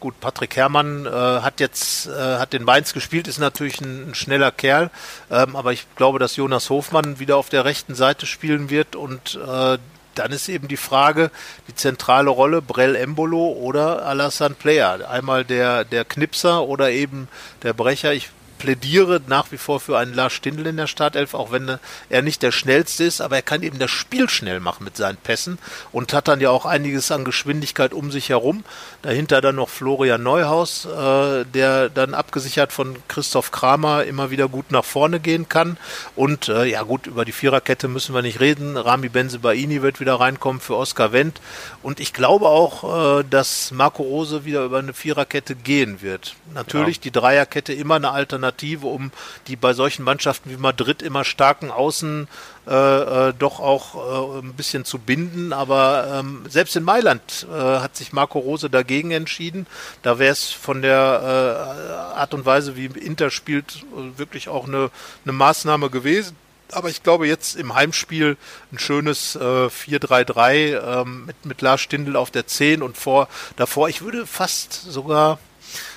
gut, 0.00 0.20
Patrick 0.20 0.54
Herrmann 0.54 1.06
äh, 1.06 1.08
hat 1.08 1.58
jetzt 1.58 2.06
äh, 2.08 2.36
hat 2.36 2.52
den 2.52 2.62
Mainz 2.62 2.92
gespielt, 2.92 3.26
ist 3.26 3.38
natürlich 3.38 3.80
ein, 3.80 4.10
ein 4.10 4.14
schneller 4.14 4.50
Kerl, 4.50 4.90
ähm, 5.30 5.56
aber 5.56 5.72
ich 5.72 5.86
glaube, 5.96 6.18
dass 6.18 6.36
Jonas 6.36 6.68
Hofmann 6.68 7.18
wieder 7.18 7.38
auf 7.38 7.48
der 7.48 7.64
rechten 7.64 7.94
Seite 7.94 8.26
spielen 8.26 8.68
wird 8.68 8.96
und 8.96 9.36
äh, 9.36 9.78
dann 10.14 10.30
ist 10.30 10.50
eben 10.50 10.68
die 10.68 10.76
Frage, 10.76 11.30
die 11.68 11.74
zentrale 11.74 12.28
Rolle, 12.28 12.60
Brell 12.60 12.94
Embolo 12.96 13.46
oder 13.46 14.04
Alassane 14.04 14.54
Player. 14.54 15.08
Einmal 15.08 15.46
der, 15.46 15.86
der 15.86 16.04
Knipser 16.04 16.64
oder 16.64 16.90
eben 16.90 17.28
der 17.62 17.72
Brecher. 17.72 18.12
Ich 18.12 18.28
plädiere 18.60 19.20
nach 19.26 19.50
wie 19.50 19.56
vor 19.56 19.80
für 19.80 19.98
einen 19.98 20.14
Lars 20.14 20.34
Stindl 20.34 20.66
in 20.66 20.76
der 20.76 20.86
Startelf, 20.86 21.34
auch 21.34 21.50
wenn 21.50 21.78
er 22.10 22.22
nicht 22.22 22.42
der 22.42 22.52
schnellste 22.52 23.04
ist, 23.04 23.20
aber 23.20 23.36
er 23.36 23.42
kann 23.42 23.62
eben 23.62 23.78
das 23.78 23.90
Spiel 23.90 24.28
schnell 24.28 24.60
machen 24.60 24.84
mit 24.84 24.96
seinen 24.96 25.16
Pässen 25.16 25.58
und 25.92 26.12
hat 26.12 26.28
dann 26.28 26.40
ja 26.40 26.50
auch 26.50 26.66
einiges 26.66 27.10
an 27.10 27.24
Geschwindigkeit 27.24 27.94
um 27.94 28.12
sich 28.12 28.28
herum. 28.28 28.62
Dahinter 29.02 29.40
dann 29.40 29.56
noch 29.56 29.70
Florian 29.70 30.22
Neuhaus, 30.22 30.84
äh, 30.84 31.44
der 31.46 31.88
dann 31.88 32.12
abgesichert 32.12 32.72
von 32.72 32.96
Christoph 33.08 33.50
Kramer 33.50 34.04
immer 34.04 34.30
wieder 34.30 34.46
gut 34.48 34.70
nach 34.70 34.84
vorne 34.84 35.20
gehen 35.20 35.48
kann. 35.48 35.78
Und 36.14 36.48
äh, 36.48 36.66
ja 36.66 36.82
gut, 36.82 37.06
über 37.06 37.24
die 37.24 37.32
Viererkette 37.32 37.88
müssen 37.88 38.14
wir 38.14 38.20
nicht 38.20 38.40
reden. 38.40 38.76
Rami 38.76 39.08
Benzebaini 39.08 39.80
wird 39.80 40.00
wieder 40.00 40.20
reinkommen 40.20 40.60
für 40.60 40.76
Oskar 40.76 41.12
Wendt. 41.12 41.40
Und 41.82 41.98
ich 41.98 42.12
glaube 42.12 42.46
auch, 42.48 43.20
äh, 43.20 43.24
dass 43.28 43.70
Marco 43.70 44.02
Rose 44.02 44.44
wieder 44.44 44.64
über 44.64 44.80
eine 44.80 44.92
Viererkette 44.92 45.54
gehen 45.54 46.02
wird. 46.02 46.34
Natürlich 46.52 46.96
ja. 46.96 47.02
die 47.04 47.10
Dreierkette 47.12 47.72
immer 47.72 47.94
eine 47.94 48.10
Alternative, 48.10 48.49
um 48.84 49.10
die 49.46 49.56
bei 49.56 49.72
solchen 49.72 50.02
Mannschaften 50.02 50.50
wie 50.50 50.56
Madrid 50.56 51.02
immer 51.02 51.24
starken 51.24 51.70
Außen 51.70 52.28
äh, 52.66 53.28
äh, 53.28 53.34
doch 53.38 53.58
auch 53.58 54.36
äh, 54.36 54.38
ein 54.40 54.52
bisschen 54.54 54.84
zu 54.84 54.98
binden. 54.98 55.52
Aber 55.52 56.20
ähm, 56.20 56.44
selbst 56.48 56.76
in 56.76 56.84
Mailand 56.84 57.46
äh, 57.50 57.54
hat 57.54 57.96
sich 57.96 58.12
Marco 58.12 58.38
Rose 58.38 58.70
dagegen 58.70 59.10
entschieden. 59.10 59.66
Da 60.02 60.18
wäre 60.18 60.32
es 60.32 60.50
von 60.50 60.82
der 60.82 62.06
äh, 62.14 62.18
Art 62.18 62.34
und 62.34 62.46
Weise, 62.46 62.76
wie 62.76 62.86
Inter 62.86 63.30
spielt, 63.30 63.84
wirklich 64.16 64.48
auch 64.48 64.66
eine, 64.66 64.90
eine 65.24 65.32
Maßnahme 65.32 65.90
gewesen. 65.90 66.36
Aber 66.72 66.88
ich 66.88 67.02
glaube 67.02 67.26
jetzt 67.26 67.56
im 67.56 67.74
Heimspiel 67.74 68.36
ein 68.72 68.78
schönes 68.78 69.34
äh, 69.36 69.38
4-3-3 69.66 71.00
ähm, 71.00 71.26
mit, 71.26 71.44
mit 71.44 71.62
Lars 71.62 71.80
Stindl 71.80 72.16
auf 72.16 72.30
der 72.30 72.46
10 72.46 72.82
und 72.82 72.96
vor 72.96 73.28
davor, 73.56 73.88
ich 73.88 74.02
würde 74.02 74.26
fast 74.26 74.72
sogar 74.72 75.38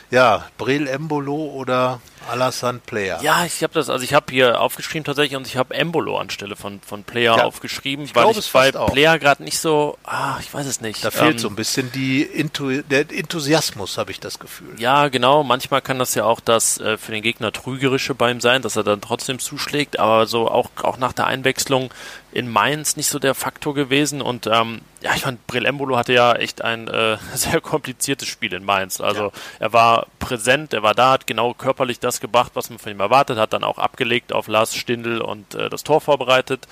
ja, 0.10 0.46
Brel 0.58 0.88
Embolo 0.88 1.36
oder 1.36 2.02
Alassane 2.30 2.80
Player. 2.86 3.20
Ja, 3.22 3.46
ich 3.46 3.64
habe 3.64 3.74
das, 3.74 3.90
also 3.90 4.04
ich 4.04 4.14
habe 4.14 4.26
hier 4.32 4.60
aufgeschrieben 4.60 5.04
tatsächlich 5.04 5.36
und 5.38 5.48
ich 5.48 5.58
habe 5.58 5.74
Embolo 5.74 6.18
anstelle 6.18 6.56
von, 6.56 6.80
von 6.82 7.04
Player 7.04 7.38
ja, 7.38 7.44
aufgeschrieben, 7.44 8.06
ich 8.06 8.16
weil 8.16 8.26
glaub, 8.26 8.38
ich 8.38 8.52
bei 8.52 8.72
Player 8.72 9.20
gerade 9.20 9.44
nicht 9.44 9.60
so, 9.60 9.98
ah, 10.04 10.38
ich 10.40 10.54
weiß 10.54 10.66
es 10.66 10.82
nicht. 10.82 11.04
Da 11.04 11.10
ähm, 11.10 11.14
fehlt 11.14 11.40
so 11.40 11.50
ein 11.50 11.56
bisschen 11.56 11.92
die 11.92 12.24
Intu 12.24 12.82
der 12.82 13.12
Enthusiasmus, 13.12 13.98
habe 13.98 14.12
ich 14.12 14.20
das 14.20 14.40
Gefühl. 14.40 14.76
Ja, 14.78 15.08
genau. 15.08 15.44
Manchmal 15.44 15.82
kann 15.82 16.00
das 16.00 16.16
ja 16.16 16.26
auch 16.26 16.40
das 16.40 16.80
äh, 16.80 16.98
für 16.98 17.12
den 17.12 17.22
Gegner 17.22 17.52
trügerische 17.52 18.16
bei 18.16 18.32
ihm 18.32 18.42
sein, 18.42 18.62
dass 18.62 18.76
er 18.76 18.84
dann 18.84 19.02
trotzdem 19.02 19.40
zuschlägt, 19.40 20.00
aber 20.00 20.26
so 20.26 20.50
auch, 20.50 20.70
auch 20.82 20.98
nach 20.98 21.14
der 21.14 21.28
Einwechslung 21.28 21.94
in 22.32 22.50
Mainz 22.50 22.98
nicht 22.98 23.08
so 23.08 23.20
der 23.20 23.36
Faktor 23.36 23.76
gewesen 23.76 24.22
und 24.22 24.48
ähm, 24.48 24.82
ja, 25.02 25.12
ich 25.16 25.24
fand, 25.24 25.46
Brill 25.48 25.66
Embolo 25.66 25.98
hatte 25.98 26.14
ja 26.14 26.34
echt 26.34 26.62
ein 26.62 26.88
äh, 26.88 27.18
sehr 27.36 27.62
kompliziertes 27.62 28.28
Spiel 28.28 28.54
in 28.54 28.64
Mainz. 28.64 29.02
Also 29.02 29.26
ja. 29.26 29.32
er 29.60 29.74
war 29.74 30.08
präsent, 30.20 30.74
er 30.74 30.82
war 30.82 30.96
da, 30.96 31.12
hat 31.12 31.28
genau 31.28 31.54
körperlich 31.54 32.00
das 32.00 32.13
das 32.14 32.22
gebracht, 32.22 32.52
was 32.56 32.70
man 32.70 32.80
von 32.80 32.92
ihm 32.92 33.00
erwartet 33.00 33.38
hat, 33.38 33.54
dann 33.54 33.64
auch 33.64 33.78
abgelegt 33.78 34.34
auf 34.34 34.48
Lars 34.48 34.76
Stindl 34.76 35.22
und 35.22 35.56
äh, 35.56 35.70
das 35.70 35.84
Tor 35.84 36.02
vorbereitet 36.02 36.68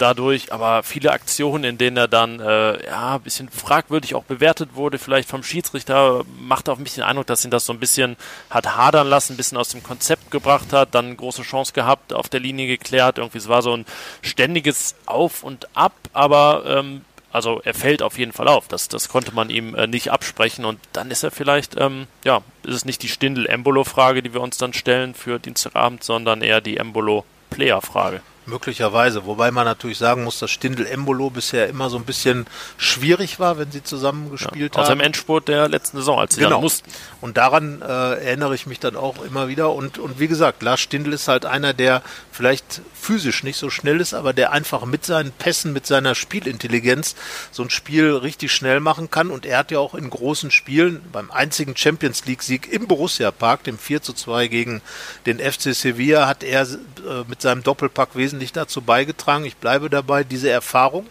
dadurch, 0.00 0.52
aber 0.52 0.82
viele 0.82 1.12
Aktionen, 1.12 1.64
in 1.64 1.78
denen 1.78 1.96
er 1.96 2.08
dann 2.08 2.40
äh, 2.40 2.84
ja 2.86 3.16
ein 3.16 3.20
bisschen 3.20 3.48
fragwürdig 3.48 4.14
auch 4.14 4.24
bewertet 4.24 4.70
wurde, 4.74 4.98
vielleicht 4.98 5.28
vom 5.28 5.42
Schiedsrichter, 5.42 6.24
macht 6.38 6.68
auf 6.68 6.78
mich 6.78 6.94
den 6.94 7.04
Eindruck, 7.04 7.26
dass 7.26 7.44
ihn 7.44 7.50
das 7.50 7.66
so 7.66 7.72
ein 7.72 7.80
bisschen 7.80 8.16
hat 8.48 8.76
hadern 8.76 9.08
lassen, 9.08 9.34
ein 9.34 9.36
bisschen 9.36 9.58
aus 9.58 9.68
dem 9.68 9.82
Konzept 9.82 10.30
gebracht 10.30 10.72
hat, 10.72 10.94
dann 10.94 11.16
große 11.16 11.42
Chance 11.42 11.72
gehabt, 11.72 12.12
auf 12.12 12.28
der 12.28 12.40
Linie 12.40 12.66
geklärt, 12.66 13.18
irgendwie 13.18 13.38
es 13.38 13.48
war 13.48 13.62
so 13.62 13.76
ein 13.76 13.84
ständiges 14.22 14.94
Auf 15.06 15.42
und 15.42 15.68
Ab, 15.76 15.92
aber 16.12 16.64
ähm, 16.66 17.04
also 17.32 17.60
er 17.64 17.74
fällt 17.74 18.02
auf 18.02 18.18
jeden 18.18 18.32
Fall 18.32 18.48
auf. 18.48 18.68
Das, 18.68 18.88
das 18.88 19.08
konnte 19.08 19.32
man 19.34 19.50
ihm 19.50 19.74
äh, 19.74 19.86
nicht 19.86 20.10
absprechen. 20.10 20.64
Und 20.64 20.80
dann 20.92 21.10
ist 21.10 21.22
er 21.22 21.30
vielleicht, 21.30 21.78
ähm, 21.78 22.06
ja, 22.24 22.42
ist 22.64 22.74
es 22.74 22.84
nicht 22.84 23.02
die 23.02 23.08
Stindel-Embolo-Frage, 23.08 24.22
die 24.22 24.34
wir 24.34 24.40
uns 24.40 24.58
dann 24.58 24.72
stellen 24.72 25.14
für 25.14 25.38
Dienstagabend, 25.38 26.02
sondern 26.02 26.42
eher 26.42 26.60
die 26.60 26.76
Embolo-Player-Frage. 26.76 28.20
Möglicherweise, 28.46 29.26
wobei 29.26 29.50
man 29.50 29.66
natürlich 29.66 29.98
sagen 29.98 30.24
muss, 30.24 30.38
dass 30.38 30.50
Stindel 30.50 30.86
Embolo 30.86 31.28
bisher 31.28 31.68
immer 31.68 31.90
so 31.90 31.98
ein 31.98 32.04
bisschen 32.04 32.46
schwierig 32.78 33.38
war, 33.38 33.58
wenn 33.58 33.70
sie 33.70 33.82
zusammen 33.82 34.30
gespielt 34.30 34.74
ja, 34.74 34.80
haben. 34.80 34.82
Aus 34.82 34.88
dem 34.88 35.00
Endspurt 35.00 35.48
der 35.48 35.68
letzten 35.68 35.98
Saison, 35.98 36.18
als 36.18 36.34
sie 36.34 36.40
genau. 36.40 36.56
dann 36.56 36.62
mussten. 36.62 36.90
Und 37.20 37.36
daran 37.36 37.82
äh, 37.82 37.84
erinnere 37.84 38.54
ich 38.54 38.66
mich 38.66 38.80
dann 38.80 38.96
auch 38.96 39.22
immer 39.22 39.48
wieder. 39.48 39.72
Und, 39.72 39.98
und 39.98 40.18
wie 40.18 40.26
gesagt, 40.26 40.62
Lars 40.62 40.80
Stindl 40.80 41.12
ist 41.12 41.28
halt 41.28 41.44
einer, 41.44 41.74
der 41.74 42.02
vielleicht 42.32 42.80
physisch 42.94 43.44
nicht 43.44 43.58
so 43.58 43.68
schnell 43.68 44.00
ist, 44.00 44.14
aber 44.14 44.32
der 44.32 44.52
einfach 44.52 44.86
mit 44.86 45.04
seinen 45.04 45.32
Pässen, 45.32 45.74
mit 45.74 45.86
seiner 45.86 46.14
Spielintelligenz 46.14 47.16
so 47.50 47.62
ein 47.62 47.70
Spiel 47.70 48.12
richtig 48.12 48.52
schnell 48.52 48.80
machen 48.80 49.10
kann. 49.10 49.30
Und 49.30 49.44
er 49.44 49.58
hat 49.58 49.70
ja 49.70 49.78
auch 49.78 49.94
in 49.94 50.08
großen 50.08 50.50
Spielen 50.50 51.02
beim 51.12 51.30
einzigen 51.30 51.76
Champions 51.76 52.24
League-Sieg 52.24 52.72
im 52.72 52.88
Borussia 52.88 53.30
Park, 53.30 53.64
dem 53.64 53.78
4 53.78 54.00
zu 54.00 54.14
2 54.14 54.48
gegen 54.48 54.80
den 55.26 55.38
FC 55.38 55.74
Sevilla, 55.74 56.26
hat 56.26 56.42
er 56.42 56.62
äh, 56.62 57.24
mit 57.28 57.42
seinem 57.42 57.62
Doppelpack 57.62 58.10
wesentlich 58.14 58.29
wesentlich 58.30 58.52
dazu 58.52 58.80
beigetragen. 58.80 59.44
Ich 59.44 59.56
bleibe 59.56 59.90
dabei, 59.90 60.22
diese 60.22 60.50
Erfahrung, 60.50 61.06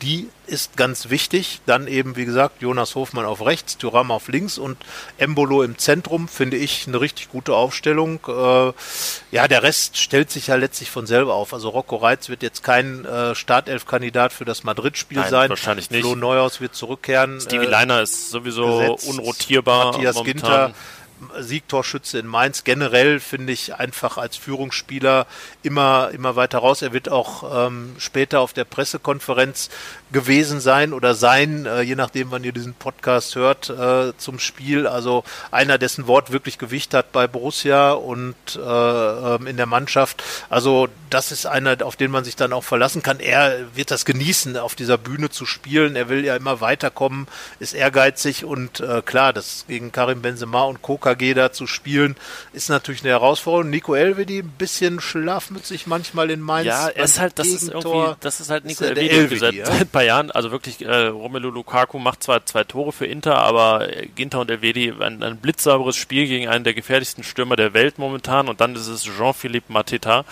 die 0.00 0.28
ist 0.46 0.76
ganz 0.76 1.10
wichtig. 1.10 1.60
Dann 1.66 1.88
eben, 1.88 2.14
wie 2.14 2.24
gesagt, 2.24 2.62
Jonas 2.62 2.94
Hofmann 2.94 3.24
auf 3.24 3.44
rechts, 3.44 3.78
Thuram 3.78 4.12
auf 4.12 4.28
links 4.28 4.58
und 4.58 4.76
Embolo 5.18 5.64
im 5.64 5.78
Zentrum, 5.78 6.28
finde 6.28 6.56
ich 6.56 6.86
eine 6.86 7.00
richtig 7.00 7.30
gute 7.30 7.54
Aufstellung. 7.54 8.20
Äh, 8.28 8.72
ja, 9.32 9.48
der 9.48 9.62
Rest 9.64 9.98
stellt 9.98 10.30
sich 10.30 10.48
ja 10.48 10.54
letztlich 10.54 10.90
von 10.90 11.06
selber 11.06 11.34
auf. 11.34 11.52
Also 11.52 11.68
Rocco 11.68 11.96
Reitz 11.96 12.28
wird 12.28 12.42
jetzt 12.42 12.62
kein 12.62 13.04
äh, 13.04 13.34
Startelf-Kandidat 13.34 14.32
für 14.32 14.44
das 14.44 14.62
Madrid-Spiel 14.62 15.24
sein. 15.28 15.50
Wahrscheinlich 15.50 15.90
nicht. 15.90 16.02
Flo 16.02 16.14
Neuhaus 16.14 16.60
wird 16.60 16.76
zurückkehren. 16.76 17.40
Stevie 17.40 17.66
äh, 17.66 17.70
Leiner 17.70 18.02
ist 18.02 18.30
sowieso 18.30 18.78
gesetzt. 18.78 19.08
unrotierbar. 19.08 19.92
Matthias 19.92 20.14
momentan. 20.16 20.40
Ginter 20.40 20.74
Siegtorschütze 21.38 22.18
in 22.18 22.26
Mainz. 22.26 22.64
Generell 22.64 23.20
finde 23.20 23.52
ich 23.52 23.74
einfach 23.74 24.18
als 24.18 24.36
Führungsspieler 24.36 25.26
immer, 25.62 26.10
immer 26.12 26.36
weiter 26.36 26.58
raus. 26.58 26.82
Er 26.82 26.92
wird 26.92 27.08
auch 27.08 27.66
ähm, 27.68 27.94
später 27.98 28.40
auf 28.40 28.52
der 28.52 28.64
Pressekonferenz 28.64 29.70
gewesen 30.12 30.60
sein 30.60 30.92
oder 30.92 31.14
sein, 31.14 31.66
äh, 31.66 31.80
je 31.80 31.94
nachdem, 31.94 32.30
wann 32.30 32.44
ihr 32.44 32.52
diesen 32.52 32.74
Podcast 32.74 33.34
hört, 33.34 33.70
äh, 33.70 34.12
zum 34.18 34.38
Spiel. 34.38 34.86
Also 34.86 35.24
einer, 35.50 35.78
dessen 35.78 36.06
Wort 36.06 36.32
wirklich 36.32 36.58
Gewicht 36.58 36.94
hat 36.94 37.12
bei 37.12 37.26
Borussia 37.26 37.92
und 37.92 38.34
äh, 38.56 38.60
ähm, 38.60 39.46
in 39.46 39.56
der 39.56 39.66
Mannschaft. 39.66 40.22
Also 40.50 40.88
das 41.10 41.32
ist 41.32 41.46
einer, 41.46 41.84
auf 41.84 41.96
den 41.96 42.10
man 42.10 42.24
sich 42.24 42.36
dann 42.36 42.52
auch 42.52 42.64
verlassen 42.64 43.02
kann. 43.02 43.20
Er 43.20 43.74
wird 43.74 43.90
das 43.90 44.04
genießen, 44.04 44.56
auf 44.56 44.74
dieser 44.74 44.98
Bühne 44.98 45.30
zu 45.30 45.46
spielen. 45.46 45.96
Er 45.96 46.08
will 46.08 46.24
ja 46.24 46.36
immer 46.36 46.60
weiterkommen, 46.60 47.26
ist 47.58 47.74
ehrgeizig 47.74 48.44
und 48.44 48.80
äh, 48.80 49.02
klar, 49.02 49.32
das 49.32 49.64
gegen 49.68 49.92
Karim 49.92 50.22
Benzema 50.22 50.62
und 50.62 50.82
Koka 50.82 51.11
KG 51.14 51.34
da 51.34 51.52
zu 51.52 51.66
spielen, 51.66 52.16
ist 52.52 52.68
natürlich 52.68 53.02
eine 53.02 53.10
Herausforderung. 53.10 53.70
Nico 53.70 53.94
Elvedi 53.94 54.40
ein 54.40 54.52
bisschen 54.58 55.00
schlafmützig 55.00 55.86
manchmal 55.86 56.30
in 56.30 56.40
Mainz. 56.40 56.66
Ja, 56.66 56.88
er 56.88 57.04
ist 57.04 57.20
halt, 57.20 57.38
das 57.38 57.48
ist 57.48 57.68
irgendwie, 57.68 58.14
das 58.20 58.40
ist 58.40 58.50
halt 58.50 58.64
Nico 58.64 58.84
Elvedi, 58.84 59.08
Elvedi 59.08 59.38
seit, 59.38 59.54
ja? 59.54 59.66
seit 59.66 59.80
ein 59.82 59.88
paar 59.88 60.04
Jahren. 60.04 60.30
Also 60.30 60.50
wirklich, 60.50 60.82
äh, 60.82 61.06
Romelu 61.06 61.50
Lukaku 61.50 61.98
macht 61.98 62.22
zwar 62.22 62.44
zwei 62.46 62.64
Tore 62.64 62.92
für 62.92 63.06
Inter, 63.06 63.38
aber 63.38 63.88
Ginter 64.14 64.40
und 64.40 64.50
Elvedi 64.50 64.92
ein, 65.00 65.22
ein 65.22 65.36
blitzsauberes 65.38 65.96
Spiel 65.96 66.26
gegen 66.26 66.48
einen 66.48 66.64
der 66.64 66.74
gefährlichsten 66.74 67.24
Stürmer 67.24 67.56
der 67.56 67.74
Welt 67.74 67.98
momentan 67.98 68.48
und 68.48 68.60
dann 68.60 68.74
ist 68.74 68.88
es 68.88 69.04
Jean-Philippe 69.04 69.72
Mateta, 69.72 70.24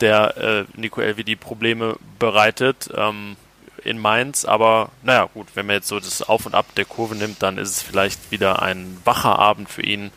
der 0.00 0.36
äh, 0.36 0.64
Nico 0.78 1.00
Elvedi 1.00 1.36
Probleme 1.36 1.96
bereitet. 2.18 2.90
Ähm, 2.94 3.36
in 3.88 3.98
Mainz, 3.98 4.44
aber 4.44 4.90
naja, 5.02 5.28
gut, 5.32 5.48
wenn 5.54 5.66
man 5.66 5.76
jetzt 5.76 5.88
so 5.88 5.98
das 5.98 6.22
Auf 6.22 6.46
und 6.46 6.54
Ab 6.54 6.66
der 6.76 6.84
Kurve 6.84 7.14
nimmt, 7.14 7.42
dann 7.42 7.58
ist 7.58 7.70
es 7.70 7.82
vielleicht 7.82 8.30
wieder 8.30 8.62
ein 8.62 9.00
wacher 9.04 9.38
Abend 9.38 9.68
für 9.70 9.82
ihn 9.82 10.10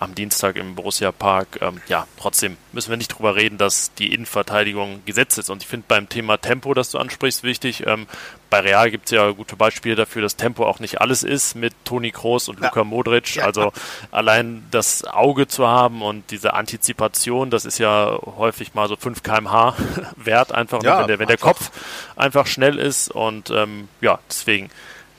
am 0.00 0.14
Dienstag 0.14 0.56
im 0.56 0.74
Borussia 0.74 1.12
Park. 1.12 1.58
Ähm, 1.60 1.80
ja, 1.88 2.06
trotzdem 2.18 2.56
müssen 2.72 2.90
wir 2.90 2.96
nicht 2.96 3.08
drüber 3.08 3.34
reden, 3.36 3.58
dass 3.58 3.92
die 3.94 4.12
Innenverteidigung 4.12 5.02
gesetzt 5.04 5.38
ist. 5.38 5.50
Und 5.50 5.62
ich 5.62 5.68
finde 5.68 5.86
beim 5.88 6.08
Thema 6.08 6.36
Tempo, 6.38 6.74
das 6.74 6.90
du 6.90 6.98
ansprichst, 6.98 7.42
wichtig. 7.42 7.86
Ähm, 7.86 8.06
bei 8.50 8.60
Real 8.60 8.90
gibt 8.90 9.06
es 9.06 9.10
ja 9.10 9.30
gute 9.30 9.56
Beispiele 9.56 9.94
dafür, 9.94 10.22
dass 10.22 10.36
Tempo 10.36 10.64
auch 10.64 10.80
nicht 10.80 11.00
alles 11.00 11.22
ist 11.22 11.54
mit 11.54 11.74
Toni 11.84 12.12
Kroos 12.12 12.48
und 12.48 12.60
ja. 12.60 12.66
Luka 12.66 12.84
Modric. 12.84 13.36
Ja. 13.36 13.44
Also 13.44 13.72
allein 14.10 14.64
das 14.70 15.04
Auge 15.04 15.48
zu 15.48 15.66
haben 15.66 16.02
und 16.02 16.30
diese 16.30 16.54
Antizipation, 16.54 17.50
das 17.50 17.64
ist 17.64 17.78
ja 17.78 18.18
häufig 18.36 18.74
mal 18.74 18.88
so 18.88 18.96
5 18.96 19.22
kmh 19.22 19.74
wert, 20.16 20.52
einfach, 20.52 20.82
ja, 20.82 21.00
wenn, 21.00 21.08
der, 21.08 21.18
wenn 21.18 21.28
der 21.28 21.38
Kopf 21.38 21.70
einfach 22.16 22.46
schnell 22.46 22.78
ist. 22.78 23.10
Und 23.10 23.50
ähm, 23.50 23.88
ja, 24.00 24.18
deswegen 24.28 24.70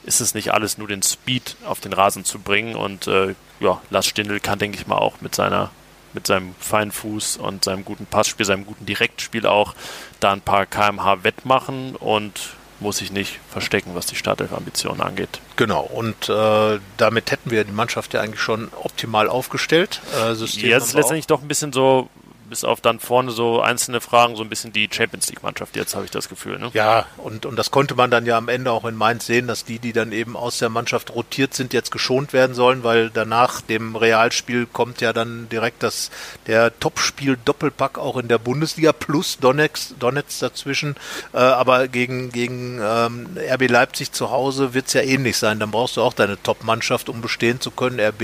ist 0.03 0.21
es 0.21 0.33
nicht 0.33 0.53
alles 0.53 0.77
nur 0.77 0.87
den 0.87 1.03
Speed 1.03 1.55
auf 1.65 1.79
den 1.79 1.93
Rasen 1.93 2.25
zu 2.25 2.39
bringen. 2.39 2.75
Und 2.75 3.07
äh, 3.07 3.35
ja, 3.59 3.81
Lars 3.89 4.07
Stindl 4.07 4.39
kann, 4.39 4.59
denke 4.59 4.77
ich 4.77 4.87
mal, 4.87 4.97
auch 4.97 5.21
mit 5.21 5.35
seiner 5.35 5.71
mit 6.13 6.25
seinem 6.25 6.55
feinen 6.59 6.91
Fuß 6.91 7.37
und 7.37 7.63
seinem 7.63 7.85
guten 7.85 8.07
Passspiel, 8.07 8.43
seinem 8.43 8.65
guten 8.65 8.85
Direktspiel 8.85 9.45
auch 9.45 9.75
da 10.19 10.31
ein 10.31 10.41
paar 10.41 10.65
kmh 10.65 11.23
wettmachen 11.23 11.95
und 11.95 12.55
muss 12.79 12.97
sich 12.97 13.11
nicht 13.11 13.39
verstecken, 13.49 13.91
was 13.93 14.05
die 14.05 14.15
Startelf-Ambitionen 14.15 15.01
angeht. 15.01 15.41
Genau, 15.55 15.81
und 15.81 16.29
äh, 16.29 16.79
damit 16.97 17.31
hätten 17.31 17.51
wir 17.51 17.63
die 17.63 17.71
Mannschaft 17.71 18.13
ja 18.13 18.21
eigentlich 18.21 18.39
schon 18.39 18.69
optimal 18.81 19.27
aufgestellt. 19.27 20.01
Äh, 20.15 20.31
Jetzt 20.31 20.93
letztendlich 20.93 21.27
doch 21.27 21.41
ein 21.41 21.47
bisschen 21.47 21.73
so 21.73 22.09
bis 22.49 22.63
auf 22.63 22.81
dann 22.81 22.99
vorne 22.99 23.31
so 23.31 23.61
einzelne 23.61 24.01
Fragen, 24.01 24.35
so 24.35 24.43
ein 24.43 24.49
bisschen 24.49 24.73
die 24.73 24.89
Champions 24.91 25.29
League-Mannschaft, 25.29 25.75
jetzt 25.75 25.95
habe 25.95 26.05
ich 26.05 26.11
das 26.11 26.29
Gefühl. 26.29 26.59
Ne? 26.59 26.71
Ja, 26.73 27.05
und, 27.17 27.45
und 27.45 27.55
das 27.55 27.71
konnte 27.71 27.95
man 27.95 28.11
dann 28.11 28.25
ja 28.25 28.37
am 28.37 28.49
Ende 28.49 28.71
auch 28.71 28.85
in 28.85 28.95
Mainz 28.95 29.25
sehen, 29.25 29.47
dass 29.47 29.65
die, 29.65 29.79
die 29.79 29.93
dann 29.93 30.11
eben 30.11 30.35
aus 30.35 30.57
der 30.57 30.69
Mannschaft 30.69 31.13
rotiert 31.13 31.53
sind, 31.53 31.73
jetzt 31.73 31.91
geschont 31.91 32.33
werden 32.33 32.55
sollen, 32.55 32.83
weil 32.83 33.09
danach 33.09 33.61
dem 33.61 33.95
Realspiel 33.95 34.65
kommt 34.65 35.01
ja 35.01 35.13
dann 35.13 35.47
direkt 35.49 35.83
das, 35.83 36.11
der 36.47 36.77
Topspiel-Doppelpack 36.79 37.97
auch 37.97 38.17
in 38.17 38.27
der 38.27 38.37
Bundesliga 38.37 38.91
plus 38.91 39.37
Donetsk, 39.37 39.99
Donetsk 39.99 40.39
dazwischen. 40.39 40.95
Äh, 41.33 41.37
aber 41.37 41.87
gegen, 41.87 42.31
gegen 42.31 42.79
ähm, 42.81 43.37
RB 43.37 43.69
Leipzig 43.69 44.11
zu 44.11 44.31
Hause 44.31 44.73
wird 44.73 44.87
es 44.87 44.93
ja 44.93 45.01
ähnlich 45.01 45.37
sein. 45.37 45.59
Dann 45.59 45.71
brauchst 45.71 45.97
du 45.97 46.01
auch 46.01 46.13
deine 46.13 46.41
Top-Mannschaft, 46.41 47.09
um 47.09 47.21
bestehen 47.21 47.61
zu 47.61 47.71
können. 47.71 47.99
RB 47.99 48.21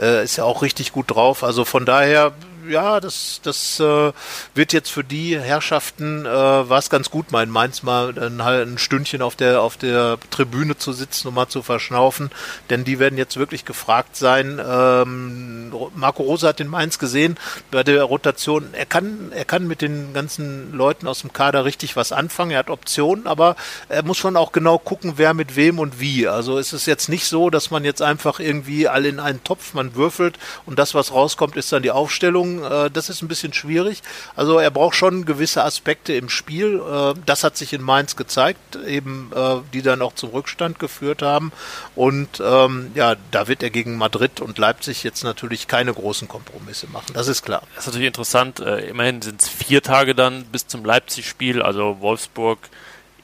äh, 0.00 0.24
ist 0.24 0.36
ja 0.36 0.44
auch 0.44 0.62
richtig 0.62 0.92
gut 0.92 1.10
drauf. 1.10 1.44
Also 1.44 1.64
von 1.64 1.84
daher 1.84 2.32
ja, 2.68 3.00
das, 3.00 3.40
das 3.42 3.80
äh, 3.80 4.12
wird 4.54 4.72
jetzt 4.72 4.90
für 4.90 5.04
die 5.04 5.38
Herrschaften, 5.38 6.26
äh, 6.26 6.28
war 6.28 6.78
es 6.78 6.90
ganz 6.90 7.10
gut, 7.10 7.32
mal 7.32 7.42
in 7.42 7.50
Mainz 7.50 7.82
mal 7.82 8.16
ein, 8.18 8.40
ein 8.40 8.78
Stündchen 8.78 9.22
auf 9.22 9.36
der, 9.36 9.62
auf 9.62 9.76
der 9.76 10.18
Tribüne 10.30 10.76
zu 10.76 10.92
sitzen 10.92 11.28
und 11.28 11.34
mal 11.34 11.48
zu 11.48 11.62
verschnaufen, 11.62 12.30
denn 12.70 12.84
die 12.84 12.98
werden 12.98 13.18
jetzt 13.18 13.36
wirklich 13.36 13.64
gefragt 13.64 14.16
sein. 14.16 14.60
Ähm, 14.64 15.72
Marco 15.94 16.22
Rosa 16.22 16.48
hat 16.48 16.60
in 16.60 16.68
Mainz 16.68 16.98
gesehen, 16.98 17.38
bei 17.70 17.82
der 17.82 18.02
Rotation, 18.04 18.68
er 18.72 18.86
kann, 18.86 19.32
er 19.34 19.44
kann 19.44 19.66
mit 19.66 19.82
den 19.82 20.12
ganzen 20.12 20.72
Leuten 20.72 21.06
aus 21.06 21.20
dem 21.20 21.32
Kader 21.32 21.64
richtig 21.64 21.96
was 21.96 22.12
anfangen, 22.12 22.52
er 22.52 22.60
hat 22.60 22.70
Optionen, 22.70 23.26
aber 23.26 23.56
er 23.88 24.02
muss 24.02 24.18
schon 24.18 24.36
auch 24.36 24.52
genau 24.52 24.78
gucken, 24.78 25.14
wer 25.16 25.34
mit 25.34 25.56
wem 25.56 25.78
und 25.78 26.00
wie. 26.00 26.28
Also 26.28 26.58
es 26.58 26.72
ist 26.72 26.86
jetzt 26.86 27.08
nicht 27.08 27.26
so, 27.26 27.50
dass 27.50 27.70
man 27.70 27.84
jetzt 27.84 28.02
einfach 28.02 28.40
irgendwie 28.40 28.88
alle 28.88 29.08
in 29.08 29.20
einen 29.20 29.42
Topf, 29.44 29.74
man 29.74 29.94
würfelt 29.94 30.38
und 30.66 30.78
das, 30.78 30.94
was 30.94 31.12
rauskommt, 31.12 31.56
ist 31.56 31.72
dann 31.72 31.82
die 31.82 31.90
Aufstellung 31.90 32.51
äh, 32.60 32.90
das 32.90 33.08
ist 33.08 33.22
ein 33.22 33.28
bisschen 33.28 33.52
schwierig. 33.52 34.02
Also 34.34 34.58
er 34.58 34.70
braucht 34.70 34.96
schon 34.96 35.24
gewisse 35.24 35.62
Aspekte 35.62 36.12
im 36.14 36.28
Spiel. 36.28 36.80
Äh, 36.80 37.14
das 37.24 37.44
hat 37.44 37.56
sich 37.56 37.72
in 37.72 37.82
Mainz 37.82 38.16
gezeigt, 38.16 38.76
eben 38.86 39.30
äh, 39.34 39.56
die 39.72 39.82
dann 39.82 40.02
auch 40.02 40.14
zum 40.14 40.30
Rückstand 40.30 40.78
geführt 40.78 41.22
haben. 41.22 41.52
Und 41.94 42.42
ähm, 42.44 42.90
ja, 42.94 43.14
da 43.30 43.48
wird 43.48 43.62
er 43.62 43.70
gegen 43.70 43.96
Madrid 43.96 44.40
und 44.40 44.58
Leipzig 44.58 45.04
jetzt 45.04 45.22
natürlich 45.22 45.68
keine 45.68 45.94
großen 45.94 46.28
Kompromisse 46.28 46.88
machen. 46.88 47.12
Das 47.14 47.28
ist 47.28 47.42
klar. 47.42 47.62
Das 47.74 47.84
ist 47.84 47.88
natürlich 47.88 48.08
interessant. 48.08 48.60
Äh, 48.60 48.88
immerhin 48.88 49.22
sind 49.22 49.40
es 49.40 49.48
vier 49.48 49.82
Tage 49.82 50.14
dann 50.14 50.44
bis 50.46 50.66
zum 50.66 50.84
Leipzig-Spiel, 50.84 51.62
also 51.62 52.00
Wolfsburg. 52.00 52.58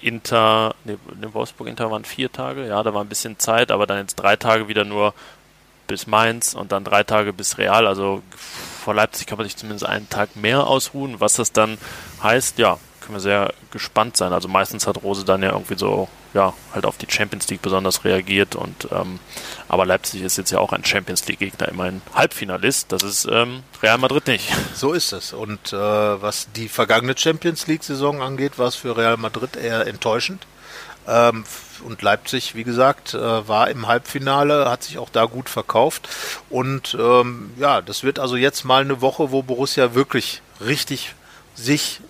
Inter, 0.01 0.77
ne, 0.85 0.97
Wolfsburg 1.33 1.67
Inter 1.67 1.91
waren 1.91 2.05
vier 2.05 2.31
Tage, 2.31 2.69
ja, 2.69 2.81
da 2.85 2.95
war 2.95 3.03
ein 3.03 3.09
bisschen 3.09 3.37
Zeit, 3.41 3.73
aber 3.73 3.85
dann 3.85 3.99
jetzt 3.99 4.15
drei 4.15 4.37
Tage 4.37 4.69
wieder 4.69 4.85
nur 4.85 5.13
bis 5.89 6.07
Mainz 6.07 6.55
und 6.55 6.71
dann 6.71 6.85
drei 6.85 7.03
Tage 7.03 7.33
bis 7.33 7.59
Real. 7.59 7.89
Also 7.89 8.23
vor 8.79 8.95
Leipzig 8.95 9.27
kann 9.27 9.39
man 9.39 9.47
sich 9.47 9.57
zumindest 9.57 9.87
einen 9.87 10.09
Tag 10.09 10.37
mehr 10.37 10.67
ausruhen. 10.67 11.21
Was 11.21 11.35
das 11.35 11.53
dann 11.53 11.79
heißt, 12.23 12.59
ja, 12.59 12.79
können 13.09 13.17
wir 13.17 13.21
sehr 13.21 13.55
gespannt 13.71 14.19
sein. 14.19 14.35
Also 14.35 14.49
meistens 14.49 14.87
hat 14.87 15.03
Rose 15.03 15.25
dann 15.25 15.43
ja 15.43 15.53
irgendwie 15.53 15.79
so, 15.79 16.09
ja, 16.35 16.53
halt 16.75 16.85
auf 16.85 16.99
die 16.99 17.07
Champions 17.09 17.49
League 17.49 17.63
besonders 17.63 18.05
reagiert 18.05 18.55
und 18.55 18.89
ähm, 18.93 19.19
aber 19.67 19.87
Leipzig 19.87 20.21
ist 20.21 20.37
jetzt 20.37 20.51
ja 20.51 20.59
auch 20.59 20.75
ein 20.75 20.85
Champions 20.85 21.27
League 21.27 21.39
Gegner, 21.39 21.69
immerhin 21.69 22.03
Halbfinalist. 22.15 22.93
Das 22.93 23.03
ist 23.03 23.27
ähm, 23.31 23.63
Real 23.83 23.97
Madrid 23.97 24.27
nicht. 24.27 24.53
So 24.75 24.93
ist 24.93 25.13
es. 25.13 25.33
Und 25.33 25.73
äh, 25.73 25.77
was 25.77 26.49
die 26.55 26.69
vergangene 26.69 27.17
Champions 27.17 27.67
League 27.67 27.83
Saison 27.83 28.21
angeht, 28.21 28.59
war 28.59 28.69
es 28.69 28.75
für 28.75 28.95
Real 28.95 29.17
Madrid 29.17 29.57
eher 29.57 29.87
enttäuschend. 29.87 30.47
Ähm, 31.09 31.45
und 31.85 32.03
Leipzig, 32.03 32.55
wie 32.55 32.65
gesagt, 32.65 33.15
äh, 33.15 33.49
war 33.49 33.71
im 33.71 33.87
Halbfinale, 33.87 34.69
hat 34.71 34.83
sich 34.83 34.99
auch 34.99 35.11
da 35.11 35.25
gut 35.25 35.49
verkauft. 35.49 36.09
Und 36.51 36.97
ähm, 37.01 37.53
ja, 37.57 37.81
das 37.81 38.03
wird 38.03 38.19
also 38.19 38.37
jetzt 38.37 38.65
mal 38.65 38.83
eine 38.83 39.01
Woche, 39.01 39.31
wo 39.31 39.43
Borussia 39.43 39.95
wirklich 39.95 40.43
richtig 40.61 41.15
sich 41.55 42.01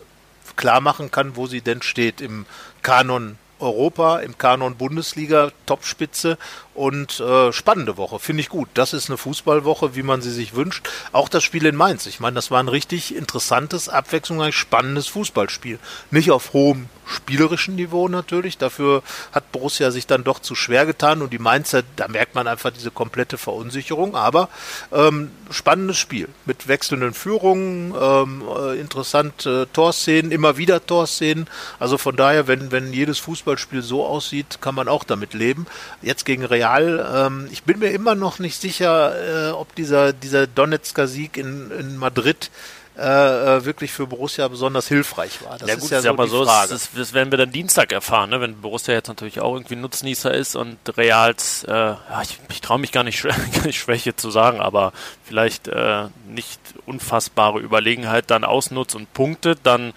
klar 0.56 0.80
machen 0.80 1.10
kann, 1.10 1.36
wo 1.36 1.46
sie 1.46 1.60
denn 1.60 1.82
steht 1.82 2.20
im 2.20 2.46
Kanon 2.82 3.38
Europa, 3.60 4.20
im 4.20 4.38
Kanon 4.38 4.76
Bundesliga, 4.76 5.50
Topspitze 5.66 6.38
und 6.78 7.18
äh, 7.18 7.52
spannende 7.52 7.96
Woche. 7.96 8.20
Finde 8.20 8.40
ich 8.40 8.48
gut. 8.48 8.68
Das 8.74 8.92
ist 8.92 9.10
eine 9.10 9.18
Fußballwoche, 9.18 9.96
wie 9.96 10.04
man 10.04 10.22
sie 10.22 10.30
sich 10.30 10.54
wünscht. 10.54 10.88
Auch 11.10 11.28
das 11.28 11.42
Spiel 11.42 11.66
in 11.66 11.74
Mainz. 11.74 12.06
Ich 12.06 12.20
meine, 12.20 12.36
das 12.36 12.52
war 12.52 12.60
ein 12.60 12.68
richtig 12.68 13.14
interessantes, 13.14 13.88
abwechslungsreich 13.88 14.54
spannendes 14.54 15.08
Fußballspiel. 15.08 15.80
Nicht 16.12 16.30
auf 16.30 16.52
hohem 16.52 16.88
spielerischen 17.08 17.74
Niveau 17.74 18.08
natürlich. 18.08 18.58
Dafür 18.58 19.02
hat 19.32 19.50
Borussia 19.50 19.90
sich 19.90 20.06
dann 20.06 20.24
doch 20.24 20.38
zu 20.38 20.54
schwer 20.54 20.86
getan 20.86 21.22
und 21.22 21.32
die 21.32 21.38
Mainzer, 21.38 21.82
da 21.96 22.06
merkt 22.06 22.34
man 22.34 22.46
einfach 22.46 22.70
diese 22.70 22.90
komplette 22.90 23.38
Verunsicherung. 23.38 24.14
Aber 24.14 24.48
ähm, 24.92 25.30
spannendes 25.50 25.96
Spiel 25.98 26.28
mit 26.44 26.68
wechselnden 26.68 27.14
Führungen, 27.14 27.94
ähm, 28.00 28.42
äh, 28.56 28.78
interessante 28.78 29.66
Torszenen, 29.72 30.30
immer 30.30 30.58
wieder 30.58 30.84
Torszenen. 30.86 31.48
Also 31.80 31.98
von 31.98 32.14
daher, 32.14 32.46
wenn, 32.46 32.70
wenn 32.70 32.92
jedes 32.92 33.18
Fußballspiel 33.18 33.82
so 33.82 34.06
aussieht, 34.06 34.58
kann 34.60 34.74
man 34.74 34.86
auch 34.86 35.02
damit 35.04 35.34
leben. 35.34 35.66
Jetzt 36.02 36.24
gegen 36.24 36.44
Real, 36.44 36.67
ähm, 36.76 37.48
ich 37.50 37.62
bin 37.62 37.78
mir 37.78 37.90
immer 37.90 38.14
noch 38.14 38.38
nicht 38.38 38.60
sicher, 38.60 39.48
äh, 39.48 39.52
ob 39.52 39.74
dieser, 39.74 40.12
dieser 40.12 40.46
Donetsker 40.46 41.06
Sieg 41.06 41.36
in, 41.36 41.70
in 41.70 41.96
Madrid 41.96 42.50
äh, 42.98 43.58
äh, 43.58 43.64
wirklich 43.64 43.92
für 43.92 44.08
Borussia 44.08 44.48
besonders 44.48 44.88
hilfreich 44.88 45.40
war. 45.44 45.56
Das 45.56 45.68
ja, 45.68 45.74
gut, 45.76 45.84
ist 45.84 45.90
ja 45.92 46.02
so, 46.02 46.16
die 46.16 46.28
so 46.28 46.44
Frage. 46.44 46.70
Das, 46.70 46.88
das, 46.92 47.12
werden 47.12 47.30
wir 47.30 47.38
dann 47.38 47.52
Dienstag 47.52 47.92
erfahren, 47.92 48.30
ne? 48.30 48.40
wenn 48.40 48.60
Borussia 48.60 48.92
jetzt 48.92 49.06
natürlich 49.06 49.40
auch 49.40 49.54
irgendwie 49.54 49.76
Nutznießer 49.76 50.34
ist 50.34 50.56
und 50.56 50.78
Reals, 50.96 51.62
äh, 51.62 51.72
ja, 51.72 52.22
ich, 52.24 52.40
ich 52.50 52.60
traue 52.60 52.80
mich 52.80 52.90
gar 52.90 53.04
nicht, 53.04 53.22
gar 53.22 53.36
nicht 53.64 53.78
Schwäche 53.78 54.16
zu 54.16 54.32
sagen, 54.32 54.60
aber 54.60 54.92
vielleicht 55.22 55.68
äh, 55.68 56.06
nicht 56.26 56.58
unfassbare 56.86 57.60
Überlegenheit 57.60 58.32
dann 58.32 58.42
ausnutzt 58.42 58.96
und 58.96 59.12
punktet, 59.14 59.60
dann 59.62 59.92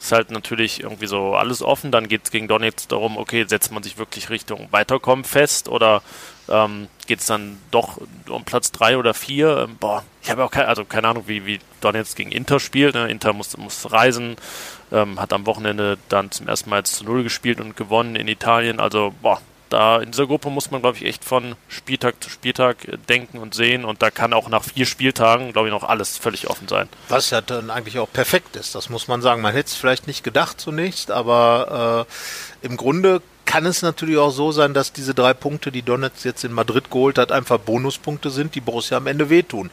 ist 0.00 0.12
halt 0.12 0.30
natürlich 0.30 0.82
irgendwie 0.82 1.06
so 1.06 1.34
alles 1.34 1.62
offen. 1.62 1.92
Dann 1.92 2.08
geht 2.08 2.22
es 2.24 2.30
gegen 2.30 2.48
Donetsk 2.48 2.88
darum, 2.88 3.18
okay, 3.18 3.44
setzt 3.46 3.70
man 3.70 3.82
sich 3.82 3.98
wirklich 3.98 4.30
Richtung 4.30 4.68
Weiterkommen 4.70 5.24
fest 5.24 5.68
oder 5.68 6.02
ähm, 6.48 6.88
geht 7.06 7.20
es 7.20 7.26
dann 7.26 7.58
doch 7.70 7.98
um 8.28 8.44
Platz 8.44 8.72
3 8.72 8.96
oder 8.96 9.12
4. 9.12 9.58
Ähm, 9.58 9.76
boah, 9.78 10.02
ich 10.22 10.30
habe 10.30 10.44
auch 10.44 10.50
keine, 10.50 10.68
also 10.68 10.84
keine 10.86 11.08
Ahnung, 11.08 11.24
wie, 11.26 11.44
wie 11.44 11.60
Donetsk 11.82 12.16
gegen 12.16 12.32
Inter 12.32 12.60
spielt. 12.60 12.94
Ne? 12.94 13.10
Inter 13.10 13.34
muss, 13.34 13.56
muss 13.58 13.92
reisen, 13.92 14.36
ähm, 14.90 15.20
hat 15.20 15.34
am 15.34 15.44
Wochenende 15.44 15.98
dann 16.08 16.30
zum 16.30 16.48
ersten 16.48 16.70
Mal 16.70 16.84
zu 16.84 17.04
Null 17.04 17.22
gespielt 17.22 17.60
und 17.60 17.76
gewonnen 17.76 18.16
in 18.16 18.26
Italien. 18.26 18.80
Also, 18.80 19.12
boah, 19.20 19.40
da 19.70 20.00
in 20.00 20.10
dieser 20.10 20.26
Gruppe 20.26 20.50
muss 20.50 20.70
man, 20.70 20.82
glaube 20.82 20.98
ich, 20.98 21.04
echt 21.06 21.24
von 21.24 21.54
Spieltag 21.68 22.22
zu 22.22 22.28
Spieltag 22.28 22.86
äh, 22.86 22.98
denken 23.08 23.38
und 23.38 23.54
sehen. 23.54 23.84
Und 23.84 24.02
da 24.02 24.10
kann 24.10 24.34
auch 24.34 24.48
nach 24.48 24.64
vier 24.64 24.84
Spieltagen, 24.84 25.52
glaube 25.52 25.68
ich, 25.68 25.72
noch 25.72 25.84
alles 25.84 26.18
völlig 26.18 26.50
offen 26.50 26.68
sein. 26.68 26.88
Was 27.08 27.30
ja 27.30 27.40
dann 27.40 27.70
eigentlich 27.70 27.98
auch 27.98 28.12
perfekt 28.12 28.56
ist, 28.56 28.74
das 28.74 28.90
muss 28.90 29.08
man 29.08 29.22
sagen. 29.22 29.40
Man 29.40 29.54
hätte 29.54 29.68
es 29.68 29.76
vielleicht 29.76 30.06
nicht 30.06 30.22
gedacht 30.24 30.60
zunächst, 30.60 31.10
aber 31.10 32.06
äh, 32.62 32.66
im 32.66 32.76
Grunde 32.76 33.22
kann 33.46 33.66
es 33.66 33.82
natürlich 33.82 34.18
auch 34.18 34.30
so 34.30 34.52
sein, 34.52 34.74
dass 34.74 34.92
diese 34.92 35.14
drei 35.14 35.34
Punkte, 35.34 35.72
die 35.72 35.82
Donetsk 35.82 36.24
jetzt 36.24 36.44
in 36.44 36.52
Madrid 36.52 36.90
geholt 36.90 37.18
hat, 37.18 37.32
einfach 37.32 37.58
Bonuspunkte 37.58 38.30
sind, 38.30 38.54
die 38.54 38.60
Borussia 38.60 38.96
am 38.96 39.06
Ende 39.06 39.30
wehtun. 39.30 39.70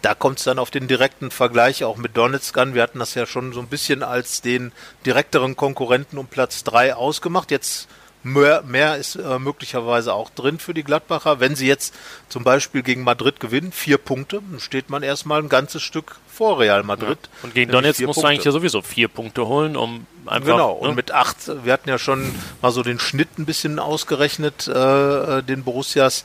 Da 0.00 0.14
kommt 0.14 0.38
es 0.38 0.44
dann 0.44 0.58
auf 0.58 0.70
den 0.70 0.86
direkten 0.86 1.30
Vergleich 1.30 1.84
auch 1.84 1.96
mit 1.96 2.16
Donetsk 2.16 2.56
an. 2.56 2.74
Wir 2.74 2.82
hatten 2.82 3.00
das 3.00 3.14
ja 3.14 3.26
schon 3.26 3.52
so 3.52 3.60
ein 3.60 3.66
bisschen 3.66 4.02
als 4.02 4.42
den 4.42 4.72
direkteren 5.04 5.56
Konkurrenten 5.56 6.18
um 6.18 6.26
Platz 6.26 6.62
drei 6.62 6.94
ausgemacht. 6.94 7.50
Jetzt 7.50 7.88
Mehr, 8.32 8.62
mehr 8.66 8.96
ist 8.96 9.16
äh, 9.16 9.38
möglicherweise 9.38 10.12
auch 10.12 10.30
drin 10.30 10.58
für 10.58 10.74
die 10.74 10.84
Gladbacher. 10.84 11.40
Wenn 11.40 11.56
sie 11.56 11.66
jetzt 11.66 11.94
zum 12.28 12.44
Beispiel 12.44 12.82
gegen 12.82 13.02
Madrid 13.02 13.40
gewinnen, 13.40 13.72
vier 13.72 13.98
Punkte, 13.98 14.40
dann 14.48 14.60
steht 14.60 14.90
man 14.90 15.02
erstmal 15.02 15.42
ein 15.42 15.48
ganzes 15.48 15.82
Stück 15.82 16.16
vor 16.32 16.60
Real 16.60 16.82
Madrid. 16.82 17.18
Ja. 17.22 17.44
Und 17.44 17.54
gegen 17.54 17.72
Donetsk 17.72 18.02
musst 18.02 18.22
du 18.22 18.26
eigentlich 18.26 18.44
ja 18.44 18.52
sowieso 18.52 18.82
vier 18.82 19.08
Punkte 19.08 19.46
holen, 19.46 19.76
um 19.76 20.06
einfach. 20.26 20.52
Genau, 20.52 20.80
ne? 20.80 20.88
und 20.88 20.94
mit 20.94 21.10
acht, 21.10 21.36
wir 21.64 21.72
hatten 21.72 21.88
ja 21.88 21.98
schon 21.98 22.34
mal 22.62 22.70
so 22.70 22.82
den 22.82 23.00
Schnitt 23.00 23.38
ein 23.38 23.46
bisschen 23.46 23.78
ausgerechnet, 23.78 24.68
äh, 24.68 25.38
äh 25.38 25.42
den 25.42 25.64
Borussias 25.64 26.24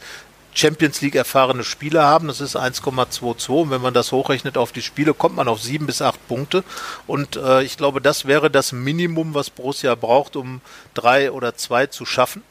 Champions 0.54 1.01
League 1.01 1.16
erfahrene 1.16 1.64
Spieler 1.64 2.04
haben. 2.04 2.28
Das 2.28 2.41
ist 2.41 2.56
1,22. 2.56 3.49
Und 3.49 3.72
wenn 3.72 3.82
man 3.82 3.93
das 3.93 4.12
hochrechnet 4.12 4.58
auf 4.58 4.72
die 4.72 4.82
Spiele, 4.82 5.14
kommt 5.14 5.36
man 5.36 5.47
auf 5.47 5.62
sieben 5.62 5.86
bis 5.86 6.01
acht 6.01 6.28
Punkte. 6.28 6.64
Und 7.08 7.36
äh, 7.36 7.64
ich 7.64 7.78
glaube, 7.78 8.01
das 8.01 8.26
wäre 8.26 8.49
das 8.49 8.72
Minimum, 8.72 9.34
was 9.34 9.49
Borussia 9.49 9.95
braucht, 9.95 10.36
um 10.36 10.62
drei 10.93 11.32
oder 11.32 11.56
zwei 11.56 11.88
zu 11.88 12.06
schaffen. 12.06 12.43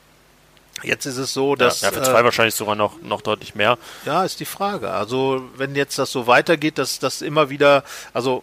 Jetzt 0.83 1.07
ist 1.07 1.17
es 1.17 1.33
so, 1.33 1.55
dass. 1.55 1.81
Ja, 1.81 1.91
ja 1.91 1.95
für 1.95 2.03
zwei 2.03 2.21
äh, 2.21 2.25
wahrscheinlich 2.25 2.55
sogar 2.55 2.75
noch, 2.75 3.01
noch 3.03 3.21
deutlich 3.21 3.55
mehr. 3.55 3.79
Ja, 4.05 4.25
ist 4.25 4.41
die 4.41 4.45
Frage. 4.45 4.91
Also, 4.91 5.43
wenn 5.57 5.75
jetzt 5.75 5.99
das 5.99 6.11
so 6.11 6.27
weitergeht, 6.27 6.79
dass 6.79 6.99
das 6.99 7.23
immer 7.23 7.51
wieder, 7.51 7.85
also 8.13 8.43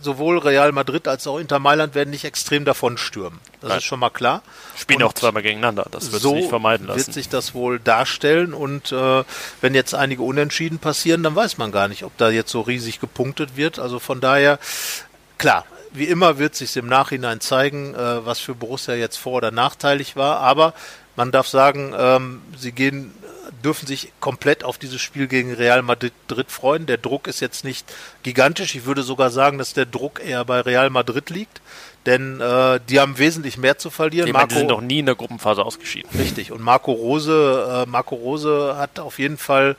sowohl 0.00 0.38
Real 0.38 0.72
Madrid 0.72 1.08
als 1.08 1.26
auch 1.26 1.38
Inter 1.38 1.58
Mailand 1.58 1.94
werden 1.94 2.10
nicht 2.10 2.24
extrem 2.24 2.64
davon 2.64 2.98
stürmen. 2.98 3.40
Das 3.60 3.68
Nein. 3.68 3.78
ist 3.78 3.84
schon 3.84 4.00
mal 4.00 4.10
klar. 4.10 4.42
Spielen 4.76 5.02
und 5.02 5.08
auch 5.08 5.12
zweimal 5.12 5.42
gegeneinander. 5.42 5.86
Das 5.90 6.12
wird 6.12 6.22
so 6.22 6.30
sich 6.30 6.38
nicht 6.40 6.48
vermeiden 6.48 6.86
lassen. 6.86 6.98
wird 6.98 7.12
sich 7.12 7.28
das 7.28 7.54
wohl 7.54 7.78
darstellen. 7.78 8.54
Und 8.54 8.92
äh, 8.92 9.24
wenn 9.60 9.74
jetzt 9.74 9.94
einige 9.94 10.22
Unentschieden 10.22 10.78
passieren, 10.78 11.22
dann 11.22 11.34
weiß 11.34 11.58
man 11.58 11.72
gar 11.72 11.88
nicht, 11.88 12.04
ob 12.04 12.16
da 12.18 12.30
jetzt 12.30 12.50
so 12.50 12.60
riesig 12.60 13.00
gepunktet 13.00 13.56
wird. 13.56 13.78
Also 13.78 13.98
von 13.98 14.20
daher, 14.20 14.58
klar, 15.38 15.64
wie 15.92 16.04
immer 16.04 16.38
wird 16.38 16.54
sich 16.54 16.76
im 16.76 16.86
Nachhinein 16.86 17.40
zeigen, 17.40 17.94
äh, 17.94 18.26
was 18.26 18.38
für 18.38 18.54
Borussia 18.54 18.94
jetzt 18.94 19.16
vor- 19.16 19.34
oder 19.34 19.50
nachteilig 19.50 20.16
war. 20.16 20.40
Aber 20.40 20.74
man 21.18 21.32
darf 21.32 21.48
sagen, 21.48 21.92
ähm, 21.98 22.40
sie 22.56 22.72
gehen 22.72 23.12
dürfen 23.64 23.86
sich 23.86 24.12
komplett 24.20 24.62
auf 24.62 24.78
dieses 24.78 25.00
Spiel 25.00 25.26
gegen 25.26 25.52
Real 25.52 25.82
Madrid 25.82 26.12
freuen. 26.46 26.86
Der 26.86 26.96
Druck 26.96 27.26
ist 27.26 27.40
jetzt 27.40 27.64
nicht 27.64 27.92
gigantisch. 28.22 28.76
Ich 28.76 28.84
würde 28.84 29.02
sogar 29.02 29.30
sagen, 29.30 29.58
dass 29.58 29.74
der 29.74 29.84
Druck 29.84 30.20
eher 30.24 30.44
bei 30.44 30.60
Real 30.60 30.90
Madrid 30.90 31.30
liegt. 31.30 31.60
Denn 32.06 32.40
äh, 32.40 32.78
die 32.88 33.00
haben 33.00 33.18
wesentlich 33.18 33.58
mehr 33.58 33.76
zu 33.76 33.90
verlieren. 33.90 34.28
Ich 34.28 34.32
meine, 34.32 34.46
die 34.46 34.54
sind 34.54 34.68
noch 34.68 34.80
nie 34.80 35.00
in 35.00 35.06
der 35.06 35.16
Gruppenphase 35.16 35.64
ausgeschieden. 35.64 36.08
Richtig. 36.16 36.52
Und 36.52 36.62
Marco 36.62 36.92
Rose, 36.92 37.84
äh, 37.84 37.90
Marco 37.90 38.14
Rose 38.14 38.76
hat 38.78 39.00
auf 39.00 39.18
jeden 39.18 39.38
Fall 39.38 39.76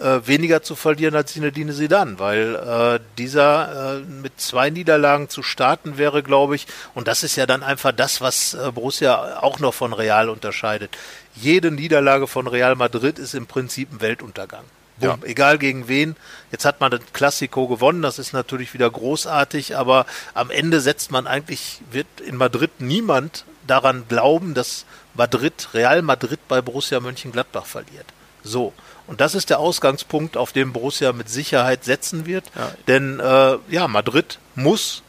äh, 0.00 0.26
weniger 0.26 0.62
zu 0.62 0.74
verlieren 0.74 1.14
als 1.14 1.32
Zinedine 1.32 1.72
Zidane, 1.72 2.18
weil 2.18 2.54
äh, 2.54 3.00
dieser 3.18 3.96
äh, 3.96 4.00
mit 4.00 4.40
zwei 4.40 4.70
Niederlagen 4.70 5.28
zu 5.28 5.42
starten 5.42 5.98
wäre, 5.98 6.22
glaube 6.22 6.56
ich, 6.56 6.66
und 6.94 7.08
das 7.08 7.22
ist 7.22 7.36
ja 7.36 7.46
dann 7.46 7.62
einfach 7.62 7.92
das, 7.92 8.20
was 8.20 8.54
äh, 8.54 8.70
Borussia 8.72 9.38
auch 9.40 9.58
noch 9.58 9.74
von 9.74 9.92
Real 9.92 10.28
unterscheidet. 10.28 10.96
Jede 11.34 11.70
Niederlage 11.70 12.26
von 12.26 12.46
Real 12.46 12.76
Madrid 12.76 13.18
ist 13.18 13.34
im 13.34 13.46
Prinzip 13.46 13.92
ein 13.92 14.00
Weltuntergang. 14.00 14.64
Ja. 14.98 15.18
Egal 15.24 15.58
gegen 15.58 15.88
wen. 15.88 16.16
Jetzt 16.50 16.64
hat 16.64 16.80
man 16.80 16.90
das 16.90 17.00
Klassiko 17.12 17.68
gewonnen, 17.68 18.00
das 18.00 18.18
ist 18.18 18.32
natürlich 18.32 18.72
wieder 18.72 18.90
großartig, 18.90 19.76
aber 19.76 20.06
am 20.32 20.50
Ende 20.50 20.80
setzt 20.80 21.10
man 21.10 21.26
eigentlich, 21.26 21.82
wird 21.90 22.06
in 22.26 22.36
Madrid 22.36 22.70
niemand 22.80 23.44
daran 23.66 24.04
glauben, 24.08 24.54
dass 24.54 24.86
Madrid, 25.14 25.68
Real 25.74 26.02
Madrid 26.02 26.40
bei 26.48 26.62
Borussia 26.62 27.00
Mönchengladbach 27.00 27.66
verliert. 27.66 28.06
So. 28.42 28.72
Und 29.06 29.20
das 29.20 29.34
ist 29.34 29.50
der 29.50 29.60
Ausgangspunkt, 29.60 30.36
auf 30.36 30.52
den 30.52 30.72
Borussia 30.72 31.12
mit 31.12 31.28
Sicherheit 31.28 31.84
setzen 31.84 32.26
wird. 32.26 32.44
Ja. 32.56 32.72
Denn 32.88 33.20
äh, 33.20 33.56
ja, 33.68 33.88
Madrid 33.88 34.38
muss, 34.54 35.02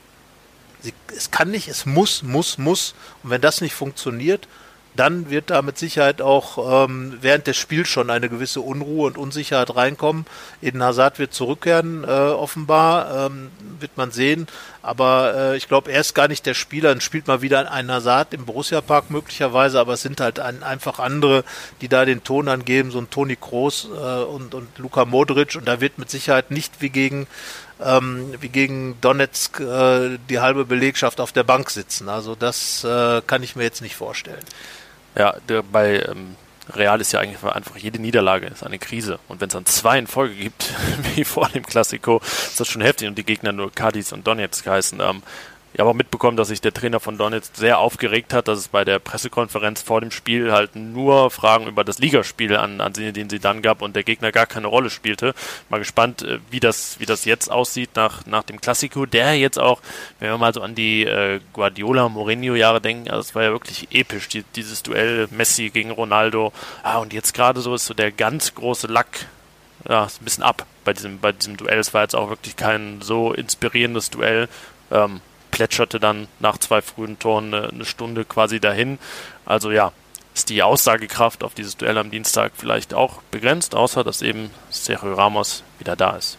sie, 0.81 0.93
es 1.15 1.31
kann 1.31 1.49
nicht, 1.49 1.67
es 1.67 1.85
muss, 1.85 2.23
muss, 2.23 2.57
muss. 2.57 2.93
Und 3.23 3.31
wenn 3.31 3.41
das 3.41 3.61
nicht 3.61 3.73
funktioniert, 3.73 4.47
dann 4.99 5.29
wird 5.29 5.49
da 5.49 5.61
mit 5.61 5.77
Sicherheit 5.77 6.21
auch 6.21 6.85
ähm, 6.85 7.17
während 7.21 7.47
des 7.47 7.57
Spiels 7.57 7.87
schon 7.87 8.09
eine 8.09 8.29
gewisse 8.29 8.61
Unruhe 8.61 9.07
und 9.07 9.17
Unsicherheit 9.17 9.75
reinkommen. 9.75 10.25
Eden 10.61 10.83
Hazard 10.83 11.19
wird 11.19 11.33
zurückkehren, 11.33 12.03
äh, 12.03 12.07
offenbar, 12.07 13.27
ähm, 13.27 13.49
wird 13.79 13.95
man 13.95 14.11
sehen. 14.11 14.47
Aber 14.81 15.33
äh, 15.35 15.57
ich 15.57 15.67
glaube, 15.67 15.91
er 15.91 16.01
ist 16.01 16.13
gar 16.13 16.27
nicht 16.27 16.45
der 16.45 16.53
Spieler. 16.53 16.89
Dann 16.89 17.01
spielt 17.01 17.27
mal 17.27 17.41
wieder 17.41 17.71
ein 17.71 17.91
Hazard 17.91 18.33
im 18.33 18.45
Borussia-Park 18.45 19.09
möglicherweise, 19.09 19.79
aber 19.79 19.93
es 19.93 20.01
sind 20.01 20.19
halt 20.19 20.39
ein, 20.39 20.63
einfach 20.63 20.99
andere, 20.99 21.43
die 21.81 21.87
da 21.87 22.05
den 22.05 22.23
Ton 22.23 22.47
angeben, 22.47 22.91
so 22.91 22.99
ein 22.99 23.09
Toni 23.09 23.35
Kroos 23.35 23.87
äh, 23.93 24.23
und, 24.23 24.53
und 24.53 24.77
Luka 24.77 25.05
Modric. 25.05 25.55
Und 25.55 25.67
da 25.67 25.81
wird 25.81 25.97
mit 25.97 26.09
Sicherheit 26.09 26.51
nicht 26.51 26.81
wie 26.81 26.89
gegen 26.89 27.27
ähm, 27.83 28.33
wie 28.39 28.49
gegen 28.49 28.99
Donetsk 29.01 29.59
äh, 29.59 30.17
die 30.29 30.39
halbe 30.39 30.65
Belegschaft 30.65 31.19
auf 31.19 31.31
der 31.31 31.43
Bank 31.43 31.69
sitzen. 31.69 32.09
Also 32.09 32.35
das 32.35 32.83
äh, 32.83 33.21
kann 33.25 33.43
ich 33.43 33.55
mir 33.55 33.63
jetzt 33.63 33.81
nicht 33.81 33.95
vorstellen. 33.95 34.43
Ja, 35.15 35.35
der, 35.47 35.63
bei 35.63 36.01
ähm, 36.01 36.35
Real 36.73 36.99
ist 36.99 37.13
ja 37.13 37.19
eigentlich 37.19 37.43
einfach 37.43 37.77
jede 37.77 37.99
Niederlage 37.99 38.47
ist 38.47 38.63
eine 38.63 38.79
Krise. 38.79 39.19
Und 39.27 39.39
wenn 39.41 39.47
es 39.47 39.53
dann 39.53 39.65
zwei 39.65 39.97
in 39.97 40.07
Folge 40.07 40.35
gibt, 40.35 40.73
wie 41.15 41.23
vor 41.23 41.49
dem 41.49 41.65
Klassiko, 41.65 42.19
ist 42.19 42.59
das 42.59 42.67
schon 42.67 42.81
heftig 42.81 43.07
und 43.07 43.17
die 43.17 43.23
Gegner 43.23 43.51
nur 43.51 43.71
Cadiz 43.71 44.11
und 44.11 44.27
Donetsk 44.27 44.67
heißen. 44.67 44.99
Ähm, 44.99 45.23
ich 45.73 45.79
habe 45.79 45.89
auch 45.89 45.95
mitbekommen, 45.95 46.37
dass 46.37 46.47
sich 46.47 46.61
der 46.61 46.73
Trainer 46.73 46.99
von 46.99 47.17
Donetsk 47.17 47.55
sehr 47.55 47.79
aufgeregt 47.79 48.33
hat, 48.33 48.47
dass 48.47 48.57
es 48.57 48.67
bei 48.67 48.83
der 48.83 48.99
Pressekonferenz 48.99 49.81
vor 49.81 50.01
dem 50.01 50.11
Spiel 50.11 50.51
halt 50.51 50.75
nur 50.75 51.29
Fragen 51.29 51.67
über 51.67 51.83
das 51.83 51.99
Ligaspiel 51.99 52.55
an, 52.55 52.81
an 52.81 52.93
den 52.93 53.29
sie 53.29 53.39
dann 53.39 53.61
gab 53.61 53.81
und 53.81 53.95
der 53.95 54.03
Gegner 54.03 54.31
gar 54.31 54.45
keine 54.45 54.67
Rolle 54.67 54.89
spielte. 54.89 55.35
Mal 55.69 55.77
gespannt, 55.77 56.23
äh, 56.23 56.39
wie 56.49 56.59
das, 56.59 56.99
wie 56.99 57.05
das 57.05 57.25
jetzt 57.25 57.51
aussieht 57.51 57.91
nach, 57.95 58.25
nach 58.25 58.43
dem 58.43 58.59
Klassiko, 58.59 59.05
der 59.05 59.37
jetzt 59.37 59.59
auch, 59.59 59.81
wenn 60.19 60.29
wir 60.29 60.37
mal 60.37 60.53
so 60.53 60.61
an 60.61 60.73
die 60.73 61.03
äh, 61.03 61.39
Guardiola-Mourinho-Jahre 61.53 62.81
denken, 62.81 63.09
also 63.09 63.21
es 63.21 63.35
war 63.35 63.43
ja 63.43 63.51
wirklich 63.51 63.87
episch, 63.91 64.29
die, 64.29 64.43
dieses 64.55 64.83
Duell 64.83 65.27
Messi 65.31 65.69
gegen 65.69 65.91
Ronaldo. 65.91 66.53
Ah, 66.81 66.97
und 66.97 67.13
jetzt 67.13 67.33
gerade 67.33 67.61
so 67.61 67.75
ist 67.75 67.85
so 67.85 67.93
der 67.93 68.11
ganz 68.11 68.55
große 68.55 68.87
Lack 68.87 69.27
ja, 69.87 70.05
ist 70.05 70.21
ein 70.21 70.25
bisschen 70.25 70.43
ab 70.43 70.65
bei 70.83 70.93
diesem, 70.93 71.19
bei 71.19 71.31
diesem 71.31 71.57
Duell. 71.57 71.79
Es 71.79 71.93
war 71.93 72.01
jetzt 72.01 72.15
auch 72.15 72.29
wirklich 72.29 72.55
kein 72.55 73.01
so 73.01 73.33
inspirierendes 73.33 74.09
Duell. 74.09 74.49
Ähm, 74.91 75.21
plätscherte 75.57 75.99
dann 75.99 76.27
nach 76.39 76.59
zwei 76.59 76.83
frühen 76.83 77.17
Toren 77.17 77.51
eine, 77.51 77.69
eine 77.69 77.83
Stunde 77.83 78.25
quasi 78.25 78.59
dahin. 78.59 78.99
Also 79.43 79.71
ja, 79.71 79.91
ist 80.35 80.49
die 80.49 80.61
Aussagekraft 80.61 81.43
auf 81.43 81.55
dieses 81.55 81.77
Duell 81.77 81.97
am 81.97 82.11
Dienstag 82.11 82.51
vielleicht 82.55 82.93
auch 82.93 83.23
begrenzt, 83.31 83.73
außer 83.73 84.03
dass 84.03 84.21
eben 84.21 84.51
Sergio 84.69 85.15
Ramos 85.15 85.63
wieder 85.79 85.95
da 85.95 86.15
ist. 86.15 86.37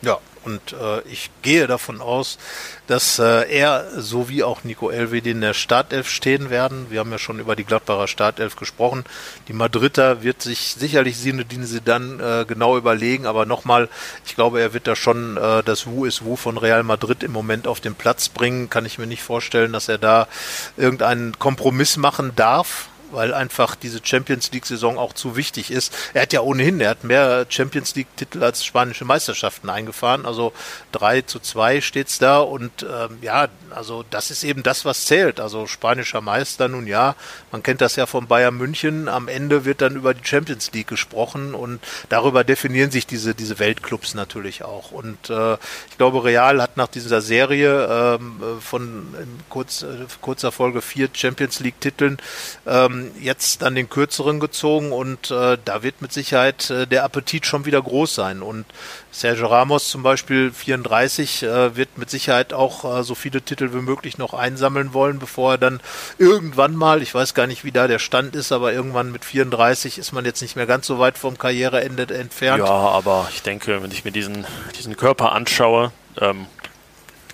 Ja, 0.00 0.18
und 0.44 0.72
äh, 0.72 1.00
ich 1.02 1.30
gehe 1.42 1.66
davon 1.66 2.00
aus, 2.00 2.38
dass 2.86 3.18
äh, 3.18 3.48
er 3.50 3.88
sowie 4.00 4.42
auch 4.42 4.64
Nico 4.64 4.90
Elvedi 4.90 5.30
in 5.30 5.40
der 5.40 5.54
Startelf 5.54 6.08
stehen 6.08 6.50
werden. 6.50 6.86
Wir 6.90 7.00
haben 7.00 7.10
ja 7.10 7.18
schon 7.18 7.38
über 7.38 7.56
die 7.56 7.64
Gladbacher 7.64 8.08
Startelf 8.08 8.56
gesprochen. 8.56 9.04
Die 9.48 9.52
Madrider 9.52 10.22
wird 10.22 10.42
sich 10.42 10.74
sicherlich 10.78 11.18
Sinedine 11.18 11.66
sie 11.66 11.80
dann 11.80 12.20
äh, 12.20 12.44
genau 12.46 12.76
überlegen, 12.76 13.26
aber 13.26 13.46
nochmal, 13.46 13.88
ich 14.26 14.34
glaube, 14.34 14.60
er 14.60 14.74
wird 14.74 14.86
da 14.86 14.96
schon 14.96 15.36
äh, 15.36 15.62
das 15.62 15.86
Wu 15.86 16.04
ist 16.04 16.24
Wu 16.24 16.36
von 16.36 16.58
Real 16.58 16.82
Madrid 16.82 17.22
im 17.22 17.32
Moment 17.32 17.66
auf 17.66 17.80
den 17.80 17.94
Platz 17.94 18.28
bringen. 18.28 18.68
Kann 18.68 18.86
ich 18.86 18.98
mir 18.98 19.06
nicht 19.06 19.22
vorstellen, 19.22 19.72
dass 19.72 19.88
er 19.88 19.98
da 19.98 20.28
irgendeinen 20.76 21.38
Kompromiss 21.38 21.96
machen 21.96 22.32
darf 22.36 22.88
weil 23.12 23.34
einfach 23.34 23.74
diese 23.74 24.00
Champions 24.02 24.50
League-Saison 24.52 24.98
auch 24.98 25.12
zu 25.12 25.36
wichtig 25.36 25.70
ist. 25.70 25.94
Er 26.14 26.22
hat 26.22 26.32
ja 26.32 26.40
ohnehin, 26.40 26.80
er 26.80 26.90
hat 26.90 27.04
mehr 27.04 27.46
Champions 27.48 27.94
League-Titel 27.94 28.42
als 28.42 28.64
spanische 28.64 29.04
Meisterschaften 29.04 29.70
eingefahren. 29.70 30.26
Also 30.26 30.52
3 30.92 31.22
zu 31.22 31.40
2 31.40 31.80
steht's 31.80 32.18
da 32.18 32.40
und 32.40 32.82
ähm, 32.82 33.18
ja, 33.20 33.48
also 33.70 34.04
das 34.10 34.30
ist 34.30 34.44
eben 34.44 34.62
das, 34.62 34.84
was 34.84 35.06
zählt. 35.06 35.40
Also 35.40 35.66
spanischer 35.66 36.20
Meister, 36.20 36.68
nun 36.68 36.86
ja, 36.86 37.14
man 37.50 37.62
kennt 37.62 37.80
das 37.80 37.96
ja 37.96 38.06
von 38.06 38.26
Bayern 38.26 38.56
München. 38.56 39.08
Am 39.08 39.28
Ende 39.28 39.64
wird 39.64 39.80
dann 39.80 39.96
über 39.96 40.14
die 40.14 40.24
Champions 40.24 40.72
League 40.72 40.88
gesprochen 40.88 41.54
und 41.54 41.80
darüber 42.08 42.44
definieren 42.44 42.90
sich 42.90 43.06
diese, 43.06 43.34
diese 43.34 43.58
Weltclubs 43.58 44.14
natürlich 44.14 44.64
auch. 44.64 44.90
Und 44.90 45.30
äh, 45.30 45.54
ich 45.54 45.98
glaube, 45.98 46.24
Real 46.24 46.60
hat 46.62 46.76
nach 46.76 46.88
dieser 46.88 47.20
Serie 47.20 48.18
ähm, 48.20 48.42
von 48.60 49.06
kurz, 49.48 49.82
äh, 49.82 50.06
kurzer 50.20 50.52
Folge 50.52 50.82
vier 50.82 51.08
Champions 51.12 51.60
League-Titeln 51.60 52.18
ähm, 52.66 53.01
jetzt 53.20 53.62
dann 53.62 53.74
den 53.74 53.88
kürzeren 53.88 54.40
gezogen 54.40 54.92
und 54.92 55.30
äh, 55.30 55.58
da 55.64 55.82
wird 55.82 56.02
mit 56.02 56.12
Sicherheit 56.12 56.70
äh, 56.70 56.86
der 56.86 57.04
Appetit 57.04 57.46
schon 57.46 57.64
wieder 57.64 57.80
groß 57.80 58.14
sein. 58.14 58.42
Und 58.42 58.64
Sergio 59.10 59.46
Ramos 59.46 59.88
zum 59.88 60.02
Beispiel 60.02 60.52
34 60.52 61.42
äh, 61.42 61.76
wird 61.76 61.98
mit 61.98 62.10
Sicherheit 62.10 62.52
auch 62.52 63.00
äh, 63.00 63.02
so 63.02 63.14
viele 63.14 63.42
Titel 63.42 63.72
wie 63.72 63.82
möglich 63.82 64.18
noch 64.18 64.34
einsammeln 64.34 64.94
wollen, 64.94 65.18
bevor 65.18 65.52
er 65.52 65.58
dann 65.58 65.80
irgendwann 66.18 66.74
mal, 66.74 67.02
ich 67.02 67.14
weiß 67.14 67.34
gar 67.34 67.46
nicht, 67.46 67.64
wie 67.64 67.72
da 67.72 67.88
der 67.88 67.98
Stand 67.98 68.34
ist, 68.36 68.52
aber 68.52 68.72
irgendwann 68.72 69.12
mit 69.12 69.24
34 69.24 69.98
ist 69.98 70.12
man 70.12 70.24
jetzt 70.24 70.42
nicht 70.42 70.56
mehr 70.56 70.66
ganz 70.66 70.86
so 70.86 70.98
weit 70.98 71.18
vom 71.18 71.38
Karriereende 71.38 72.02
entfernt. 72.14 72.60
Ja, 72.60 72.70
aber 72.70 73.28
ich 73.32 73.42
denke, 73.42 73.82
wenn 73.82 73.90
ich 73.90 74.04
mir 74.04 74.12
diesen, 74.12 74.46
diesen 74.78 74.96
Körper 74.96 75.32
anschaue, 75.32 75.92
ähm, 76.20 76.46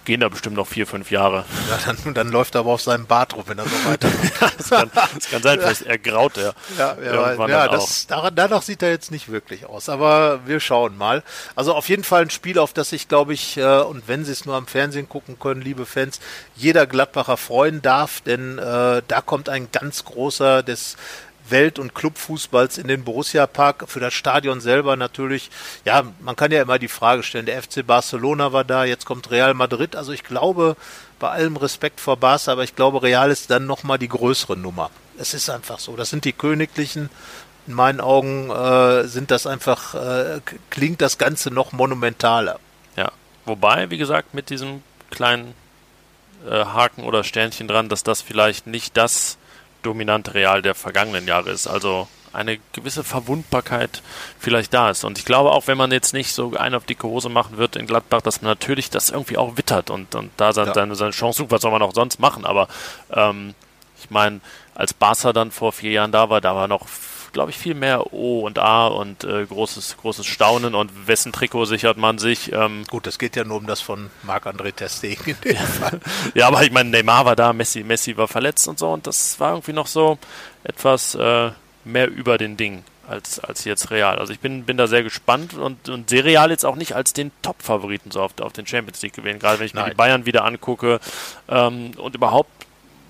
gehen 0.08 0.20
da 0.20 0.30
bestimmt 0.30 0.56
noch 0.56 0.66
vier, 0.66 0.86
fünf 0.86 1.10
Jahre. 1.10 1.44
Ja, 1.68 1.92
dann, 2.02 2.14
dann 2.14 2.28
läuft 2.30 2.54
er 2.54 2.60
aber 2.60 2.70
auf 2.70 2.80
seinem 2.80 3.04
Bart 3.04 3.36
rum, 3.36 3.44
wenn 3.46 3.58
er 3.58 3.66
so 3.66 3.84
weiter. 3.84 4.08
das, 4.56 4.70
kann, 4.70 4.90
das 4.94 5.30
kann 5.30 5.42
sein, 5.42 5.60
vielleicht 5.60 5.82
ergraut 5.82 6.38
er. 6.38 6.54
Ja, 6.78 6.96
ja, 6.98 7.46
ja 7.46 7.68
das, 7.68 8.06
daran, 8.06 8.34
danach 8.34 8.62
sieht 8.62 8.82
er 8.82 8.88
jetzt 8.88 9.10
nicht 9.10 9.30
wirklich 9.30 9.66
aus. 9.66 9.90
Aber 9.90 10.40
wir 10.46 10.60
schauen 10.60 10.96
mal. 10.96 11.22
Also 11.56 11.74
auf 11.74 11.90
jeden 11.90 12.04
Fall 12.04 12.22
ein 12.22 12.30
Spiel, 12.30 12.58
auf 12.58 12.72
das 12.72 12.92
ich, 12.92 13.08
glaube 13.08 13.34
ich, 13.34 13.58
äh, 13.58 13.80
und 13.80 14.08
wenn 14.08 14.24
Sie 14.24 14.32
es 14.32 14.46
nur 14.46 14.56
am 14.56 14.66
Fernsehen 14.66 15.10
gucken 15.10 15.38
können, 15.38 15.60
liebe 15.60 15.84
Fans, 15.84 16.20
jeder 16.56 16.86
Gladbacher 16.86 17.36
freuen 17.36 17.82
darf, 17.82 18.22
denn 18.22 18.58
äh, 18.58 19.02
da 19.06 19.20
kommt 19.20 19.50
ein 19.50 19.68
ganz 19.72 20.06
großer 20.06 20.62
des 20.62 20.96
Welt- 21.50 21.78
und 21.78 21.94
Clubfußballs 21.94 22.78
in 22.78 22.88
den 22.88 23.04
Borussia 23.04 23.46
Park. 23.46 23.84
Für 23.88 24.00
das 24.00 24.14
Stadion 24.14 24.60
selber 24.60 24.96
natürlich, 24.96 25.50
ja, 25.84 26.04
man 26.20 26.36
kann 26.36 26.52
ja 26.52 26.62
immer 26.62 26.78
die 26.78 26.88
Frage 26.88 27.22
stellen, 27.22 27.46
der 27.46 27.62
FC 27.62 27.86
Barcelona 27.86 28.52
war 28.52 28.64
da, 28.64 28.84
jetzt 28.84 29.06
kommt 29.06 29.30
Real 29.30 29.54
Madrid. 29.54 29.96
Also 29.96 30.12
ich 30.12 30.24
glaube, 30.24 30.76
bei 31.18 31.30
allem 31.30 31.56
Respekt 31.56 32.00
vor 32.00 32.16
Barca, 32.16 32.52
aber 32.52 32.64
ich 32.64 32.76
glaube, 32.76 33.02
Real 33.02 33.30
ist 33.30 33.50
dann 33.50 33.66
nochmal 33.66 33.98
die 33.98 34.08
größere 34.08 34.56
Nummer. 34.56 34.90
Es 35.18 35.34
ist 35.34 35.50
einfach 35.50 35.78
so. 35.78 35.96
Das 35.96 36.10
sind 36.10 36.24
die 36.24 36.32
Königlichen. 36.32 37.10
In 37.66 37.74
meinen 37.74 38.00
Augen 38.00 38.50
äh, 38.50 39.06
sind 39.08 39.30
das 39.30 39.46
einfach, 39.46 39.94
äh, 39.94 40.40
klingt 40.70 41.00
das 41.00 41.18
Ganze 41.18 41.50
noch 41.50 41.72
monumentaler. 41.72 42.60
Ja, 42.96 43.12
wobei, 43.44 43.90
wie 43.90 43.98
gesagt, 43.98 44.32
mit 44.32 44.48
diesem 44.48 44.82
kleinen 45.10 45.54
äh, 46.48 46.64
Haken 46.64 47.02
oder 47.04 47.24
Sternchen 47.24 47.68
dran, 47.68 47.88
dass 47.88 48.04
das 48.04 48.22
vielleicht 48.22 48.66
nicht 48.66 48.96
das 48.96 49.38
dominante 49.88 50.34
Real 50.34 50.60
der 50.60 50.74
vergangenen 50.74 51.26
Jahre 51.26 51.50
ist. 51.50 51.66
Also 51.66 52.08
eine 52.34 52.58
gewisse 52.72 53.04
Verwundbarkeit 53.04 54.02
vielleicht 54.38 54.74
da 54.74 54.90
ist. 54.90 55.02
Und 55.02 55.18
ich 55.18 55.24
glaube 55.24 55.50
auch, 55.50 55.66
wenn 55.66 55.78
man 55.78 55.90
jetzt 55.90 56.12
nicht 56.12 56.34
so 56.34 56.54
eine 56.56 56.76
auf 56.76 56.84
dicke 56.84 57.08
Hose 57.08 57.30
machen 57.30 57.56
wird 57.56 57.74
in 57.74 57.86
Gladbach, 57.86 58.20
dass 58.20 58.42
man 58.42 58.50
natürlich 58.50 58.90
das 58.90 59.08
irgendwie 59.08 59.38
auch 59.38 59.56
wittert 59.56 59.88
und, 59.88 60.14
und 60.14 60.30
da 60.36 60.52
seine, 60.52 60.74
ja. 60.74 60.94
seine 60.94 61.10
Chance 61.12 61.38
sucht. 61.38 61.50
Was 61.50 61.62
soll 61.62 61.72
man 61.72 61.80
auch 61.80 61.94
sonst 61.94 62.20
machen? 62.20 62.44
Aber 62.44 62.68
ähm, 63.10 63.54
ich 63.98 64.10
meine, 64.10 64.40
als 64.74 64.92
Barca 64.92 65.32
dann 65.32 65.50
vor 65.50 65.72
vier 65.72 65.92
Jahren 65.92 66.12
da 66.12 66.28
war, 66.28 66.42
da 66.42 66.54
war 66.54 66.68
noch 66.68 66.86
glaube 67.38 67.52
ich, 67.52 67.56
viel 67.56 67.74
mehr 67.74 68.12
O 68.12 68.40
und 68.40 68.58
A 68.58 68.88
und 68.88 69.22
äh, 69.22 69.46
großes, 69.46 69.98
großes 69.98 70.26
Staunen 70.26 70.74
und 70.74 71.06
wessen 71.06 71.30
Trikot 71.30 71.66
sichert 71.66 71.96
man 71.96 72.18
sich. 72.18 72.52
Ähm, 72.52 72.82
Gut, 72.90 73.06
das 73.06 73.16
geht 73.16 73.36
ja 73.36 73.44
nur 73.44 73.58
um 73.58 73.66
das 73.68 73.80
von 73.80 74.10
Marc-André 74.24 74.74
Testegen 74.74 75.36
ja, 76.34 76.48
aber 76.48 76.64
ich 76.64 76.72
meine, 76.72 76.90
Neymar 76.90 77.26
war 77.26 77.36
da, 77.36 77.52
Messi, 77.52 77.84
Messi 77.84 78.16
war 78.16 78.26
verletzt 78.26 78.66
und 78.66 78.80
so 78.80 78.90
und 78.90 79.06
das 79.06 79.38
war 79.38 79.52
irgendwie 79.52 79.72
noch 79.72 79.86
so 79.86 80.18
etwas 80.64 81.14
äh, 81.14 81.52
mehr 81.84 82.10
über 82.10 82.38
den 82.38 82.56
Ding 82.56 82.82
als, 83.08 83.38
als 83.38 83.64
jetzt 83.64 83.92
Real. 83.92 84.18
Also 84.18 84.32
ich 84.32 84.40
bin, 84.40 84.64
bin 84.64 84.76
da 84.76 84.88
sehr 84.88 85.04
gespannt 85.04 85.54
und, 85.54 85.88
und 85.88 86.10
sehe 86.10 86.24
Real 86.24 86.50
jetzt 86.50 86.66
auch 86.66 86.74
nicht 86.74 86.96
als 86.96 87.12
den 87.12 87.30
Top-Favoriten 87.42 88.10
so 88.10 88.20
auf, 88.20 88.32
auf 88.40 88.52
den 88.52 88.66
Champions 88.66 89.00
League 89.02 89.14
gewählen. 89.14 89.38
Gerade 89.38 89.60
wenn 89.60 89.66
ich 89.66 89.74
Nein. 89.74 89.84
mir 89.84 89.90
die 89.90 89.96
Bayern 89.96 90.26
wieder 90.26 90.44
angucke 90.44 90.98
ähm, 91.48 91.92
und 91.98 92.16
überhaupt 92.16 92.66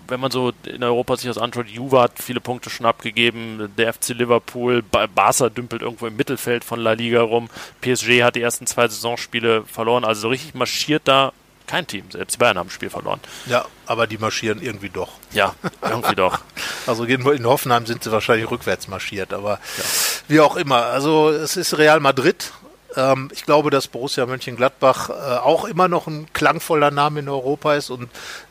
wenn 0.09 0.21
man 0.21 0.31
so 0.31 0.53
in 0.65 0.83
Europa 0.83 1.17
sich 1.17 1.27
das 1.27 1.39
anschaut, 1.39 1.69
Juve 1.69 2.01
hat 2.01 2.13
viele 2.17 2.41
Punkte 2.41 2.71
schon 2.71 2.87
abgegeben, 2.87 3.73
der 3.77 3.93
FC 3.93 4.09
Liverpool, 4.11 4.83
Barca 4.83 5.49
dümpelt 5.49 5.83
irgendwo 5.83 6.07
im 6.07 6.17
Mittelfeld 6.17 6.65
von 6.65 6.81
La 6.81 6.93
Liga 6.93 7.23
rum, 7.23 7.49
PSG 7.81 8.23
hat 8.23 8.37
die 8.37 8.43
ersten 8.43 8.67
zwei 8.67 8.89
Saisonspiele 8.89 9.65
verloren, 9.65 10.05
also 10.05 10.23
so 10.23 10.29
richtig 10.29 10.55
marschiert 10.55 11.03
da 11.05 11.33
kein 11.67 11.87
Team, 11.87 12.05
selbst 12.11 12.35
die 12.35 12.39
Bayern 12.39 12.57
haben 12.59 12.69
ein 12.69 12.71
Spiel 12.71 12.89
verloren. 12.89 13.21
Ja, 13.45 13.67
aber 13.85 14.07
die 14.07 14.17
marschieren 14.17 14.63
irgendwie 14.63 14.89
doch. 14.89 15.11
Ja, 15.33 15.55
irgendwie 15.83 16.15
doch. 16.15 16.41
Also 16.87 17.05
in 17.05 17.45
Hoffenheim 17.45 17.85
sind 17.85 18.03
sie 18.03 18.11
wahrscheinlich 18.11 18.51
rückwärts 18.51 18.89
marschiert, 18.89 19.35
aber 19.35 19.61
ja. 19.77 19.85
wie 20.29 20.41
auch 20.41 20.57
immer. 20.57 20.85
Also 20.85 21.29
es 21.29 21.59
ist 21.59 21.77
Real 21.77 22.01
Madrid 22.01 22.51
ähm, 22.97 23.29
ich 23.33 23.45
glaube, 23.45 23.71
dass 23.71 23.89
Borussia 23.89 24.25
Mönchengladbach 24.27 25.11
äh, 25.11 25.13
auch 25.13 25.65
immer 25.65 25.89
noch 25.89 26.07
ein 26.07 26.27
klangvoller 26.33 26.91
Name 26.91 27.21
in 27.21 27.29
Europa 27.29 27.75
ist 27.75 27.91
und 27.91 28.09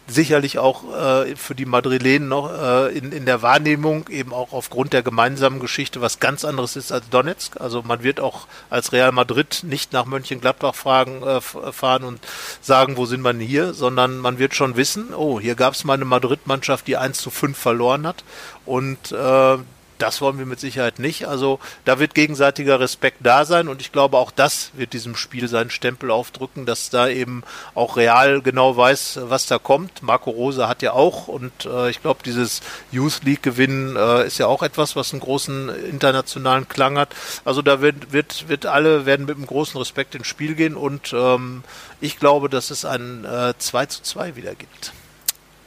sicherlich 0.08 0.58
auch 0.58 0.84
äh, 0.96 1.36
für 1.36 1.56
die 1.56 1.66
Madrilenen 1.66 2.30
noch 2.30 2.52
äh, 2.52 2.98
in, 2.98 3.12
in 3.12 3.26
der 3.26 3.42
Wahrnehmung 3.42 4.08
eben 4.10 4.34
auch 4.34 4.54
aufgrund 4.54 4.94
der 4.94 5.04
gemeinsamen 5.04 5.60
Geschichte 5.60 6.02
was 6.02 6.20
ganz 6.20 6.46
anderes 6.46 6.76
ist 6.76 6.92
als 6.92 7.10
Donetsk. 7.10 7.60
Also 7.60 7.84
man 7.84 8.04
wird 8.04 8.20
auch 8.20 8.48
als 8.70 8.94
Real 8.94 9.12
Madrid 9.12 9.62
nicht 9.64 9.94
nach 9.94 10.06
Mönchengladbach 10.06 10.76
fragen, 10.76 11.24
äh, 11.24 11.42
fahren 11.42 12.04
und 12.04 12.20
sagen, 12.62 12.98
wo 12.98 13.06
sind 13.06 13.22
wir 13.22 13.34
hier, 13.34 13.74
sondern 13.74 14.18
man 14.18 14.40
wird 14.40 14.56
schon 14.56 14.78
wissen, 14.78 15.14
oh, 15.14 15.40
hier 15.40 15.56
gab 15.56 15.74
es 15.74 15.84
mal 15.84 15.94
eine 15.94 16.06
Madrid-Mannschaft, 16.06 16.88
die 16.88 16.98
1 16.98 17.18
zu 17.18 17.30
5 17.30 17.58
verloren 17.58 18.08
hat 18.08 18.24
und 18.66 19.12
äh, 19.12 19.58
das 19.98 20.22
wollen 20.22 20.38
wir 20.38 20.46
mit 20.46 20.60
Sicherheit 20.60 21.00
nicht. 21.00 21.28
Also 21.28 21.60
da 21.86 22.00
wird 22.00 22.14
gegenseitiger 22.14 22.80
Respekt 22.80 23.18
da 23.22 23.46
sein 23.46 23.68
und 23.68 23.82
ich 23.82 23.92
glaube 23.92 24.18
auch 24.18 24.32
das 24.32 24.72
wird 24.74 24.94
diesem 24.94 25.16
Spiel 25.16 25.48
seinen 25.48 25.70
Stempel 25.70 26.12
aufdrücken, 26.12 26.66
dass 26.66 26.90
da 26.90 27.08
eben 27.08 27.44
auch 27.74 27.98
Real 27.98 28.42
genau 28.42 28.78
weiß, 28.78 29.20
was 29.24 29.46
da 29.46 29.58
kommt. 29.58 30.04
Marco 30.04 30.30
Rose 30.30 30.68
hat 30.68 30.82
ja 30.82 30.94
auch 30.94 31.28
und 31.28 31.66
äh, 31.66 31.90
ich 31.90 32.02
glaube 32.02 32.22
dieses 32.24 32.62
Youth 32.92 33.24
League 33.24 33.44
Gewinn 33.44 33.96
äh, 33.96 34.28
ist 34.28 34.38
ja 34.38 34.48
auch 34.48 34.64
etwas, 34.64 34.96
was 34.96 35.12
einen 35.12 35.22
großen 35.22 35.70
internationalen 35.86 36.68
Klang 36.68 36.98
hat. 36.98 37.10
Also 37.46 37.62
da 37.62 37.82
wird 37.82 38.12
wird 38.12 38.50
wird 38.50 38.66
alle 38.66 39.06
werden 39.06 39.26
mit 39.26 39.38
einem 39.38 39.48
großen 39.48 39.78
Respekt 39.78 40.16
ins 40.16 40.28
Spiel 40.28 40.56
gehen 40.56 40.76
und 40.76 41.14
ähm, 41.14 41.64
ich 42.02 42.20
glaube, 42.20 42.50
dass 42.50 42.70
es 42.70 42.86
ein 42.86 43.26
äh, 43.26 43.54
2 43.58 43.86
zu 43.88 44.04
2 44.04 44.36
wieder 44.36 44.56
gibt. 44.56 44.94